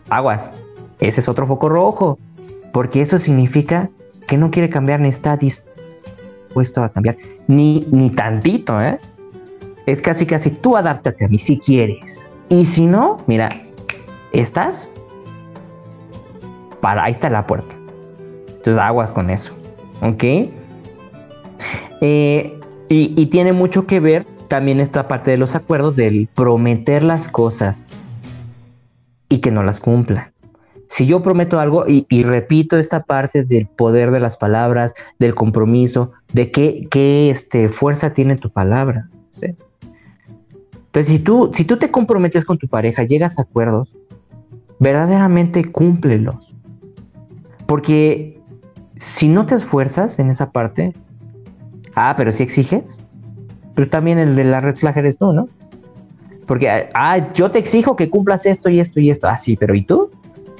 Aguas, 0.08 0.52
ese 1.00 1.20
es 1.20 1.28
otro 1.28 1.46
foco 1.46 1.68
rojo, 1.68 2.18
porque 2.72 3.02
eso 3.02 3.18
significa 3.18 3.90
que 4.26 4.38
no 4.38 4.50
quiere 4.50 4.70
cambiar 4.70 5.00
ni 5.00 5.08
está 5.08 5.36
dispuesto 5.36 6.82
a 6.82 6.90
cambiar, 6.90 7.16
ni, 7.48 7.86
ni 7.90 8.10
tantito, 8.10 8.80
¿eh? 8.80 8.98
Es 9.84 10.00
casi, 10.00 10.26
casi 10.26 10.50
tú 10.50 10.76
adáptate 10.76 11.24
a 11.24 11.28
mí 11.28 11.38
si 11.38 11.58
quieres. 11.58 12.34
Y 12.48 12.64
si 12.66 12.86
no, 12.86 13.18
mira, 13.26 13.50
estás, 14.40 14.90
para, 16.80 17.04
ahí 17.04 17.12
está 17.12 17.30
la 17.30 17.46
puerta. 17.46 17.74
Entonces 18.48 18.78
aguas 18.78 19.12
con 19.12 19.30
eso. 19.30 19.52
¿Ok? 20.02 20.24
Eh, 22.00 22.60
y, 22.88 23.26
tiene 23.26 23.52
mucho 23.52 23.86
que 23.86 24.00
ver 24.00 24.26
también 24.48 24.80
esta 24.80 25.08
parte 25.08 25.30
de 25.30 25.38
los 25.38 25.54
acuerdos 25.54 25.96
del 25.96 26.28
prometer 26.34 27.02
las 27.02 27.28
cosas 27.28 27.84
y 29.28 29.38
que 29.38 29.50
no 29.50 29.62
las 29.62 29.80
cumpla. 29.80 30.32
Si 30.88 31.06
yo 31.06 31.22
prometo 31.22 31.58
algo 31.58 31.84
y, 31.88 32.22
repito 32.22 32.78
esta 32.78 33.02
parte 33.02 33.44
del 33.44 33.66
poder 33.66 34.12
de 34.12 34.20
las 34.20 34.36
palabras, 34.36 34.94
del 35.18 35.34
compromiso, 35.34 36.12
de 36.32 36.52
qué, 36.52 36.86
qué 36.90 37.30
este, 37.30 37.70
fuerza 37.70 38.14
tiene 38.14 38.36
tu 38.36 38.50
palabra. 38.50 39.08
Entonces, 40.96 41.12
si 41.12 41.18
tú, 41.22 41.50
si 41.52 41.64
tú 41.64 41.76
te 41.76 41.90
comprometes 41.90 42.44
con 42.44 42.56
tu 42.56 42.68
pareja, 42.68 43.02
llegas 43.02 43.38
a 43.38 43.42
acuerdos, 43.42 43.94
verdaderamente 44.78 45.64
cúmplelos. 45.70 46.54
Porque 47.66 48.40
si 48.96 49.28
no 49.28 49.46
te 49.46 49.54
esfuerzas 49.54 50.18
en 50.18 50.30
esa 50.30 50.50
parte, 50.50 50.92
ah, 51.94 52.14
pero 52.16 52.32
si 52.32 52.42
exiges, 52.42 53.00
pero 53.74 53.88
también 53.88 54.18
el 54.18 54.36
de 54.36 54.44
la 54.44 54.60
red 54.60 54.76
flag 54.76 54.96
eres 54.98 55.18
tú, 55.18 55.32
¿no? 55.32 55.48
Porque, 56.46 56.88
ah, 56.94 57.32
yo 57.34 57.50
te 57.50 57.58
exijo 57.58 57.96
que 57.96 58.08
cumplas 58.08 58.46
esto 58.46 58.70
y 58.70 58.80
esto 58.80 59.00
y 59.00 59.10
esto. 59.10 59.28
Ah, 59.28 59.36
sí, 59.36 59.56
pero 59.56 59.74
¿y 59.74 59.82
tú? 59.82 60.10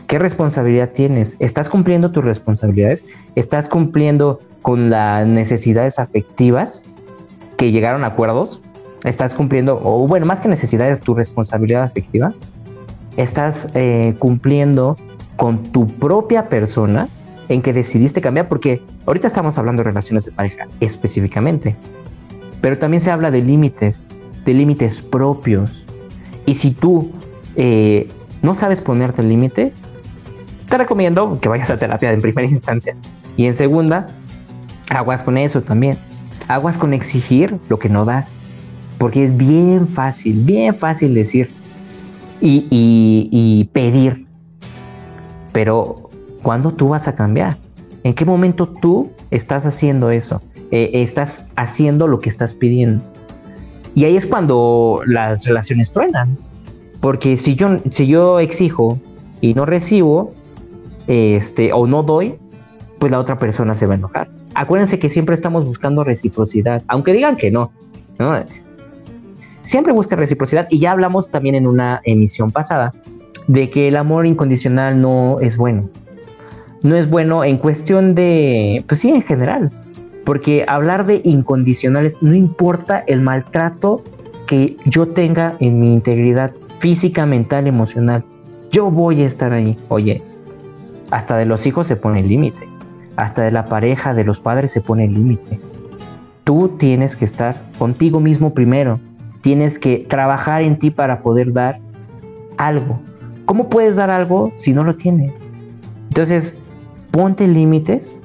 ¿Qué 0.07 0.18
responsabilidad 0.18 0.90
tienes? 0.90 1.37
¿Estás 1.38 1.68
cumpliendo 1.68 2.12
tus 2.12 2.24
responsabilidades? 2.24 3.07
¿Estás 3.35 3.68
cumpliendo 3.68 4.40
con 4.62 4.90
las 4.90 5.26
necesidades 5.26 5.98
afectivas 5.98 6.85
que 7.57 7.70
llegaron 7.70 8.05
a 8.05 8.09
acuerdos? 8.09 8.62
¿Estás 9.05 9.35
cumpliendo, 9.35 9.81
o 9.83 10.07
bueno, 10.07 10.26
más 10.26 10.40
que 10.40 10.48
necesidades, 10.48 11.00
tu 11.00 11.14
responsabilidad 11.14 11.85
afectiva? 11.85 12.35
Estás 13.16 13.70
eh, 13.74 14.14
cumpliendo 14.18 14.96
con 15.37 15.62
tu 15.64 15.87
propia 15.87 16.48
persona 16.48 17.09
en 17.48 17.62
que 17.62 17.72
decidiste 17.72 18.20
cambiar, 18.20 18.48
porque 18.48 18.83
ahorita 19.07 19.26
estamos 19.26 19.59
hablando 19.59 19.81
de 19.81 19.85
relaciones 19.85 20.24
de 20.24 20.33
pareja 20.33 20.66
específicamente, 20.81 21.76
pero 22.61 22.79
también 22.79 23.00
se 23.00 23.11
habla 23.11 23.31
de 23.31 23.42
límites, 23.42 24.07
de 24.44 24.55
límites 24.55 25.02
propios. 25.02 25.87
Y 26.44 26.55
si 26.55 26.72
tú 26.72 27.12
eh, 27.57 28.09
no 28.42 28.55
sabes 28.55 28.81
ponerte 28.81 29.22
límites, 29.22 29.83
te 30.68 30.79
recomiendo 30.79 31.38
que 31.40 31.48
vayas 31.48 31.70
a 31.70 31.76
terapia 31.76 32.11
en 32.12 32.20
primera 32.20 32.48
instancia. 32.48 32.96
Y 33.37 33.46
en 33.46 33.55
segunda, 33.55 34.09
aguas 34.90 35.22
con 35.22 35.38
eso 35.38 35.62
también. 35.62 35.98
Aguas 36.48 36.79
con 36.79 36.94
exigir 36.94 37.59
lo 37.68 37.79
que 37.79 37.88
no 37.88 38.05
das. 38.05 38.40
Porque 38.98 39.24
es 39.24 39.37
bien 39.37 39.87
fácil, 39.87 40.40
bien 40.42 40.74
fácil 40.74 41.12
decir, 41.14 41.50
y, 42.40 43.68
pedir. 43.72 44.27
Pero, 45.53 46.11
¿cuándo 46.42 46.72
tú 46.72 46.88
vas 46.88 47.09
a 47.09 47.14
cambiar? 47.14 47.57
¿En 48.05 48.14
qué 48.14 48.25
momento 48.25 48.68
tú 48.68 49.11
estás 49.31 49.66
haciendo 49.66 50.11
eso? 50.11 50.42
Eh, 50.70 50.90
estás 50.94 51.49
haciendo 51.57 52.07
lo 52.07 52.20
que 52.20 52.29
estás 52.29 52.55
pidiendo. 52.55 53.03
Y 53.94 54.05
ahí 54.05 54.16
es 54.16 54.27
cuando 54.27 55.01
las 55.07 55.44
relaciones 55.44 55.92
truenan. 55.92 56.37
Porque 57.01 57.37
si 57.37 57.55
yo, 57.55 57.79
si 57.90 58.07
yo 58.07 58.40
exijo 58.40 58.99
y 59.40 59.55
no 59.55 59.66
recibo, 59.66 60.33
este, 61.07 61.72
o 61.72 61.87
no 61.87 62.03
doy, 62.03 62.37
pues 62.99 63.12
la 63.12 63.18
otra 63.18 63.38
persona 63.38 63.75
se 63.75 63.87
va 63.87 63.94
a 63.94 63.96
enojar. 63.96 64.29
Acuérdense 64.55 64.99
que 64.99 65.11
siempre 65.11 65.34
estamos 65.34 65.64
buscando 65.64 66.03
reciprocidad, 66.05 66.82
aunque 66.89 67.12
digan 67.12 67.37
que 67.37 67.51
no. 67.51 67.70
¿no? 68.18 68.45
Siempre 69.66 69.92
busca 69.92 70.14
reciprocidad 70.14 70.68
y 70.70 70.78
ya 70.78 70.92
hablamos 70.92 71.28
también 71.30 71.56
en 71.56 71.66
una 71.66 72.00
emisión 72.04 72.52
pasada 72.52 72.94
de 73.48 73.68
que 73.68 73.88
el 73.88 73.96
amor 73.96 74.24
incondicional 74.24 75.00
no 75.00 75.38
es 75.40 75.56
bueno. 75.56 75.90
No 76.82 76.94
es 76.94 77.10
bueno 77.10 77.42
en 77.42 77.58
cuestión 77.58 78.14
de, 78.14 78.84
pues 78.86 79.00
sí, 79.00 79.10
en 79.10 79.22
general. 79.22 79.72
Porque 80.24 80.64
hablar 80.68 81.04
de 81.06 81.20
incondicionales 81.24 82.16
no 82.20 82.34
importa 82.34 83.02
el 83.06 83.20
maltrato 83.20 84.04
que 84.46 84.76
yo 84.84 85.08
tenga 85.08 85.56
en 85.58 85.80
mi 85.80 85.92
integridad 85.92 86.52
física, 86.78 87.26
mental, 87.26 87.66
emocional. 87.66 88.24
Yo 88.70 88.90
voy 88.90 89.22
a 89.22 89.26
estar 89.26 89.52
ahí. 89.52 89.76
Oye, 89.88 90.22
hasta 91.10 91.36
de 91.36 91.46
los 91.46 91.66
hijos 91.66 91.88
se 91.88 91.96
ponen 91.96 92.28
límites. 92.28 92.68
Hasta 93.16 93.42
de 93.42 93.50
la 93.50 93.66
pareja, 93.66 94.14
de 94.14 94.24
los 94.24 94.38
padres 94.38 94.70
se 94.70 94.80
pone 94.80 95.08
límite. 95.08 95.58
Tú 96.44 96.76
tienes 96.78 97.16
que 97.16 97.24
estar 97.24 97.60
contigo 97.78 98.20
mismo 98.20 98.54
primero 98.54 99.00
Tienes 99.47 99.78
que 99.78 100.05
trabajar 100.11 100.62
en 100.62 100.76
ti 100.76 100.90
para 100.90 101.22
poder 101.22 101.53
dar 101.53 101.78
algo. 102.57 102.99
¿Cómo 103.44 103.68
puedes 103.68 103.94
dar 103.94 104.11
algo 104.11 104.53
si 104.57 104.72
no 104.72 104.82
lo 104.82 104.97
tienes? 104.97 105.47
Entonces, 106.09 106.59
ponte 107.12 107.47
límites 107.47 108.18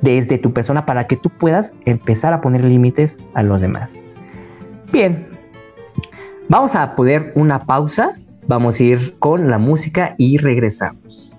desde 0.00 0.38
tu 0.38 0.52
persona 0.52 0.84
para 0.84 1.06
que 1.06 1.14
tú 1.14 1.30
puedas 1.30 1.72
empezar 1.84 2.32
a 2.32 2.40
poner 2.40 2.64
límites 2.64 3.20
a 3.34 3.44
los 3.44 3.60
demás. 3.60 4.02
Bien, 4.90 5.28
Vamos 6.50 6.74
a 6.74 6.96
poner 6.96 7.30
una 7.34 7.66
pausa, 7.66 8.14
vamos 8.46 8.80
a 8.80 8.82
ir 8.82 9.16
con 9.18 9.50
la 9.50 9.58
música 9.58 10.14
y 10.16 10.38
regresamos. 10.38 11.37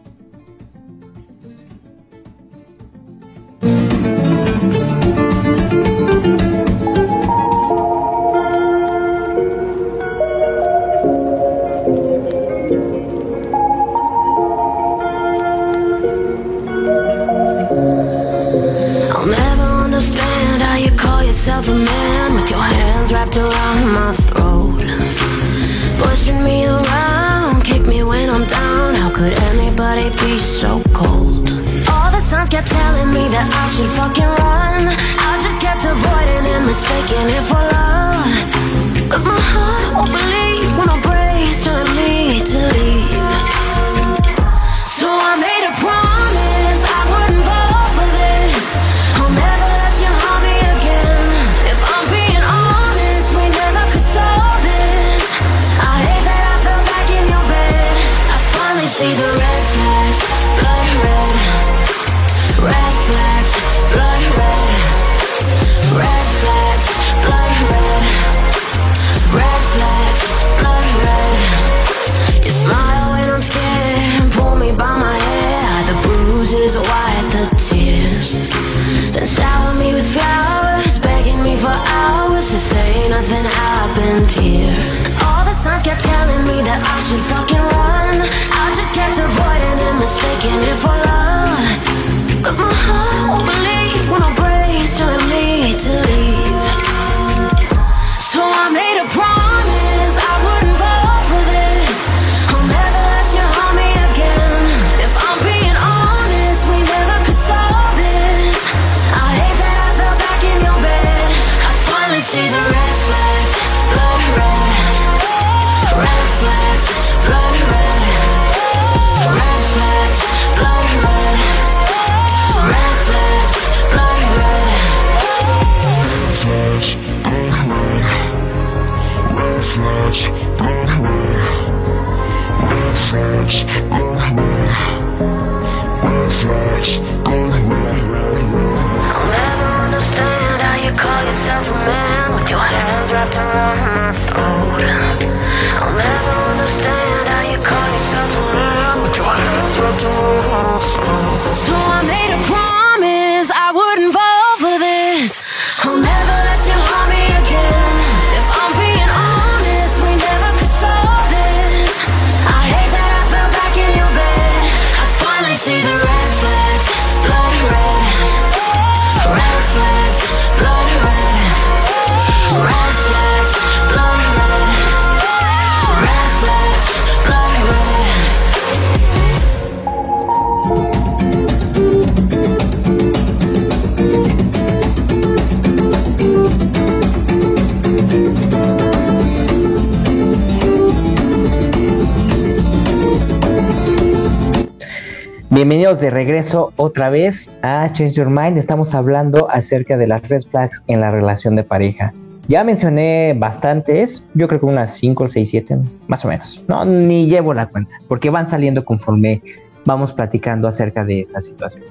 Bienvenidos 195.60 196.00
de 196.00 196.10
regreso 196.10 196.72
otra 196.78 197.10
vez 197.10 197.52
a 197.64 197.92
Change 197.92 198.14
Your 198.14 198.30
Mind. 198.30 198.58
Estamos 198.58 198.96
hablando 198.96 199.52
acerca 199.52 199.98
de 199.98 200.08
las 200.08 200.26
red 200.30 200.42
flags 200.50 200.86
en 200.88 201.02
la 201.02 201.12
relación 201.12 201.58
de 201.58 201.66
pareja. 201.66 202.14
Ya 202.48 202.64
mencioné 202.64 203.36
bastantes, 203.38 204.24
yo 204.36 204.48
creo 204.48 204.62
que 204.62 204.68
unas 204.68 204.94
5, 204.96 205.28
6, 205.28 205.50
7, 205.50 205.78
más 206.08 206.24
o 206.24 206.30
menos. 206.30 206.64
No, 206.70 206.86
ni 206.86 207.26
llevo 207.26 207.54
la 207.54 207.66
cuenta, 207.68 207.98
porque 208.08 208.30
van 208.30 208.48
saliendo 208.48 208.86
conforme 208.86 209.42
vamos 209.84 210.14
platicando 210.14 210.66
acerca 210.66 211.04
de 211.04 211.20
esta 211.20 211.42
situación. 211.42 211.84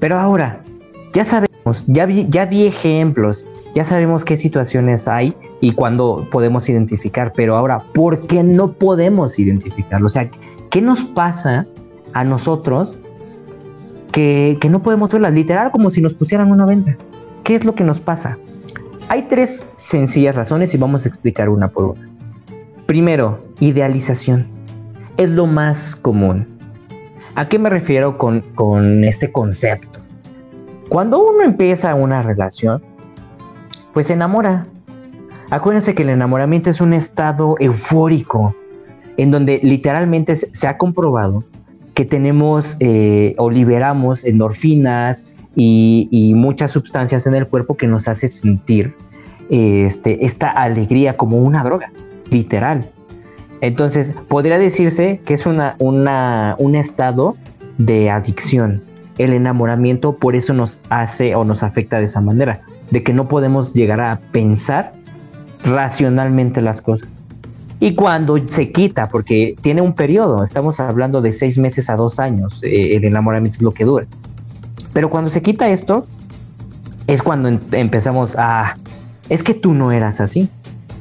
Pero 0.00 0.18
ahora, 0.18 0.62
ya 1.12 1.26
sabemos, 1.26 1.84
ya 1.86 2.06
vi, 2.06 2.26
ya 2.30 2.46
vi 2.46 2.66
ejemplos, 2.66 3.46
ya 3.74 3.84
sabemos 3.84 4.24
qué 4.24 4.38
situaciones 4.38 5.06
hay 5.06 5.36
y 5.60 5.72
cuándo 5.72 6.26
podemos 6.30 6.66
identificar, 6.70 7.34
pero 7.36 7.58
ahora, 7.58 7.78
¿por 7.92 8.26
qué 8.26 8.42
no 8.42 8.72
podemos 8.72 9.38
identificarlo? 9.38 10.06
O 10.06 10.08
sea, 10.08 10.30
¿qué 10.70 10.80
nos 10.80 11.02
pasa 11.02 11.66
a 12.12 12.24
nosotros 12.24 12.98
que, 14.16 14.58
no 14.70 14.82
podemos 14.82 15.12
verlas, 15.12 15.32
literal 15.34 15.70
como 15.70 15.90
si 15.90 16.00
nos 16.00 16.14
pusieran 16.14 16.50
una 16.50 16.64
venta. 16.64 16.96
¿Qué 17.44 17.54
es 17.54 17.64
lo 17.64 17.74
que 17.74 17.84
nos 17.84 18.00
pasa? 18.00 18.38
Hay 19.08 19.28
tres 19.28 19.68
sencillas 19.76 20.34
razones 20.34 20.72
y 20.74 20.78
vamos 20.78 21.04
a 21.04 21.08
explicar 21.08 21.50
una 21.50 21.68
por 21.68 21.84
una. 21.84 22.08
Primero, 22.86 23.44
idealización. 23.60 24.46
Es 25.18 25.28
lo 25.28 25.46
más 25.46 25.94
común. 25.96 26.46
¿A 27.34 27.46
qué 27.46 27.58
me 27.58 27.68
refiero 27.68 28.16
con, 28.16 28.40
con 28.54 29.04
este 29.04 29.30
concepto? 29.30 30.00
Cuando 30.88 31.22
uno 31.22 31.42
empieza 31.42 31.94
una 31.94 32.22
relación, 32.22 32.82
pues 33.92 34.06
se 34.06 34.14
enamora. 34.14 34.66
Acuérdense 35.50 35.94
que 35.94 36.04
el 36.04 36.08
enamoramiento 36.08 36.70
es 36.70 36.80
un 36.80 36.94
estado 36.94 37.56
eufórico, 37.60 38.54
en 39.18 39.30
donde 39.30 39.60
literalmente 39.62 40.36
se 40.36 40.66
ha 40.66 40.78
comprobado 40.78 41.44
que 41.96 42.04
tenemos 42.04 42.76
eh, 42.80 43.34
o 43.38 43.48
liberamos 43.48 44.26
endorfinas 44.26 45.26
y, 45.56 46.34
muchas 46.36 46.70
sustancias 46.70 47.26
en 47.26 47.34
el 47.34 47.46
cuerpo 47.46 47.78
que 47.78 47.86
nos 47.86 48.06
hace 48.06 48.28
sentir 48.28 48.94
este, 49.48 50.26
esta 50.26 50.50
alegría 50.50 51.16
como 51.16 51.38
una 51.38 51.64
droga, 51.64 51.90
literal. 52.30 52.90
Entonces, 53.62 54.12
podría 54.28 54.58
decirse 54.58 55.22
que 55.24 55.32
es 55.32 55.46
una, 55.46 55.74
un 55.78 56.74
estado 56.74 57.36
de 57.78 58.10
adicción. 58.10 58.82
El 59.16 59.32
enamoramiento 59.32 60.16
por 60.16 60.36
eso 60.36 60.52
nos 60.52 60.82
hace 60.90 61.34
o 61.34 61.46
nos 61.46 61.62
afecta 61.62 61.96
de 61.96 62.04
esa 62.04 62.20
manera, 62.20 62.60
de 62.90 63.02
que 63.02 63.14
no 63.14 63.26
podemos 63.26 63.72
llegar 63.72 64.02
a 64.02 64.20
pensar 64.32 64.92
racionalmente 65.64 66.60
las 66.60 66.82
cosas. 66.82 67.08
Y 67.78 67.94
cuando 67.94 68.36
se 68.48 68.72
quita, 68.72 69.08
porque 69.08 69.54
tiene 69.60 69.82
un 69.82 69.94
periodo, 69.94 70.42
estamos 70.42 70.80
hablando 70.80 71.20
de 71.20 71.32
seis 71.32 71.58
meses 71.58 71.90
a 71.90 71.96
dos 71.96 72.18
años, 72.18 72.62
eh, 72.62 72.96
el 72.96 73.04
enamoramiento 73.04 73.58
es 73.58 73.62
lo 73.62 73.72
que 73.72 73.84
dura. 73.84 74.06
Pero 74.92 75.10
cuando 75.10 75.28
se 75.28 75.42
quita 75.42 75.68
esto, 75.68 76.06
es 77.06 77.22
cuando 77.22 77.48
empezamos 77.72 78.34
a, 78.36 78.76
es 79.28 79.42
que 79.42 79.54
tú 79.54 79.74
no 79.74 79.92
eras 79.92 80.20
así. 80.20 80.48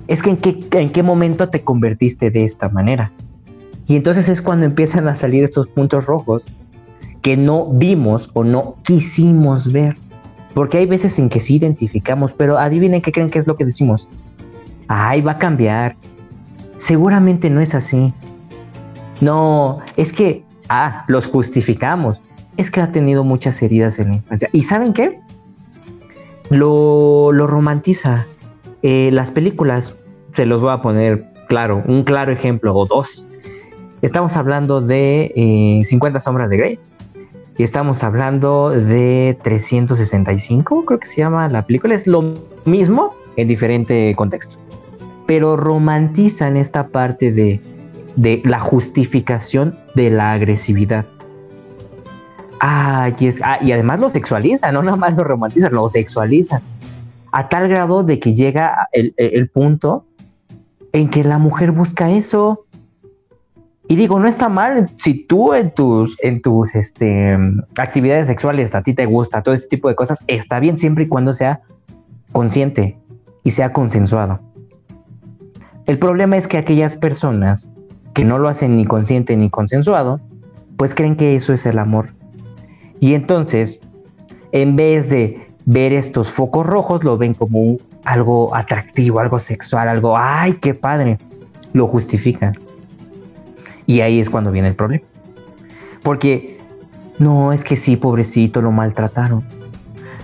es 0.07 0.21
que 0.21 0.31
en 0.31 0.37
qué, 0.37 0.57
en 0.71 0.89
qué 0.89 1.01
momento 1.01 1.49
te 1.49 1.63
convertiste 1.63 2.29
de 2.29 2.43
esta 2.43 2.69
manera. 2.69 3.11
Y 3.87 3.95
entonces 3.95 4.29
es 4.29 4.41
cuando 4.41 4.65
empiezan 4.65 5.07
a 5.07 5.15
salir 5.15 5.43
estos 5.43 5.67
puntos 5.67 6.05
rojos 6.05 6.47
que 7.21 7.37
no 7.37 7.67
vimos 7.67 8.29
o 8.33 8.43
no 8.43 8.75
quisimos 8.83 9.71
ver. 9.71 9.95
Porque 10.53 10.77
hay 10.77 10.85
veces 10.85 11.17
en 11.19 11.29
que 11.29 11.39
sí 11.39 11.55
identificamos, 11.55 12.33
pero 12.33 12.57
adivinen 12.57 13.01
qué 13.01 13.11
creen 13.11 13.29
que 13.29 13.39
es 13.39 13.47
lo 13.47 13.55
que 13.55 13.65
decimos. 13.65 14.07
Ay, 14.87 15.21
va 15.21 15.33
a 15.33 15.37
cambiar. 15.37 15.95
Seguramente 16.77 17.49
no 17.49 17.61
es 17.61 17.75
así. 17.75 18.13
No, 19.21 19.79
es 19.97 20.13
que, 20.13 20.43
ah, 20.69 21.05
los 21.07 21.27
justificamos. 21.27 22.21
Es 22.57 22.71
que 22.71 22.81
ha 22.81 22.91
tenido 22.91 23.23
muchas 23.23 23.61
heridas 23.61 23.99
en 23.99 24.09
la 24.09 24.15
infancia. 24.15 24.49
¿Y 24.51 24.63
saben 24.63 24.93
qué? 24.93 25.19
Lo, 26.49 27.31
lo 27.31 27.47
romantiza. 27.47 28.25
Eh, 28.81 29.09
las 29.11 29.31
películas, 29.31 29.95
se 30.33 30.45
los 30.45 30.61
voy 30.61 30.71
a 30.71 30.81
poner 30.81 31.25
claro, 31.47 31.83
un 31.87 32.03
claro 32.03 32.31
ejemplo 32.31 32.75
o 32.75 32.85
dos. 32.85 33.27
Estamos 34.01 34.37
hablando 34.37 34.81
de 34.81 35.81
50 35.85 36.17
eh, 36.17 36.21
sombras 36.21 36.49
de 36.49 36.57
Grey. 36.57 36.79
Y 37.57 37.63
estamos 37.63 38.03
hablando 38.03 38.71
de 38.71 39.37
365, 39.41 40.83
creo 40.85 40.99
que 40.99 41.07
se 41.07 41.21
llama 41.21 41.47
la 41.47 41.65
película. 41.65 41.95
Es 41.95 42.05
lo 42.05 42.35
mismo 42.65 43.15
en 43.37 43.47
diferente 43.47 44.13
contexto. 44.17 44.57
Pero 45.25 45.57
romantizan 45.57 46.57
esta 46.57 46.87
parte 46.87 47.31
de, 47.31 47.61
de 48.15 48.41
la 48.45 48.59
justificación 48.59 49.77
de 49.95 50.09
la 50.09 50.33
agresividad. 50.33 51.05
Ah, 52.59 53.11
y, 53.19 53.27
es, 53.27 53.41
y 53.61 53.71
además 53.71 53.99
lo 53.99 54.09
sexualizan, 54.09 54.73
no 54.73 54.81
nada 54.81 54.97
más 54.97 55.17
lo 55.17 55.23
romantizan, 55.23 55.73
lo 55.73 55.89
sexualizan. 55.89 56.61
A 57.31 57.49
tal 57.49 57.67
grado 57.67 58.03
de 58.03 58.19
que 58.19 58.33
llega 58.33 58.87
el, 58.91 59.13
el 59.17 59.49
punto 59.49 60.05
en 60.95 61.09
que 61.09 61.25
la 61.25 61.37
mujer 61.37 61.71
busca 61.71 62.09
eso. 62.09 62.65
Y 63.89 63.97
digo, 63.97 64.17
no 64.17 64.27
está 64.27 64.47
mal 64.47 64.89
si 64.95 65.25
tú 65.25 65.53
en 65.53 65.71
tus, 65.71 66.17
en 66.23 66.41
tus 66.41 66.73
este, 66.73 67.37
actividades 67.77 68.27
sexuales 68.27 68.73
a 68.73 68.81
ti 68.81 68.93
te 68.93 69.05
gusta 69.05 69.43
todo 69.43 69.53
ese 69.53 69.67
tipo 69.67 69.89
de 69.89 69.95
cosas, 69.95 70.23
está 70.27 70.59
bien 70.59 70.77
siempre 70.77 71.03
y 71.03 71.07
cuando 71.07 71.33
sea 71.33 71.61
consciente 72.31 72.97
y 73.43 73.51
sea 73.51 73.73
consensuado. 73.73 74.39
El 75.85 75.99
problema 75.99 76.37
es 76.37 76.47
que 76.47 76.57
aquellas 76.57 76.95
personas 76.95 77.69
que 78.13 78.25
no 78.25 78.39
lo 78.39 78.47
hacen 78.47 78.75
ni 78.75 78.85
consciente 78.85 79.37
ni 79.37 79.49
consensuado, 79.49 80.19
pues 80.77 80.95
creen 80.95 81.15
que 81.15 81.35
eso 81.35 81.53
es 81.53 81.65
el 81.65 81.77
amor. 81.79 82.13
Y 82.99 83.13
entonces, 83.13 83.79
en 84.51 84.75
vez 84.75 85.09
de 85.09 85.47
ver 85.65 85.93
estos 85.93 86.31
focos 86.31 86.65
rojos, 86.65 87.03
lo 87.03 87.17
ven 87.17 87.33
como 87.33 87.77
algo 88.03 88.55
atractivo, 88.55 89.19
algo 89.19 89.39
sexual, 89.39 89.87
algo, 89.89 90.15
ay, 90.17 90.53
qué 90.53 90.73
padre, 90.73 91.17
lo 91.73 91.87
justifican. 91.87 92.57
Y 93.85 94.01
ahí 94.01 94.19
es 94.19 94.29
cuando 94.29 94.51
viene 94.51 94.69
el 94.69 94.75
problema. 94.75 95.03
Porque 96.01 96.57
no 97.19 97.53
es 97.53 97.63
que 97.63 97.75
sí, 97.75 97.95
pobrecito, 97.95 98.61
lo 98.61 98.71
maltrataron. 98.71 99.43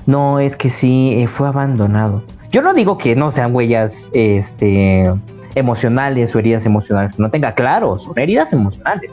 No 0.06 0.40
es 0.40 0.56
que 0.58 0.70
sí, 0.70 1.14
eh, 1.18 1.28
fue 1.28 1.48
abandonado. 1.48 2.24
Yo 2.52 2.62
no 2.62 2.74
digo 2.74 2.98
que 2.98 3.16
no 3.16 3.32
sean 3.32 3.56
huellas 3.56 4.10
este, 4.14 5.12
emocionales 5.56 6.36
o 6.36 6.40
heridas 6.40 6.66
emocionales 6.66 7.14
que 7.14 7.22
no 7.22 7.30
tenga. 7.30 7.54
Claro, 7.54 8.00
son 8.00 8.18
heridas 8.18 8.54
emocionales. 8.54 9.12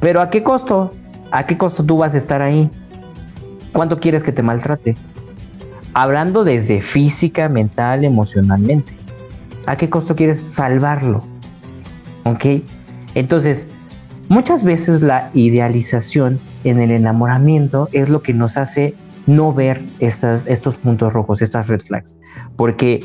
Pero 0.00 0.20
¿a 0.20 0.30
qué 0.30 0.42
costo? 0.42 0.92
¿A 1.30 1.46
qué 1.46 1.58
costo 1.58 1.84
tú 1.84 1.98
vas 1.98 2.14
a 2.14 2.18
estar 2.18 2.42
ahí? 2.42 2.70
¿Cuánto 3.72 4.00
quieres 4.00 4.22
que 4.22 4.32
te 4.32 4.42
maltrate? 4.42 4.96
Hablando 5.94 6.44
desde 6.44 6.80
física, 6.80 7.48
mental, 7.48 8.04
emocionalmente. 8.04 8.94
¿A 9.66 9.76
qué 9.76 9.90
costo 9.90 10.14
quieres 10.14 10.40
salvarlo? 10.40 11.22
¿Ok? 12.24 12.62
Entonces, 13.14 13.68
muchas 14.28 14.62
veces 14.62 15.02
la 15.02 15.30
idealización 15.34 16.38
en 16.64 16.80
el 16.80 16.90
enamoramiento 16.90 17.88
es 17.92 18.08
lo 18.08 18.22
que 18.22 18.34
nos 18.34 18.56
hace 18.56 18.94
no 19.26 19.52
ver 19.52 19.82
estas, 19.98 20.46
estos 20.46 20.76
puntos 20.76 21.12
rojos, 21.12 21.42
estas 21.42 21.66
red 21.68 21.80
flags. 21.80 22.16
Porque 22.56 23.00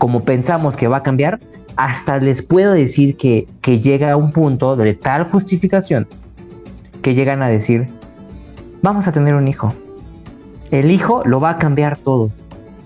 como 0.00 0.24
pensamos 0.24 0.78
que 0.78 0.88
va 0.88 0.96
a 0.96 1.02
cambiar, 1.02 1.40
hasta 1.76 2.18
les 2.18 2.40
puedo 2.40 2.72
decir 2.72 3.18
que, 3.18 3.46
que 3.60 3.80
llega 3.80 4.12
a 4.12 4.16
un 4.16 4.32
punto 4.32 4.74
de 4.74 4.94
tal 4.94 5.24
justificación 5.24 6.08
que 7.02 7.14
llegan 7.14 7.42
a 7.42 7.48
decir, 7.48 7.86
vamos 8.80 9.06
a 9.08 9.12
tener 9.12 9.34
un 9.34 9.46
hijo. 9.46 9.74
El 10.70 10.90
hijo 10.90 11.22
lo 11.26 11.38
va 11.38 11.50
a 11.50 11.58
cambiar 11.58 11.98
todo. 11.98 12.30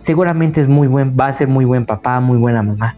Seguramente 0.01 0.61
es 0.61 0.67
muy 0.67 0.89
buen, 0.89 1.17
va 1.17 1.29
a 1.29 1.33
ser 1.33 1.47
muy 1.47 1.65
buen 1.65 1.87
papá, 1.87 2.19
muy 2.19 2.37
buena 2.37 2.65
mamá. 2.65 2.97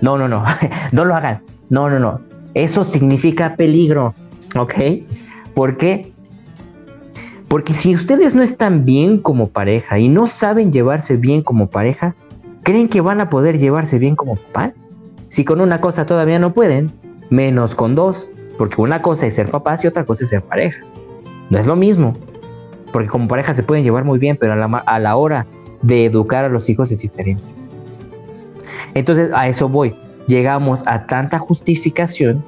No, 0.00 0.16
no, 0.16 0.28
no, 0.28 0.42
no 0.92 1.04
lo 1.04 1.14
hagan. 1.14 1.42
No, 1.68 1.90
no, 1.90 1.98
no. 1.98 2.20
Eso 2.54 2.84
significa 2.84 3.54
peligro, 3.54 4.14
¿ok? 4.58 4.74
¿Por 5.54 5.76
qué? 5.76 6.10
Porque 7.48 7.74
si 7.74 7.94
ustedes 7.94 8.34
no 8.34 8.42
están 8.42 8.86
bien 8.86 9.18
como 9.18 9.48
pareja 9.48 9.98
y 9.98 10.08
no 10.08 10.26
saben 10.26 10.72
llevarse 10.72 11.18
bien 11.18 11.42
como 11.42 11.66
pareja, 11.66 12.16
¿creen 12.66 12.88
que 12.88 13.00
van 13.00 13.20
a 13.20 13.30
poder 13.30 13.58
llevarse 13.58 13.96
bien 14.00 14.16
como 14.16 14.34
papás? 14.34 14.90
Si 15.28 15.44
con 15.44 15.60
una 15.60 15.80
cosa 15.80 16.04
todavía 16.04 16.40
no 16.40 16.52
pueden, 16.52 16.90
menos 17.30 17.76
con 17.76 17.94
dos, 17.94 18.28
porque 18.58 18.80
una 18.82 19.02
cosa 19.02 19.28
es 19.28 19.34
ser 19.36 19.52
papás 19.52 19.84
y 19.84 19.86
otra 19.86 20.04
cosa 20.04 20.24
es 20.24 20.30
ser 20.30 20.42
pareja. 20.42 20.80
No 21.48 21.60
es 21.60 21.68
lo 21.68 21.76
mismo, 21.76 22.14
porque 22.92 23.08
como 23.08 23.28
pareja 23.28 23.54
se 23.54 23.62
pueden 23.62 23.84
llevar 23.84 24.02
muy 24.02 24.18
bien, 24.18 24.36
pero 24.36 24.54
a 24.54 24.56
la, 24.56 24.66
a 24.66 24.98
la 24.98 25.14
hora 25.14 25.46
de 25.82 26.06
educar 26.06 26.44
a 26.44 26.48
los 26.48 26.68
hijos 26.68 26.90
es 26.90 26.98
diferente. 26.98 27.44
Entonces 28.94 29.30
a 29.32 29.46
eso 29.46 29.68
voy 29.68 29.94
llegamos 30.26 30.88
a 30.88 31.06
tanta 31.06 31.38
justificación 31.38 32.44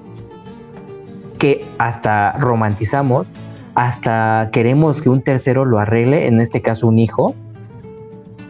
que 1.39 1.65
hasta 1.79 2.33
romantizamos, 2.33 3.29
hasta 3.77 4.49
queremos 4.51 5.01
que 5.01 5.11
un 5.11 5.23
tercero 5.23 5.65
lo 5.65 5.79
arregle, 5.79 6.27
en 6.27 6.41
este 6.41 6.61
caso 6.61 6.89
un 6.89 6.99
hijo. 6.99 7.37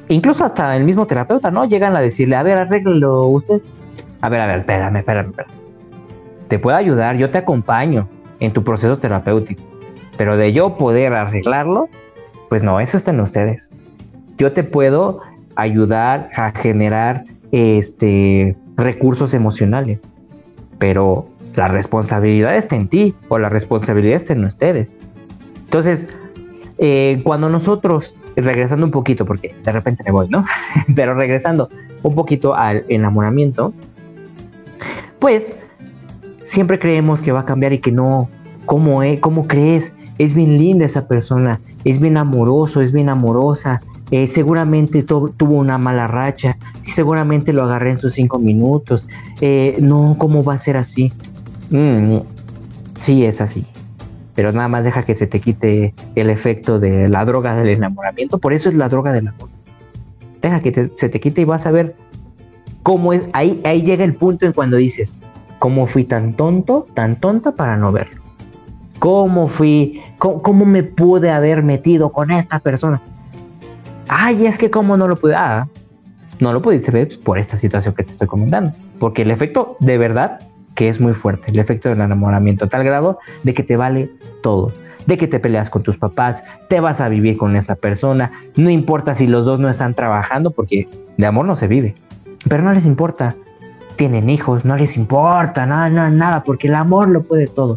Incluso 0.09 0.45
hasta 0.45 0.75
el 0.77 0.85
mismo 0.85 1.07
terapeuta, 1.07 1.51
¿no? 1.51 1.65
Llegan 1.67 1.95
a 1.97 2.01
decirle, 2.01 2.37
a 2.37 2.43
ver, 2.43 2.59
arréglelo 2.59 3.27
usted. 3.27 3.61
A 4.21 4.29
ver, 4.29 4.41
a 4.41 4.47
ver, 4.47 4.59
espérame, 4.59 4.97
espérame, 4.97 5.31
espérame. 5.31 5.53
Te 6.49 6.59
puedo 6.59 6.77
ayudar, 6.77 7.17
yo 7.17 7.31
te 7.31 7.39
acompaño 7.39 8.09
en 8.41 8.53
tu 8.53 8.65
proceso 8.65 8.99
terapéutico. 8.99 9.63
Pero 10.17 10.37
de 10.37 10.53
yo 10.53 10.77
poder 10.77 11.13
arreglarlo, 11.15 11.89
pues 12.49 12.63
no, 12.63 12.81
eso 12.81 12.97
está 12.97 13.11
en 13.11 13.21
ustedes. 13.21 13.71
Yo 14.39 14.53
te 14.53 14.65
puedo 14.65 15.21
ayudar 15.57 16.31
a 16.35 16.53
generar 16.53 17.25
este 17.53 18.57
recursos 18.77 19.35
emocionales. 19.35 20.15
Pero 20.79 21.29
la 21.55 21.69
responsabilidad 21.69 22.57
está 22.57 22.77
en 22.77 22.89
ti 22.89 23.15
o 23.29 23.39
la 23.39 23.49
responsabilidad 23.49 24.17
está 24.17 24.33
en 24.33 24.45
ustedes. 24.45 24.99
Entonces, 25.65 26.09
eh, 26.79 27.21
cuando 27.25 27.51
nosotros, 27.51 28.17
regresando 28.45 28.87
un 28.87 28.93
poquito, 28.93 29.25
porque 29.25 29.55
de 29.63 29.73
repente 29.73 30.03
me 30.05 30.13
voy, 30.13 30.29
¿no? 30.29 30.45
Pero 30.95 31.15
regresando 31.15 31.69
un 32.03 32.15
poquito 32.15 32.55
al 32.55 32.85
enamoramiento, 32.89 33.73
pues 35.19 35.55
siempre 36.45 36.79
creemos 36.79 37.23
que 37.23 37.33
va 37.33 37.41
a 37.41 37.45
cambiar 37.45 37.73
y 37.73 37.79
que 37.79 37.93
no. 37.93 38.29
¿Cómo, 38.67 39.03
eh? 39.03 39.19
¿Cómo 39.21 39.47
crees? 39.47 39.93
Es 40.19 40.35
bien 40.35 40.59
linda 40.59 40.85
esa 40.85 41.09
persona, 41.09 41.61
es 41.85 42.01
bien 42.01 42.17
amoroso, 42.17 42.81
es 42.81 42.93
bien 42.93 43.09
amorosa, 43.09 43.81
eh, 44.11 44.27
seguramente 44.27 45.03
tuvo 45.03 45.59
una 45.59 45.79
mala 45.79 46.07
racha, 46.07 46.57
seguramente 46.93 47.53
lo 47.53 47.65
agarré 47.65 47.91
en 47.93 47.99
sus 47.99 48.15
cinco 48.15 48.39
minutos. 48.39 49.07
Eh, 49.41 49.79
no, 49.81 50.17
¿cómo 50.19 50.43
va 50.43 50.55
a 50.55 50.59
ser 50.59 50.77
así? 50.77 51.13
Mm, 51.71 52.19
sí, 52.99 53.25
es 53.25 53.41
así. 53.41 53.67
Pero 54.39 54.53
nada 54.53 54.69
más 54.69 54.85
deja 54.85 55.03
que 55.03 55.17
se 55.17 55.27
te 55.27 55.41
quite 55.41 55.95
el 56.15 56.31
efecto 56.31 56.79
de 56.79 57.09
la 57.09 57.25
droga 57.25 57.57
del 57.57 57.71
enamoramiento. 57.71 58.39
Por 58.39 58.53
eso 58.53 58.69
es 58.69 58.77
la 58.77 58.89
droga 58.89 59.11
del 59.11 59.27
amor. 59.27 59.49
Deja 60.41 60.61
que 60.61 60.73
se 60.95 61.09
te 61.09 61.19
quite 61.19 61.41
y 61.41 61.45
vas 61.45 61.67
a 61.67 61.73
ver 61.73 61.97
cómo 62.85 63.13
es. 63.13 63.29
Ahí, 63.33 63.61
llega 63.85 64.05
el 64.05 64.15
punto 64.15 64.47
en 64.47 64.53
cuando 64.53 64.77
dices, 64.77 65.19
¿cómo 65.59 65.89
fui 65.89 66.05
tan 66.05 66.35
tonto, 66.35 66.87
tan 66.95 67.17
tonta 67.17 67.57
para 67.57 67.77
no 67.77 67.91
verlo? 67.91 68.23
¿Cómo 69.01 69.49
fui? 69.49 70.03
cómo 70.19 70.65
me 70.65 70.85
pude 70.85 71.33
haber 71.33 71.65
metido 71.65 72.13
con 72.13 72.31
esta 72.31 72.61
persona? 72.61 73.03
ay, 74.07 74.47
es 74.47 74.57
que 74.57 74.71
cómo 74.71 74.97
no 74.97 75.09
lo 75.09 75.17
pude, 75.17 75.35
ah, 75.35 75.67
no 76.39 76.53
lo 76.53 76.63
pudiste 76.63 76.93
ver 76.93 77.09
por 77.25 77.39
esta 77.39 77.59
situación 77.59 77.93
que 77.93 78.05
te 78.05 78.13
estoy 78.13 78.29
comentando, 78.29 78.71
porque 79.01 79.23
el 79.23 79.33
efecto 79.33 79.77
de 79.81 79.99
verdad 79.99 80.39
que 80.79 80.89
es 80.89 81.01
muy 81.01 81.13
fuerte, 81.13 81.51
el 81.51 81.59
efecto 81.59 81.89
del 81.89 82.01
enamoramiento, 82.01 82.67
a 82.67 82.69
tal 82.69 82.85
grado 82.85 83.19
de 83.43 83.53
que 83.53 83.65
te 83.65 83.77
vale 83.77 84.13
todo, 84.43 84.71
de 85.07 85.17
que 85.17 85.27
te 85.27 85.41
peleas 85.41 85.71
con 85.71 85.83
tus 85.83 85.99
papás, 85.99 86.45
te 86.69 86.79
vas 86.79 87.01
a 87.01 87.09
vivir 87.09 87.37
con 87.37 87.57
esa 87.57 87.75
persona, 87.75 88.31
no 88.55 88.71
importa 88.71 89.13
si 89.17 89.27
los 89.27 89.45
dos 89.45 89.59
no 89.59 89.69
están 89.69 89.95
trabajando, 89.95 90.53
porque 90.53 90.89
de 91.17 91.27
amor 91.27 91.47
no 91.47 91.57
se 91.57 91.67
vive, 91.67 91.97
pero 92.49 92.63
no 92.63 92.73
les 92.73 92.87
importa, 92.87 93.35
tienen 93.97 94.31
hijos, 94.31 94.65
no 94.65 94.77
les 94.77 94.97
importa, 94.97 95.67
nada, 95.67 95.91
nada, 95.91 96.11
nada, 96.11 96.45
porque 96.45 96.69
el 96.69 96.77
amor 96.77 97.09
lo 97.09 97.25
puede 97.25 97.49
todo, 97.49 97.77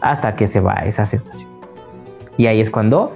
hasta 0.00 0.36
que 0.36 0.46
se 0.46 0.60
va 0.60 0.76
esa 0.86 1.04
sensación. 1.04 1.50
Y 2.38 2.46
ahí 2.46 2.62
es 2.62 2.70
cuando 2.70 3.14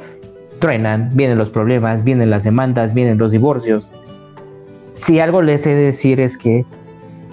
truenan, 0.59 1.09
vienen 1.15 1.39
los 1.39 1.49
problemas, 1.49 2.05
vienen 2.05 2.29
las 2.29 2.45
demandas, 2.45 2.93
vienen 2.93 3.17
los 3.17 3.33
divorcios. 3.33 3.89
Si 4.93 5.21
algo 5.21 5.41
les 5.41 5.67
he 5.67 5.71
de 5.71 5.85
decir 5.85 6.21
es 6.21 6.37
que 6.37 6.67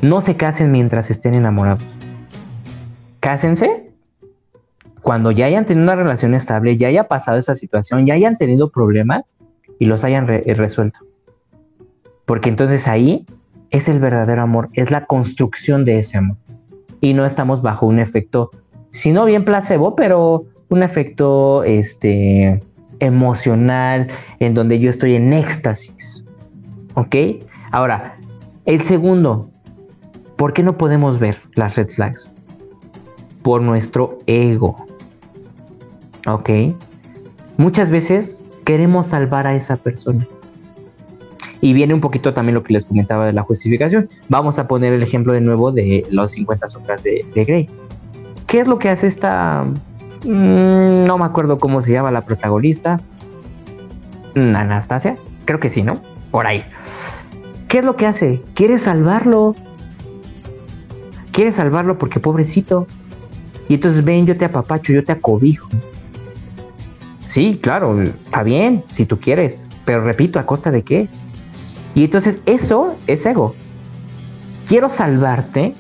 no 0.02 0.22
se 0.22 0.36
casen 0.36 0.72
mientras 0.72 1.10
estén 1.12 1.34
enamorados. 1.34 1.84
Cásense 3.20 3.92
cuando 5.02 5.32
ya 5.32 5.46
hayan 5.48 5.66
tenido 5.66 5.84
una 5.84 5.96
relación 5.96 6.34
estable, 6.36 6.78
ya 6.78 6.88
haya 6.88 7.08
pasado 7.08 7.38
esa 7.38 7.56
situación, 7.56 8.06
ya 8.06 8.14
hayan 8.14 8.38
tenido 8.38 8.70
problemas 8.70 9.38
y 9.80 9.86
los 9.86 10.04
hayan 10.04 10.26
eh, 10.30 10.54
resuelto. 10.56 11.00
Porque 12.26 12.50
entonces 12.50 12.88
ahí 12.88 13.26
es 13.72 13.90
el 13.90 14.00
verdadero 14.00 14.44
amor, 14.44 14.70
es 14.74 14.92
la 14.92 15.06
construcción 15.06 15.86
de 15.86 16.00
ese 16.00 16.18
amor. 16.18 16.38
Y 17.00 17.14
no 17.14 17.26
estamos 17.26 17.62
bajo 17.62 17.88
un 17.88 18.00
efecto, 18.00 18.52
si 18.92 19.12
no 19.12 19.26
bien 19.26 19.44
placebo, 19.44 19.96
pero 19.96 20.46
un 20.70 20.84
efecto 20.84 21.64
este, 21.64 22.62
emocional 23.00 24.08
en 24.40 24.54
donde 24.54 24.80
yo 24.80 24.90
estoy 24.90 25.16
en 25.16 25.34
éxtasis. 25.34 26.24
¿Ok? 26.94 27.16
Ahora, 27.72 28.20
el 28.66 28.84
segundo, 28.84 29.51
¿por 30.42 30.54
qué 30.54 30.64
no 30.64 30.76
podemos 30.76 31.20
ver 31.20 31.40
las 31.54 31.76
red 31.76 31.88
flags? 31.88 32.34
Por 33.44 33.62
nuestro 33.62 34.18
ego. 34.26 34.76
¿Ok? 36.26 36.50
Muchas 37.58 37.92
veces 37.92 38.40
queremos 38.66 39.06
salvar 39.06 39.46
a 39.46 39.54
esa 39.54 39.76
persona. 39.76 40.28
Y 41.62 41.74
viene 41.74 41.94
un 41.94 42.02
poquito 42.02 42.34
también 42.34 42.56
lo 42.56 42.64
que 42.64 42.74
les 42.74 42.86
comentaba 42.86 43.28
de 43.28 43.34
la 43.34 43.44
justificación. 43.44 44.10
Vamos 44.30 44.58
a 44.58 44.68
poner 44.68 44.94
el 44.94 45.04
ejemplo 45.04 45.32
de 45.32 45.42
nuevo 45.42 45.72
de 45.72 46.08
los 46.10 46.32
50 46.32 46.68
sombras 46.70 47.04
de, 47.04 47.24
Grey. 47.36 47.70
¿Qué 48.48 48.62
es 48.62 48.68
lo 48.68 48.80
que 48.80 48.90
hace 48.90 49.06
esta... 49.06 49.64
Mm, 50.26 51.06
no 51.06 51.20
me 51.20 51.26
acuerdo 51.26 51.60
cómo 51.60 51.84
se 51.84 51.92
llama 51.92 52.10
la 52.10 52.26
protagonista. 52.26 53.00
Mm, 54.34 54.56
Anastasia. 54.56 55.18
Creo 55.46 55.60
que 55.60 55.70
sí, 55.70 55.84
¿no? 55.84 56.02
Por 56.32 56.48
ahí. 56.48 56.64
¿Qué 57.68 57.78
es 57.78 57.86
lo 57.86 57.96
que 57.96 58.08
hace? 58.08 58.42
Quiere 58.56 58.80
salvarlo. 58.80 59.56
Quiere 61.32 61.52
salvarlo 61.52 61.98
porque 61.98 62.20
pobrecito. 62.20 62.88
Y 63.70 63.76
entonces 63.76 64.04
ven, 64.04 64.26
yo 64.26 64.38
te 64.38 64.46
apapacho, 64.46 64.92
yo 64.92 65.04
te 65.04 65.14
acobijo. 65.14 65.70
Sí, 67.28 67.58
claro, 67.62 68.02
está 68.02 68.44
bien, 68.44 68.84
si 68.92 69.06
tú 69.06 69.18
quieres, 69.20 69.66
pero 69.86 70.04
repito, 70.04 70.38
¿a 70.38 70.46
costa 70.46 70.70
de 70.70 70.84
qué? 70.84 71.08
Y 71.96 72.04
entonces 72.04 72.42
eso 72.46 72.96
es 73.08 73.26
ego. 73.26 73.56
Quiero 74.68 74.90
salvarte 74.90 75.74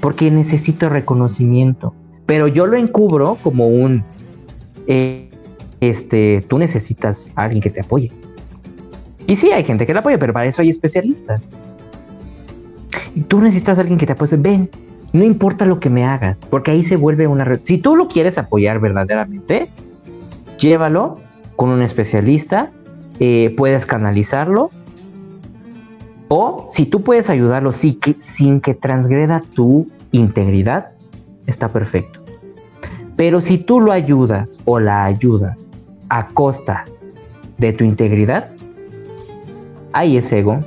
porque 0.00 0.30
necesito 0.30 0.90
reconocimiento, 0.90 1.94
pero 2.26 2.46
yo 2.48 2.66
lo 2.66 2.76
encubro 2.76 3.38
como 3.42 3.68
un, 3.68 4.04
eh, 4.86 5.30
este, 5.80 6.44
tú 6.48 6.58
necesitas 6.58 7.30
a 7.36 7.44
alguien 7.44 7.62
que 7.62 7.70
te 7.70 7.80
apoye. 7.80 8.12
Y 9.26 9.36
sí, 9.36 9.50
hay 9.50 9.64
gente 9.64 9.86
que 9.86 9.92
te 9.92 9.98
apoya, 9.98 10.18
pero 10.18 10.32
para 10.32 10.46
eso 10.46 10.60
hay 10.60 10.68
especialistas. 10.68 11.40
Tú 13.28 13.40
necesitas 13.40 13.78
a 13.78 13.80
alguien 13.80 13.98
que 13.98 14.06
te 14.06 14.12
apoye. 14.12 14.36
Ven, 14.36 14.68
no 15.12 15.24
importa 15.24 15.66
lo 15.66 15.78
que 15.78 15.90
me 15.90 16.04
hagas, 16.04 16.44
porque 16.48 16.70
ahí 16.70 16.82
se 16.82 16.96
vuelve 16.96 17.26
una 17.26 17.44
red. 17.44 17.60
Si 17.64 17.78
tú 17.78 17.96
lo 17.96 18.08
quieres 18.08 18.38
apoyar 18.38 18.80
verdaderamente, 18.80 19.70
llévalo 20.58 21.18
con 21.56 21.68
un 21.68 21.82
especialista, 21.82 22.70
eh, 23.20 23.54
puedes 23.56 23.84
canalizarlo. 23.84 24.70
O 26.28 26.66
si 26.70 26.86
tú 26.86 27.02
puedes 27.02 27.28
ayudarlo 27.28 27.70
que, 28.00 28.16
sin 28.20 28.62
que 28.62 28.72
transgreda 28.74 29.42
tu 29.54 29.86
integridad, 30.12 30.92
está 31.46 31.68
perfecto. 31.68 32.20
Pero 33.16 33.42
si 33.42 33.58
tú 33.58 33.80
lo 33.80 33.92
ayudas 33.92 34.60
o 34.64 34.80
la 34.80 35.04
ayudas 35.04 35.68
a 36.08 36.28
costa 36.28 36.86
de 37.58 37.74
tu 37.74 37.84
integridad, 37.84 38.48
ahí 39.92 40.16
es 40.16 40.32
ego, 40.32 40.60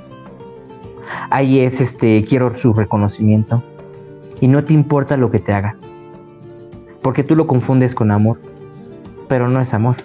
ahí 1.32 1.62
es 1.62 1.82
este, 1.82 2.24
quiero 2.24 2.56
su 2.56 2.72
reconocimiento 2.74 3.64
y 4.42 4.48
no 4.48 4.64
te 4.64 4.74
importa 4.74 5.18
lo 5.18 5.32
que 5.32 5.40
te 5.40 5.54
haga, 5.54 5.76
porque 7.02 7.24
tú 7.24 7.36
lo 7.36 7.48
confundes 7.48 7.96
con 7.96 8.12
amor 8.12 8.40
pero 9.28 9.48
no 9.48 9.60
es 9.60 9.74
amor. 9.74 9.96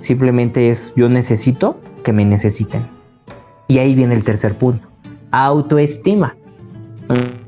Simplemente 0.00 0.70
es 0.70 0.94
yo 0.96 1.08
necesito 1.08 1.78
que 2.04 2.12
me 2.12 2.24
necesiten. 2.24 2.86
Y 3.66 3.78
ahí 3.78 3.94
viene 3.94 4.14
el 4.14 4.24
tercer 4.24 4.54
punto. 4.54 4.86
Autoestima. 5.30 6.36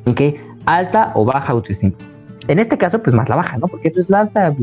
¿Ok? 0.07 0.21
Alta 0.67 1.13
o 1.15 1.25
baja 1.25 1.53
autoestima. 1.53 1.95
En 2.49 2.59
este 2.59 2.77
caso, 2.77 3.03
pues 3.03 3.15
más 3.15 3.29
la 3.29 3.37
baja, 3.37 3.59
¿no? 3.59 3.69
Porque 3.69 3.91
pues 3.91 4.11
la 4.11 4.21
alta, 4.21 4.55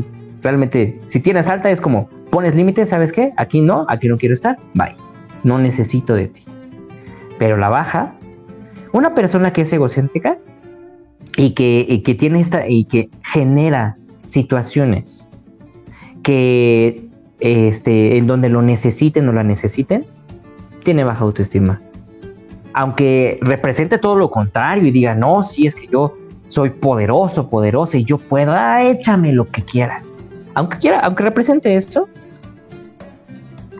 realmente, 0.42 1.00
si 1.06 1.20
tienes 1.20 1.48
alta 1.48 1.70
es 1.70 1.80
como, 1.80 2.08
pones 2.30 2.54
límites, 2.54 2.90
¿sabes 2.90 3.12
qué? 3.12 3.32
Aquí 3.36 3.62
no, 3.62 3.86
aquí 3.88 4.08
no 4.08 4.18
quiero 4.18 4.34
estar, 4.34 4.58
bye. 4.74 4.94
No 5.42 5.58
necesito 5.58 6.14
de 6.14 6.28
ti. 6.28 6.44
Pero 7.38 7.56
la 7.56 7.68
baja, 7.68 8.14
una 8.92 9.14
persona 9.14 9.52
que 9.52 9.62
es 9.62 9.72
egocéntrica 9.72 10.38
y 11.38 11.50
que, 11.50 11.86
y 11.88 12.00
que 12.00 12.14
tiene 12.16 12.40
esta, 12.40 12.68
y 12.68 12.84
que 12.84 13.10
genera 13.22 13.96
situaciones 14.24 15.30
que 16.24 17.08
este, 17.38 18.18
en 18.18 18.26
donde 18.26 18.48
lo 18.48 18.60
necesiten 18.60 19.28
o 19.28 19.32
la 19.32 19.44
necesiten, 19.44 20.04
tiene 20.82 21.04
baja 21.04 21.22
autoestima. 21.22 21.80
Aunque 22.74 23.38
represente 23.40 23.98
todo 23.98 24.16
lo 24.16 24.32
contrario 24.32 24.84
y 24.84 24.90
diga, 24.90 25.14
no, 25.14 25.44
si 25.44 25.68
es 25.68 25.76
que 25.76 25.86
yo 25.86 26.16
soy 26.48 26.70
poderoso, 26.70 27.48
poderosa 27.48 27.98
y 27.98 28.04
yo 28.04 28.18
puedo, 28.18 28.52
ah, 28.52 28.82
échame 28.82 29.32
lo 29.32 29.48
que 29.48 29.62
quieras. 29.62 30.12
Aunque 30.54 30.78
quiera, 30.78 30.98
aunque 31.00 31.22
represente 31.22 31.76
esto, 31.76 32.08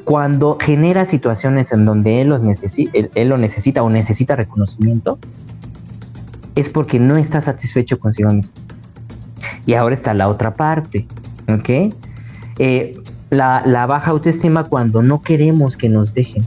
cuando 0.04 0.56
genera 0.60 1.04
situaciones 1.04 1.72
en 1.72 1.84
donde 1.84 2.20
él, 2.20 2.28
los 2.28 2.40
él 2.92 3.28
lo 3.28 3.36
necesita 3.36 3.82
o 3.82 3.90
necesita 3.90 4.36
reconocimiento, 4.36 5.18
es 6.58 6.68
porque 6.68 6.98
no 6.98 7.16
está 7.16 7.40
satisfecho 7.40 8.00
consigo 8.00 8.30
mismo. 8.32 8.52
Y 9.64 9.74
ahora 9.74 9.94
está 9.94 10.12
la 10.12 10.28
otra 10.28 10.54
parte, 10.54 11.06
¿ok? 11.48 11.94
Eh, 12.58 13.00
la, 13.30 13.86
baja 13.86 14.10
autoestima 14.10 14.64
cuando 14.64 15.00
no 15.00 15.22
queremos 15.22 15.76
que 15.76 15.88
nos 15.88 16.14
dejen. 16.14 16.44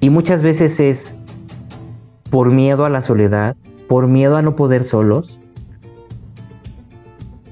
Y 0.00 0.10
muchas 0.10 0.42
veces 0.42 0.78
es 0.78 1.14
por 2.28 2.50
miedo 2.50 2.84
a 2.84 2.90
la 2.90 3.00
soledad, 3.00 3.56
por 3.88 4.08
miedo 4.08 4.36
a 4.36 4.42
no 4.42 4.56
poder 4.56 4.84
solos. 4.84 5.38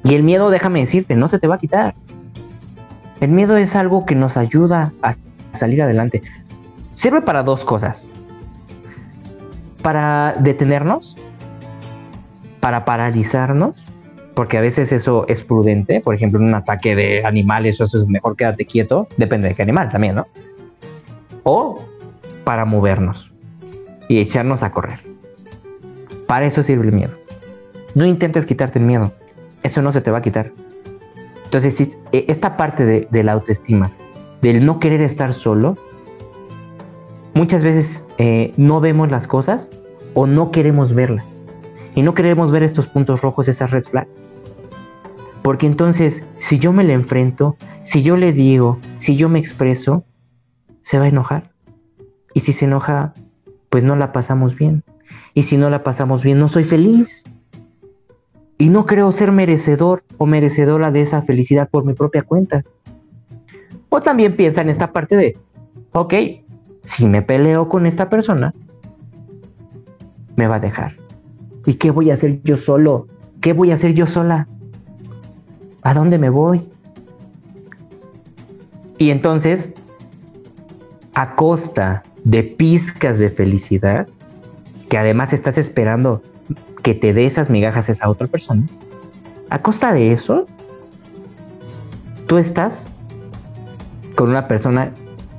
Y 0.05 0.14
el 0.14 0.24
miedo, 0.24 0.51
déjame 0.51 0.80
decirte, 0.80 1.16
no 1.16 1.26
se 1.28 1.38
te 1.38 1.47
va 1.47 1.55
a 1.55 1.59
quitar. 1.59 1.95
El 3.20 3.30
miedo 3.30 3.57
es 3.57 3.74
algo 3.76 4.05
que 4.05 4.14
nos 4.14 4.36
ayuda 4.36 4.92
a 5.01 5.14
salir 5.53 5.80
adelante. 5.80 6.22
Sirve 6.92 7.22
para 7.22 7.42
dos 7.42 7.64
cosas. 7.64 8.07
Para 9.85 10.35
detenernos, 10.41 11.16
para 12.59 12.85
paralizarnos 12.85 13.87
porque 14.35 14.59
a 14.59 14.61
veces 14.61 14.93
eso 14.93 15.24
es 15.28 15.45
prudente, 15.45 16.01
por 16.01 16.14
ejemplo, 16.14 16.41
en 16.41 16.47
un 16.47 16.55
ataque 16.55 16.97
de 16.97 17.24
animales, 17.24 17.80
eso 17.80 17.99
es 17.99 18.07
mejor 18.09 18.37
quédate 18.37 18.66
quieto, 18.66 19.09
depende 19.16 19.49
de 19.49 19.55
qué 19.55 19.62
animal 19.62 19.89
también, 19.89 20.16
¿no? 20.16 20.26
O 21.45 21.80
para 22.43 22.64
movernos 22.64 23.32
y 24.09 24.18
echarnos 24.18 24.62
a 24.62 24.72
correr. 24.72 24.99
Para 26.26 26.47
eso 26.47 26.62
sirve 26.62 26.87
el 26.87 26.93
miedo. 26.93 27.14
No 27.95 28.07
intentes 28.07 28.45
quitarte 28.45 28.80
el 28.80 28.85
miedo, 28.85 29.12
eso 29.62 29.82
no 29.82 29.93
se 29.93 30.01
te 30.01 30.11
va 30.11 30.18
a 30.18 30.22
quitar. 30.22 30.51
Entonces, 31.45 31.97
e, 32.11 32.24
esta 32.28 32.57
parte 32.57 33.07
de, 33.09 33.22
la 33.22 33.32
autoestima, 33.32 33.93
del 34.43 34.66
no 34.66 34.80
querer 34.80 35.01
estar 35.01 35.32
solo, 35.32 35.76
muchas 37.35 37.62
veces 37.62 38.07
eh, 38.18 38.53
no 38.57 38.80
vemos 38.80 39.11
las 39.11 39.26
cosas 39.26 39.70
o 40.14 40.26
no 40.26 40.51
queremos 40.51 40.95
verlas. 40.95 41.45
Y 41.95 42.03
no 42.03 42.14
queremos 42.14 42.51
ver 42.51 42.62
estos 42.62 42.87
puntos 42.87 43.20
rojos, 43.20 43.49
esas 43.49 43.70
red 43.70 43.85
flags. 43.85 44.22
Porque 45.43 45.66
entonces, 45.66 46.24
si 46.39 46.59
yo 46.59 46.72
me 46.72 46.85
le 46.85 46.95
enfrento, 46.95 47.57
si 47.82 48.03
yo 48.03 48.16
le 48.16 48.32
digo, 48.32 48.78
si 48.97 49.16
yo 49.16 49.28
me 49.28 49.39
expreso, 49.39 50.05
se 50.82 50.99
va 50.99 51.05
a 51.05 51.09
enojar. 51.09 51.51
Y 52.32 52.41
si 52.41 52.53
se 52.53 52.64
enoja, 52.64 53.12
pues 53.68 53.85
no 53.85 53.95
la 53.95 54.12
pasamos 54.12 54.57
bien. 54.57 54.82
Y 55.35 55.43
si 55.43 55.57
no 55.57 55.68
la 55.70 55.82
pasamos 55.82 56.24
bien, 56.24 56.39
no 56.39 56.49
soy 56.49 56.64
feliz. 56.64 57.24
Y 58.57 58.70
no 58.70 58.87
creo 58.87 59.12
ser 59.12 59.32
merecedor 59.32 60.05
o 60.16 60.26
merecedora 60.26 60.91
de 60.91 61.03
esa 61.03 61.22
felicidad 61.22 61.68
por 61.68 61.85
mi 61.85 61.93
propia 61.93 62.22
cuenta. 62.22 62.64
O 63.89 64.01
también 64.01 64.37
piensa 64.37 64.62
en 64.62 64.70
esta 64.70 64.93
parte 64.93 65.16
de, 65.16 65.39
ok, 65.93 66.14
si 66.85 67.07
me 67.07 67.22
peleo 67.22 67.68
con 67.68 67.87
esta 67.87 68.09
persona, 68.09 68.55
me 70.37 70.47
va 70.47 70.57
a 70.57 70.61
dejar. 70.61 70.97
¿Y 71.66 71.74
qué 71.74 71.91
voy 71.91 72.11
a 72.11 72.14
hacer 72.14 72.43
yo 72.43 72.57
solo? 72.57 73.09
¿Qué 73.41 73.53
voy 73.53 73.70
a 73.70 73.74
hacer 73.74 73.95
yo 73.95 74.07
sola? 74.07 74.47
¿A 75.82 75.95
dónde 75.95 76.18
me 76.18 76.28
voy? 76.28 76.68
Y 78.99 79.11
entonces, 79.11 79.74
a 81.14 81.35
costa 81.35 82.05
de 82.24 82.43
pizcas 82.43 83.18
de 83.18 83.28
felicidad, 83.28 84.07
que 84.89 84.99
además 84.99 85.32
estás 85.32 85.59
esperando 85.59 86.22
que 86.82 86.95
te 86.95 87.12
dé 87.12 87.26
esas 87.26 87.51
migajas 87.51 87.89
a 87.89 87.93
esa 87.93 88.09
otra 88.09 88.26
persona, 88.26 88.66
a 89.51 89.62
costa 89.62 89.93
de 89.93 90.12
eso, 90.12 90.47
tú 92.26 92.39
estás 92.39 92.89
con 94.14 94.30
una 94.30 94.49
persona 94.49 94.93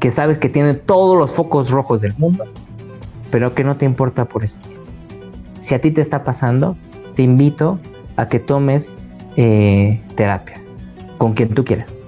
que 0.05 0.11
sabes 0.11 0.37
que 0.37 0.49
tiene 0.49 0.75
todos 0.75 1.17
los 1.17 1.31
focos 1.31 1.71
rojos 1.71 1.99
del 1.99 2.13
mundo, 2.19 2.45
pero 3.31 3.55
que 3.55 3.63
no 3.63 3.75
te 3.75 3.85
importa 3.85 4.25
por 4.25 4.43
eso. 4.43 4.59
Si 5.61 5.73
a 5.73 5.81
ti 5.81 5.89
te 5.89 5.99
está 5.99 6.23
pasando, 6.23 6.77
te 7.15 7.23
invito 7.23 7.79
a 8.15 8.27
que 8.27 8.39
tomes 8.39 8.93
eh, 9.35 9.99
terapia 10.13 10.61
con 11.17 11.33
quien 11.33 11.55
tú 11.55 11.65
quieras. 11.65 12.03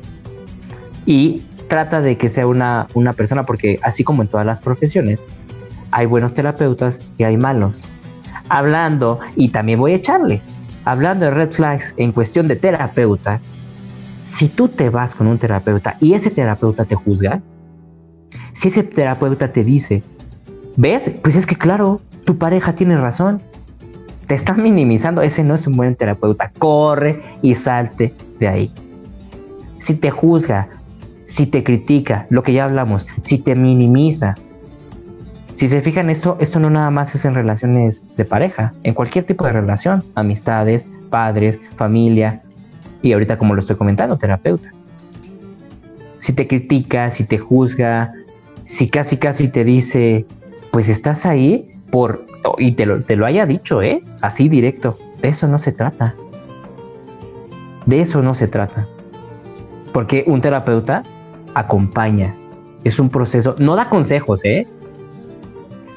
Y 1.08 1.41
trata 1.70 2.00
de 2.00 2.20
que 2.20 2.30
sea 2.30 2.45
una, 2.45 2.86
una 2.93 3.14
persona, 3.14 3.48
porque 3.48 3.80
así 3.82 4.04
como 4.04 4.22
en 4.22 4.28
todas 4.28 4.45
las 4.45 4.62
profesiones, 4.62 5.28
hay 5.89 6.06
buenos 6.06 6.36
terapeutas 6.36 7.02
y 7.18 7.24
hay 7.24 7.36
malos. 7.36 7.80
Hablando, 8.48 9.22
y 9.36 9.50
también 9.50 9.80
voy 9.80 9.93
a 9.93 9.95
echarle, 9.95 10.43
hablando 10.86 11.26
de 11.26 11.32
red 11.32 11.50
flags 11.50 11.95
en 11.98 12.12
cuestión 12.12 12.48
de 12.48 12.58
terapeutas, 12.58 13.56
si 14.24 14.50
tú 14.50 14.68
te 14.68 14.91
vas 14.91 15.16
con 15.16 15.26
un 15.26 15.39
terapeuta 15.39 15.98
y 16.00 16.14
ese 16.14 16.30
terapeuta 16.30 16.86
te 16.86 16.93
juzga, 16.93 17.41
si 18.58 18.70
ese 18.70 18.82
terapeuta 18.82 19.53
te 19.53 19.64
dice, 19.64 20.01
¿ves? 20.78 21.12
Pues 21.22 21.36
es 21.36 21.45
que 21.45 21.55
claro, 21.55 22.01
tu 22.26 22.39
pareja 22.39 22.74
tiene 22.74 22.97
razón. 22.97 23.39
Te 24.26 24.34
está 24.34 24.55
minimizando, 24.55 25.22
ese 25.22 25.43
no 25.43 25.53
es 25.53 25.68
un 25.68 25.74
buen 25.78 25.95
terapeuta. 25.95 26.51
Corre 26.58 27.22
y 27.43 27.53
salte 27.53 28.16
de 28.39 28.47
ahí. 28.47 28.72
Si 29.78 29.95
te 29.95 30.10
juzga, 30.10 30.70
si 31.28 31.45
te 31.45 31.64
critica, 31.64 32.26
lo 32.32 32.41
que 32.41 32.51
ya 32.51 32.64
hablamos, 32.64 33.05
si 33.22 33.38
te 33.38 33.53
minimiza, 33.53 34.34
si 35.53 35.68
se 35.68 35.82
fijan 35.82 36.10
esto, 36.10 36.36
esto 36.39 36.60
no 36.60 36.72
nada 36.72 36.89
más 36.89 37.14
es 37.14 37.26
en 37.26 37.36
relaciones 37.36 38.08
de 38.18 38.26
pareja, 38.26 38.74
en 38.82 38.95
cualquier 38.95 39.24
tipo 39.24 39.45
de 39.45 39.51
relación, 39.51 40.03
amistades, 40.16 40.89
padres, 41.12 41.62
familia 41.76 42.41
y 43.03 43.14
ahorita 43.14 43.38
como 43.38 43.53
lo 43.53 43.60
estoy 43.60 43.76
comentando, 43.76 44.18
terapeuta. 44.18 44.74
Si 46.18 46.34
te 46.34 46.47
critica, 46.47 47.12
si 47.12 47.24
te 47.24 47.38
juzga, 47.38 48.14
si 48.68 48.89
casi 48.89 49.18
casi 49.18 49.47
te 49.47 49.63
dice, 49.63 50.26
pues 50.72 50.89
estás 50.89 51.26
ahí 51.26 51.74
por 51.89 52.26
y 52.57 52.74
te 52.74 52.86
lo, 52.86 53.01
te 53.01 53.15
lo 53.15 53.26
haya 53.26 53.45
dicho, 53.45 53.82
¿eh? 53.82 54.03
Así 54.22 54.49
directo. 54.49 54.99
De 55.22 55.30
eso 55.30 55.47
no 55.47 55.57
se 55.57 55.72
trata. 55.72 56.15
De 57.86 58.01
eso 58.01 58.22
no 58.22 58.36
se 58.36 58.47
trata. 58.47 58.88
Porque 59.93 60.26
un 60.28 60.41
terapeuta 60.41 61.03
acompaña. 61.55 62.36
Es 62.84 62.99
un 62.99 63.09
proceso, 63.09 63.55
no 63.57 63.76
da 63.76 63.89
consejos, 63.89 64.43
¿eh? 64.43 64.68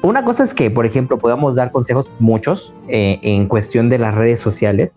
Una 0.01 0.23
cosa 0.23 0.43
es 0.43 0.53
que, 0.53 0.71
por 0.71 0.85
ejemplo, 0.85 1.17
podamos 1.17 1.55
dar 1.55 1.71
consejos 1.71 2.09
muchos 2.19 2.73
eh, 2.87 3.19
en 3.21 3.47
cuestión 3.47 3.89
de 3.89 3.99
las 3.99 4.15
redes 4.15 4.39
sociales, 4.39 4.95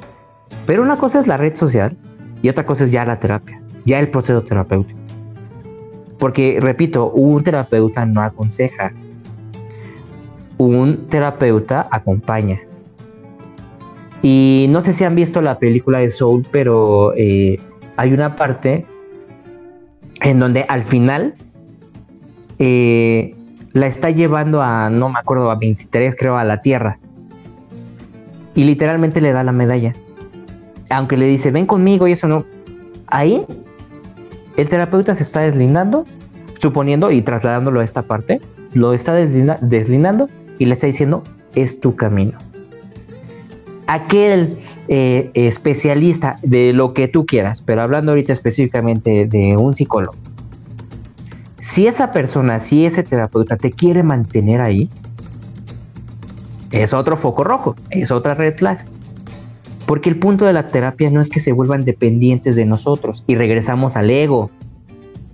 pero 0.64 0.82
una 0.82 0.96
cosa 0.96 1.20
es 1.20 1.26
la 1.26 1.36
red 1.36 1.54
social 1.56 1.96
y 2.40 2.48
otra 2.48 2.64
cosa 2.64 2.84
es 2.84 2.90
ya 2.90 3.04
la 3.04 3.18
terapia, 3.18 3.60
ya 3.84 3.98
el 3.98 4.08
proceso 4.08 4.42
terapéutico. 4.42 5.03
Porque, 6.24 6.56
repito, 6.58 7.10
un 7.10 7.44
terapeuta 7.44 8.06
no 8.06 8.22
aconseja, 8.22 8.94
un 10.56 11.06
terapeuta 11.06 11.86
acompaña. 11.90 12.62
Y 14.22 14.68
no 14.70 14.80
sé 14.80 14.94
si 14.94 15.04
han 15.04 15.16
visto 15.16 15.42
la 15.42 15.58
película 15.58 15.98
de 15.98 16.08
Soul, 16.08 16.46
pero 16.50 17.12
eh, 17.14 17.60
hay 17.98 18.14
una 18.14 18.36
parte 18.36 18.86
en 20.22 20.38
donde 20.40 20.64
al 20.66 20.82
final 20.82 21.34
eh, 22.58 23.34
la 23.74 23.86
está 23.86 24.08
llevando 24.08 24.62
a, 24.62 24.88
no 24.88 25.10
me 25.10 25.18
acuerdo, 25.18 25.50
a 25.50 25.56
23 25.56 26.16
creo, 26.18 26.38
a 26.38 26.44
la 26.44 26.62
Tierra. 26.62 27.00
Y 28.54 28.64
literalmente 28.64 29.20
le 29.20 29.34
da 29.34 29.44
la 29.44 29.52
medalla. 29.52 29.92
Aunque 30.88 31.18
le 31.18 31.26
dice, 31.26 31.50
ven 31.50 31.66
conmigo 31.66 32.08
y 32.08 32.12
eso 32.12 32.28
no. 32.28 32.46
Ahí, 33.08 33.44
el 34.56 34.68
terapeuta 34.68 35.14
se 35.14 35.22
está 35.22 35.40
deslindando, 35.40 36.04
suponiendo 36.58 37.10
y 37.10 37.22
trasladándolo 37.22 37.80
a 37.80 37.84
esta 37.84 38.02
parte, 38.02 38.40
lo 38.72 38.92
está 38.92 39.14
deslindando 39.14 40.28
y 40.58 40.66
le 40.66 40.74
está 40.74 40.86
diciendo, 40.86 41.22
es 41.54 41.80
tu 41.80 41.96
camino. 41.96 42.38
Aquel 43.86 44.58
eh, 44.88 45.30
especialista 45.34 46.38
de 46.42 46.72
lo 46.72 46.94
que 46.94 47.08
tú 47.08 47.26
quieras, 47.26 47.62
pero 47.62 47.82
hablando 47.82 48.12
ahorita 48.12 48.32
específicamente 48.32 49.26
de 49.26 49.56
un 49.56 49.74
psicólogo, 49.74 50.16
si 51.58 51.86
esa 51.86 52.12
persona, 52.12 52.60
si 52.60 52.84
ese 52.84 53.02
terapeuta 53.02 53.56
te 53.56 53.70
quiere 53.70 54.02
mantener 54.02 54.60
ahí, 54.60 54.90
es 56.70 56.92
otro 56.92 57.16
foco 57.16 57.44
rojo, 57.44 57.76
es 57.90 58.10
otra 58.10 58.34
red 58.34 58.56
flag. 58.56 58.84
Porque 59.86 60.08
el 60.08 60.18
punto 60.18 60.44
de 60.44 60.52
la 60.52 60.66
terapia 60.68 61.10
no 61.10 61.20
es 61.20 61.30
que 61.30 61.40
se 61.40 61.52
vuelvan 61.52 61.84
dependientes 61.84 62.56
de 62.56 62.64
nosotros 62.64 63.24
y 63.26 63.34
regresamos 63.34 63.96
al 63.96 64.10
ego. 64.10 64.50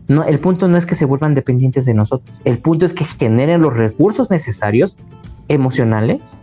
No, 0.08 0.24
el 0.24 0.40
punto 0.40 0.66
no 0.66 0.76
es 0.76 0.86
que 0.86 0.94
se 0.94 1.04
vuelvan 1.04 1.34
dependientes 1.34 1.84
de 1.84 1.94
nosotros. 1.94 2.36
El 2.44 2.58
punto 2.58 2.84
es 2.84 2.94
que 2.94 3.04
generen 3.04 3.62
los 3.62 3.76
recursos 3.76 4.28
necesarios, 4.30 4.96
emocionales, 5.48 6.40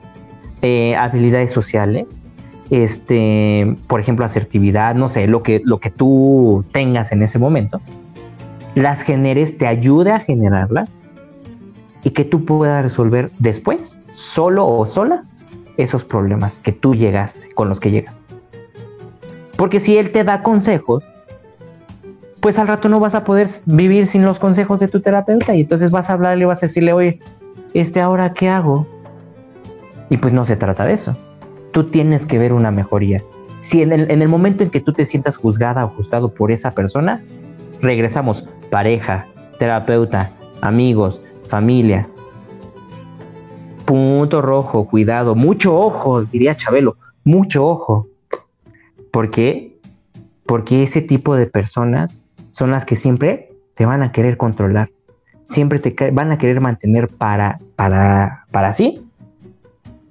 eh, 0.62 0.95
habilidades 0.95 1.51
sociales, 1.51 2.26
este, 2.70 3.76
por 3.88 3.99
ejemplo, 3.99 4.26
asertividad, 4.26 4.95
no 4.95 5.10
sé, 5.10 5.28
lo 5.28 5.43
que, 5.43 5.62
lo 5.64 5.80
que 5.80 5.89
tú 5.89 6.64
tengas 6.72 7.12
en 7.12 7.24
ese 7.24 7.39
momento 7.39 7.82
las 8.78 9.01
generes, 9.01 9.58
te 9.58 9.66
ayude 9.66 10.12
a 10.12 10.20
generarlas 10.20 10.89
y 12.03 12.12
que 12.12 12.24
tú 12.24 12.45
puedas 12.45 12.84
resolver 12.84 13.32
después, 13.39 13.99
solo 14.14 14.68
o 14.68 14.86
sola, 14.86 15.24
esos 15.78 16.03
problemas 16.03 16.57
que 16.57 16.71
tú 16.71 16.95
llegaste, 16.95 17.53
con 17.53 17.69
los 17.69 17.80
que 17.80 17.91
llegaste. 17.91 18.21
Porque 19.55 19.80
si 19.80 19.97
él 19.97 20.11
te 20.11 20.23
da 20.23 20.43
consejos, 20.43 21.03
pues 22.39 22.59
al 22.59 22.67
rato 22.67 22.89
no 22.89 22.99
vas 22.99 23.15
a 23.15 23.23
poder 23.23 23.47
vivir 23.65 24.07
sin 24.07 24.23
los 24.23 24.39
consejos 24.39 24.80
de 24.80 24.88
tu 24.88 25.01
terapeuta 25.01 25.55
y 25.55 25.61
entonces 25.61 25.91
vas 25.91 26.09
a 26.09 26.13
hablarle 26.13 26.43
y 26.43 26.47
vas 26.47 26.59
a 26.63 26.67
decirle, 26.67 26.93
oye, 26.93 27.19
este 27.73 27.99
ahora 27.99 28.34
qué 28.34 28.49
hago? 28.49 28.88
Y 30.09 30.17
pues 30.17 30.34
no 30.34 30.45
se 30.45 30.55
trata 30.55 30.86
de 30.86 30.93
eso. 30.93 31.17
Tú 31.71 31.86
tienes 31.86 32.25
que 32.25 32.38
ver 32.38 32.53
una 32.53 32.71
mejoría. 32.71 33.21
Si 33.61 33.82
en 33.82 33.91
el, 33.91 34.09
en 34.09 34.21
el 34.21 34.30
momento 34.30 34.63
en 34.63 34.69
que 34.69 34.80
tú 34.80 34.93
te 34.93 35.05
sientas 35.05 35.36
juzgada 35.36 35.84
o 35.86 35.89
juzgado 35.89 36.34
por 36.34 36.51
esa 36.51 36.71
persona, 36.71 37.23
regresamos, 37.82 38.45
pareja, 38.69 39.25
terapeuta, 39.59 40.32
amigos, 40.61 41.21
familia. 41.47 42.07
Punto 43.88 44.41
rojo, 44.41 44.85
cuidado, 44.85 45.33
mucho 45.33 45.79
ojo, 45.79 46.25
diría 46.25 46.57
Chabelo, 46.57 46.97
mucho 47.23 47.65
ojo. 47.65 48.09
¿Por 49.11 49.31
qué? 49.31 49.79
Porque 50.45 50.83
ese 50.83 51.01
tipo 51.01 51.35
de 51.38 51.45
personas 51.45 52.21
son 52.51 52.69
las 52.69 52.83
que 52.83 52.97
siempre 52.97 53.53
te 53.75 53.85
van 53.85 54.03
a 54.03 54.11
querer 54.11 54.35
controlar, 54.35 54.89
siempre 55.45 55.79
te 55.79 56.11
van 56.11 56.33
a 56.33 56.38
querer 56.38 56.59
mantener 56.59 57.07
para, 57.07 57.61
para, 57.77 58.45
para 58.51 58.73
sí. 58.73 59.07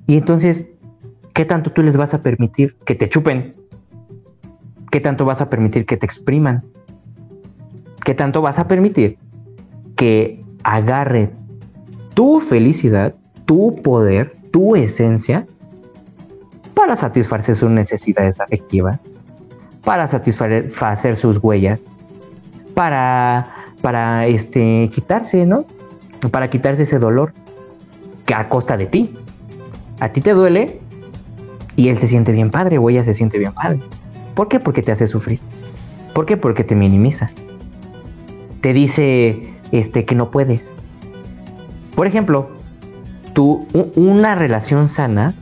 Y 0.06 0.16
entonces, 0.16 0.70
¿qué 1.34 1.44
tanto 1.44 1.70
tú 1.70 1.82
les 1.82 1.98
vas 1.98 2.14
a 2.14 2.22
permitir 2.22 2.76
que 2.86 2.94
te 2.94 3.10
chupen? 3.10 3.56
¿Qué 4.90 5.00
tanto 5.00 5.26
vas 5.26 5.42
a 5.42 5.50
permitir 5.50 5.84
que 5.84 5.98
te 5.98 6.06
expriman? 6.06 6.64
¿Qué 8.02 8.14
tanto 8.14 8.40
vas 8.40 8.58
a 8.58 8.68
permitir 8.68 9.18
que 9.96 10.42
agarre 10.62 11.30
tu 12.14 12.40
felicidad, 12.40 13.14
tu 13.46 13.76
poder, 13.76 14.36
tu 14.50 14.76
esencia 14.76 15.46
para 16.74 16.94
satisfacer 16.96 17.54
sus 17.54 17.70
necesidades 17.70 18.40
afectivas, 18.40 19.00
para 19.82 20.06
satisfacer 20.06 21.16
sus 21.16 21.38
huellas, 21.38 21.88
para, 22.74 23.46
para 23.80 24.26
este, 24.26 24.90
quitarse, 24.92 25.46
¿no? 25.46 25.64
Para 26.30 26.50
quitarse 26.50 26.82
ese 26.82 26.98
dolor 26.98 27.32
que 28.26 28.34
a 28.34 28.48
costa 28.48 28.76
de 28.76 28.86
ti. 28.86 29.14
A 30.00 30.10
ti 30.10 30.20
te 30.20 30.34
duele 30.34 30.80
y 31.76 31.88
él 31.88 31.98
se 31.98 32.08
siente 32.08 32.32
bien 32.32 32.50
padre 32.50 32.76
o 32.76 32.90
ella 32.90 33.04
se 33.04 33.14
siente 33.14 33.38
bien 33.38 33.54
padre. 33.54 33.80
¿Por 34.34 34.48
qué? 34.48 34.60
Porque 34.60 34.82
te 34.82 34.92
hace 34.92 35.06
sufrir. 35.06 35.40
¿Por 36.12 36.26
qué? 36.26 36.36
Porque 36.36 36.64
te 36.64 36.74
minimiza 36.74 37.30
te 38.66 38.72
dice 38.72 39.54
este, 39.70 40.04
que 40.04 40.16
no 40.16 40.32
puedes. 40.32 40.74
Por 41.94 42.08
ejemplo, 42.08 42.48
tú, 43.36 43.68
una 43.96 44.34
relación 44.34 44.88
sana 44.88 45.34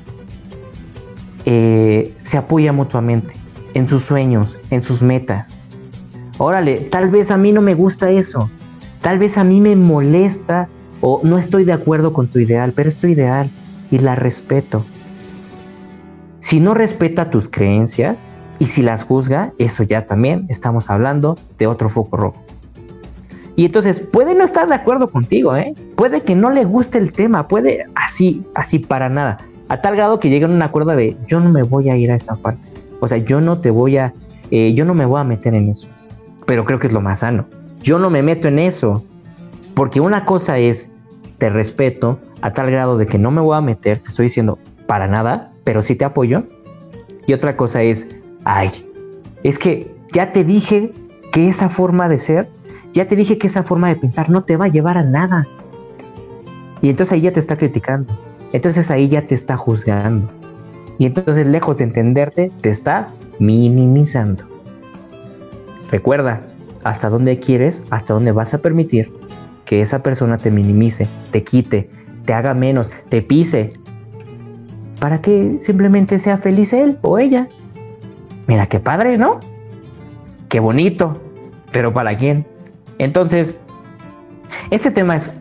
eh, 1.44 2.12
se 2.22 2.36
apoya 2.36 2.72
mutuamente 2.72 3.34
en 3.74 3.86
sus 3.86 4.02
sueños, 4.02 4.58
en 4.70 4.82
sus 4.82 5.00
metas. 5.00 5.60
Órale, 6.38 6.74
tal 6.74 7.08
vez 7.08 7.30
a 7.30 7.36
mí 7.36 7.52
no 7.52 7.62
me 7.62 7.74
gusta 7.74 8.10
eso, 8.10 8.50
tal 9.00 9.20
vez 9.20 9.38
a 9.38 9.44
mí 9.44 9.60
me 9.60 9.76
molesta 9.76 10.68
o 11.00 11.20
no 11.22 11.38
estoy 11.38 11.62
de 11.62 11.72
acuerdo 11.72 12.12
con 12.12 12.26
tu 12.26 12.40
ideal, 12.40 12.72
pero 12.74 12.88
es 12.88 12.96
tu 12.96 13.06
ideal 13.06 13.48
y 13.92 13.98
la 13.98 14.16
respeto. 14.16 14.84
Si 16.40 16.58
no 16.58 16.74
respeta 16.74 17.30
tus 17.30 17.48
creencias 17.48 18.32
y 18.58 18.66
si 18.66 18.82
las 18.82 19.04
juzga, 19.04 19.52
eso 19.58 19.84
ya 19.84 20.04
también 20.04 20.46
estamos 20.48 20.90
hablando 20.90 21.38
de 21.58 21.68
otro 21.68 21.88
foco 21.88 22.16
rojo. 22.16 22.43
Y 23.56 23.66
entonces 23.66 24.00
puede 24.00 24.34
no 24.34 24.44
estar 24.44 24.68
de 24.68 24.74
acuerdo 24.74 25.08
contigo, 25.08 25.56
¿eh? 25.56 25.74
Puede 25.96 26.22
que 26.22 26.34
no 26.34 26.50
le 26.50 26.64
guste 26.64 26.98
el 26.98 27.12
tema, 27.12 27.46
puede 27.46 27.86
así, 27.94 28.44
así 28.54 28.78
para 28.78 29.08
nada. 29.08 29.38
A 29.68 29.80
tal 29.80 29.96
grado 29.96 30.18
que 30.18 30.28
lleguen 30.28 30.52
a 30.52 30.54
un 30.54 30.62
acuerdo 30.62 30.94
de 30.96 31.16
yo 31.28 31.40
no 31.40 31.50
me 31.50 31.62
voy 31.62 31.88
a 31.88 31.96
ir 31.96 32.10
a 32.10 32.16
esa 32.16 32.36
parte. 32.36 32.68
O 33.00 33.08
sea, 33.08 33.18
yo 33.18 33.40
no 33.40 33.60
te 33.60 33.70
voy 33.70 33.96
a, 33.96 34.12
eh, 34.50 34.74
yo 34.74 34.84
no 34.84 34.94
me 34.94 35.06
voy 35.06 35.20
a 35.20 35.24
meter 35.24 35.54
en 35.54 35.68
eso. 35.68 35.86
Pero 36.46 36.64
creo 36.64 36.78
que 36.78 36.88
es 36.88 36.92
lo 36.92 37.00
más 37.00 37.20
sano. 37.20 37.46
Yo 37.80 37.98
no 37.98 38.10
me 38.10 38.22
meto 38.22 38.48
en 38.48 38.58
eso. 38.58 39.04
Porque 39.74 40.00
una 40.00 40.24
cosa 40.24 40.58
es, 40.58 40.90
te 41.38 41.50
respeto 41.50 42.18
a 42.40 42.52
tal 42.52 42.70
grado 42.70 42.96
de 42.98 43.06
que 43.06 43.18
no 43.18 43.30
me 43.30 43.40
voy 43.40 43.56
a 43.56 43.60
meter, 43.60 44.00
te 44.00 44.08
estoy 44.08 44.24
diciendo 44.24 44.58
para 44.86 45.06
nada, 45.06 45.52
pero 45.64 45.82
sí 45.82 45.94
te 45.94 46.04
apoyo. 46.04 46.44
Y 47.26 47.32
otra 47.32 47.56
cosa 47.56 47.82
es, 47.82 48.08
ay, 48.44 48.70
es 49.42 49.58
que 49.58 49.94
ya 50.12 50.30
te 50.32 50.44
dije 50.44 50.92
que 51.32 51.48
esa 51.48 51.68
forma 51.68 52.08
de 52.08 52.18
ser, 52.18 52.48
ya 52.94 53.06
te 53.06 53.16
dije 53.16 53.36
que 53.38 53.48
esa 53.48 53.64
forma 53.64 53.88
de 53.88 53.96
pensar 53.96 54.30
no 54.30 54.44
te 54.44 54.56
va 54.56 54.66
a 54.66 54.68
llevar 54.68 54.96
a 54.96 55.02
nada. 55.02 55.46
Y 56.80 56.88
entonces 56.88 57.12
ahí 57.12 57.22
ya 57.22 57.32
te 57.32 57.40
está 57.40 57.56
criticando. 57.56 58.16
Entonces 58.52 58.90
ahí 58.90 59.08
ya 59.08 59.26
te 59.26 59.34
está 59.34 59.56
juzgando. 59.56 60.28
Y 60.96 61.06
entonces 61.06 61.44
lejos 61.46 61.78
de 61.78 61.84
entenderte, 61.84 62.52
te 62.60 62.70
está 62.70 63.08
minimizando. 63.40 64.44
Recuerda, 65.90 66.42
hasta 66.84 67.10
dónde 67.10 67.40
quieres, 67.40 67.82
hasta 67.90 68.14
dónde 68.14 68.30
vas 68.30 68.54
a 68.54 68.58
permitir 68.58 69.12
que 69.64 69.80
esa 69.80 70.02
persona 70.02 70.38
te 70.38 70.52
minimice, 70.52 71.08
te 71.32 71.42
quite, 71.42 71.90
te 72.24 72.32
haga 72.32 72.54
menos, 72.54 72.92
te 73.08 73.22
pise, 73.22 73.72
para 75.00 75.20
que 75.20 75.56
simplemente 75.60 76.18
sea 76.20 76.38
feliz 76.38 76.72
él 76.72 76.98
o 77.02 77.18
ella. 77.18 77.48
Mira 78.46 78.66
qué 78.66 78.78
padre, 78.78 79.18
¿no? 79.18 79.40
Qué 80.48 80.60
bonito, 80.60 81.20
pero 81.72 81.92
¿para 81.92 82.16
quién? 82.16 82.46
Entonces, 82.98 83.58
este 84.70 84.90
tema 84.90 85.16
es 85.16 85.32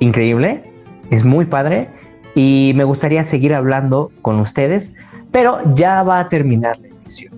increíble, 0.00 0.62
es 1.10 1.24
muy 1.24 1.44
padre 1.44 1.88
y 2.34 2.72
me 2.76 2.84
gustaría 2.84 3.24
seguir 3.24 3.54
hablando 3.54 4.10
con 4.22 4.40
ustedes, 4.40 4.92
pero 5.30 5.58
ya 5.74 6.02
va 6.02 6.20
a 6.20 6.28
terminar 6.28 6.78
la 6.78 6.88
emisión. 6.88 7.34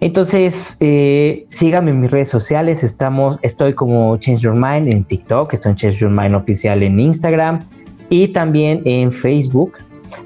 Entonces, 0.00 0.76
eh, 0.80 1.46
síganme 1.48 1.90
en 1.90 2.02
mis 2.02 2.10
redes 2.10 2.28
sociales. 2.28 2.84
Estamos, 2.84 3.38
estoy 3.42 3.72
como 3.72 4.16
Change 4.18 4.42
Your 4.42 4.54
Mind 4.54 4.88
en 4.88 5.04
TikTok, 5.04 5.54
estoy 5.54 5.70
en 5.70 5.76
Change 5.76 5.96
Your 5.98 6.10
Mind 6.10 6.34
oficial 6.34 6.82
en 6.82 7.00
Instagram 7.00 7.60
y 8.10 8.28
también 8.28 8.82
en 8.84 9.10
Facebook. 9.10 9.78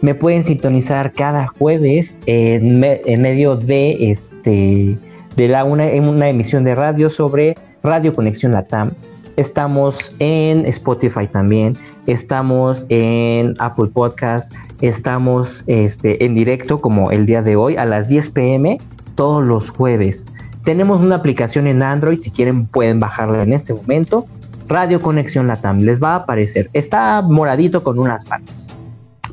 Me 0.02 0.14
pueden 0.14 0.44
sintonizar 0.44 1.12
cada 1.12 1.46
jueves 1.46 2.18
en, 2.26 2.80
medio 2.80 3.56
de 3.56 4.10
este 4.10 4.98
de 5.36 5.62
una 5.64 6.28
emisión 6.28 6.64
de 6.64 6.74
radio 6.74 7.08
sobre 7.08 7.56
Radio 7.82 8.14
Conexión 8.14 8.52
Latam. 8.52 8.92
Estamos 9.36 10.14
en 10.18 10.66
Spotify 10.66 11.26
también, 11.26 11.76
estamos 12.06 12.84
en 12.90 13.54
Apple 13.58 13.86
Podcast, 13.86 14.52
estamos 14.80 15.64
este, 15.66 16.24
en 16.24 16.34
directo 16.34 16.80
como 16.80 17.10
el 17.10 17.24
día 17.24 17.40
de 17.40 17.56
hoy 17.56 17.76
a 17.76 17.86
las 17.86 18.08
10 18.08 18.30
pm 18.30 18.78
todos 19.14 19.42
los 19.42 19.70
jueves. 19.70 20.26
Tenemos 20.64 21.00
una 21.00 21.16
aplicación 21.16 21.66
en 21.66 21.82
Android, 21.82 22.20
si 22.20 22.30
quieren 22.30 22.66
pueden 22.66 23.00
bajarla 23.00 23.42
en 23.42 23.52
este 23.52 23.72
momento. 23.72 24.26
Radio 24.68 25.00
Conexión 25.00 25.46
Latam, 25.46 25.78
les 25.80 26.02
va 26.02 26.10
a 26.10 26.16
aparecer. 26.16 26.68
Está 26.74 27.22
moradito 27.22 27.82
con 27.82 27.98
unas 27.98 28.26
barras. 28.26 28.68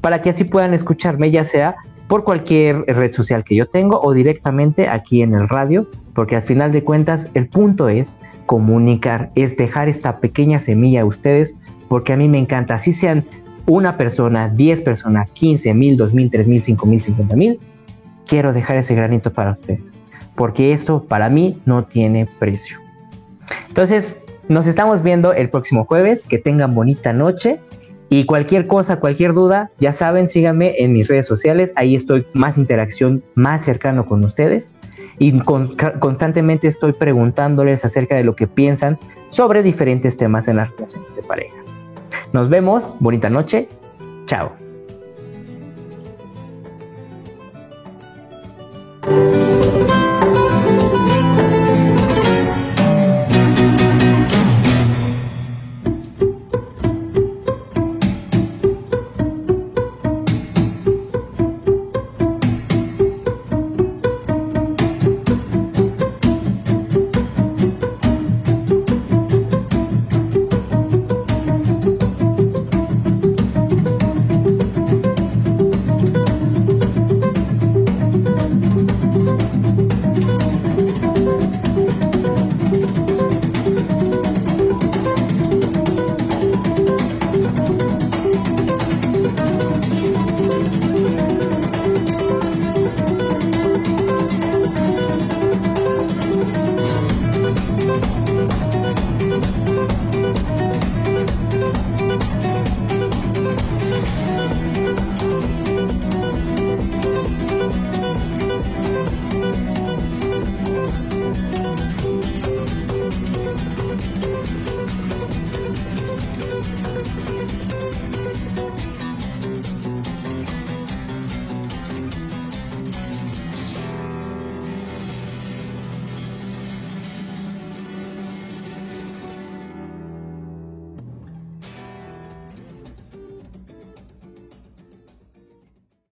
Para 0.01 0.21
que 0.21 0.29
así 0.29 0.45
puedan 0.45 0.73
escucharme, 0.73 1.31
ya 1.31 1.43
sea 1.43 1.75
por 2.07 2.23
cualquier 2.23 2.85
red 2.87 3.11
social 3.11 3.43
que 3.43 3.55
yo 3.55 3.67
tengo 3.67 3.99
o 3.99 4.13
directamente 4.13 4.87
aquí 4.87 5.21
en 5.21 5.33
el 5.33 5.49
radio, 5.49 5.87
porque 6.13 6.37
al 6.37 6.43
final 6.43 6.71
de 6.71 6.83
cuentas 6.83 7.29
el 7.33 7.49
punto 7.49 7.89
es 7.89 8.17
comunicar, 8.47 9.29
es 9.35 9.57
dejar 9.57 9.89
esta 9.89 10.19
pequeña 10.19 10.59
semilla 10.59 11.01
a 11.01 11.05
ustedes, 11.05 11.55
porque 11.87 12.13
a 12.13 12.17
mí 12.17 12.27
me 12.27 12.39
encanta, 12.39 12.73
así 12.73 12.93
sean 12.93 13.23
una 13.67 13.97
persona, 13.97 14.49
10 14.49 14.81
personas, 14.81 15.31
15 15.33 15.73
mil, 15.75 15.97
2 15.97 16.13
mil, 16.15 16.31
3 16.31 16.47
mil, 16.47 16.63
5 16.63 16.85
mil, 16.87 17.01
50 17.01 17.35
mil, 17.35 17.59
quiero 18.25 18.53
dejar 18.53 18.77
ese 18.77 18.95
granito 18.95 19.31
para 19.31 19.51
ustedes, 19.51 19.99
porque 20.35 20.73
esto 20.73 21.03
para 21.03 21.29
mí 21.29 21.61
no 21.65 21.85
tiene 21.85 22.27
precio. 22.39 22.79
Entonces, 23.67 24.15
nos 24.47 24.65
estamos 24.65 25.03
viendo 25.03 25.33
el 25.33 25.49
próximo 25.49 25.85
jueves, 25.85 26.25
que 26.25 26.37
tengan 26.37 26.73
bonita 26.73 27.11
noche 27.11 27.59
y 28.09 28.25
cualquier 28.25 28.65
cosa, 28.65 29.01
cualquier 29.01 29.33
duda, 29.33 29.71
ya 29.77 29.91
saben, 29.91 30.29
síganme 30.29 30.75
en 30.77 30.93
mis 30.93 31.09
redes 31.09 31.27
sociales, 31.27 31.73
ahí 31.75 31.95
estoy 31.95 32.25
más 32.33 32.57
interacción, 32.57 33.23
más 33.35 33.65
cercano 33.65 34.05
con 34.05 34.23
ustedes 34.23 34.73
y 35.19 35.39
constantemente 35.99 36.67
estoy 36.67 36.93
preguntándoles 36.93 37.83
acerca 37.85 38.15
de 38.15 38.23
lo 38.23 38.35
que 38.35 38.47
piensan 38.47 38.99
sobre 39.29 39.63
diferentes 39.63 40.17
temas 40.17 40.47
en 40.47 40.57
las 40.57 40.71
relaciones 40.71 41.15
de 41.15 41.23
pareja. 41.23 41.57
Nos 42.33 42.49
vemos, 42.49 42.95
bonita 42.99 43.29
noche, 43.29 43.67
chao. 44.25 44.66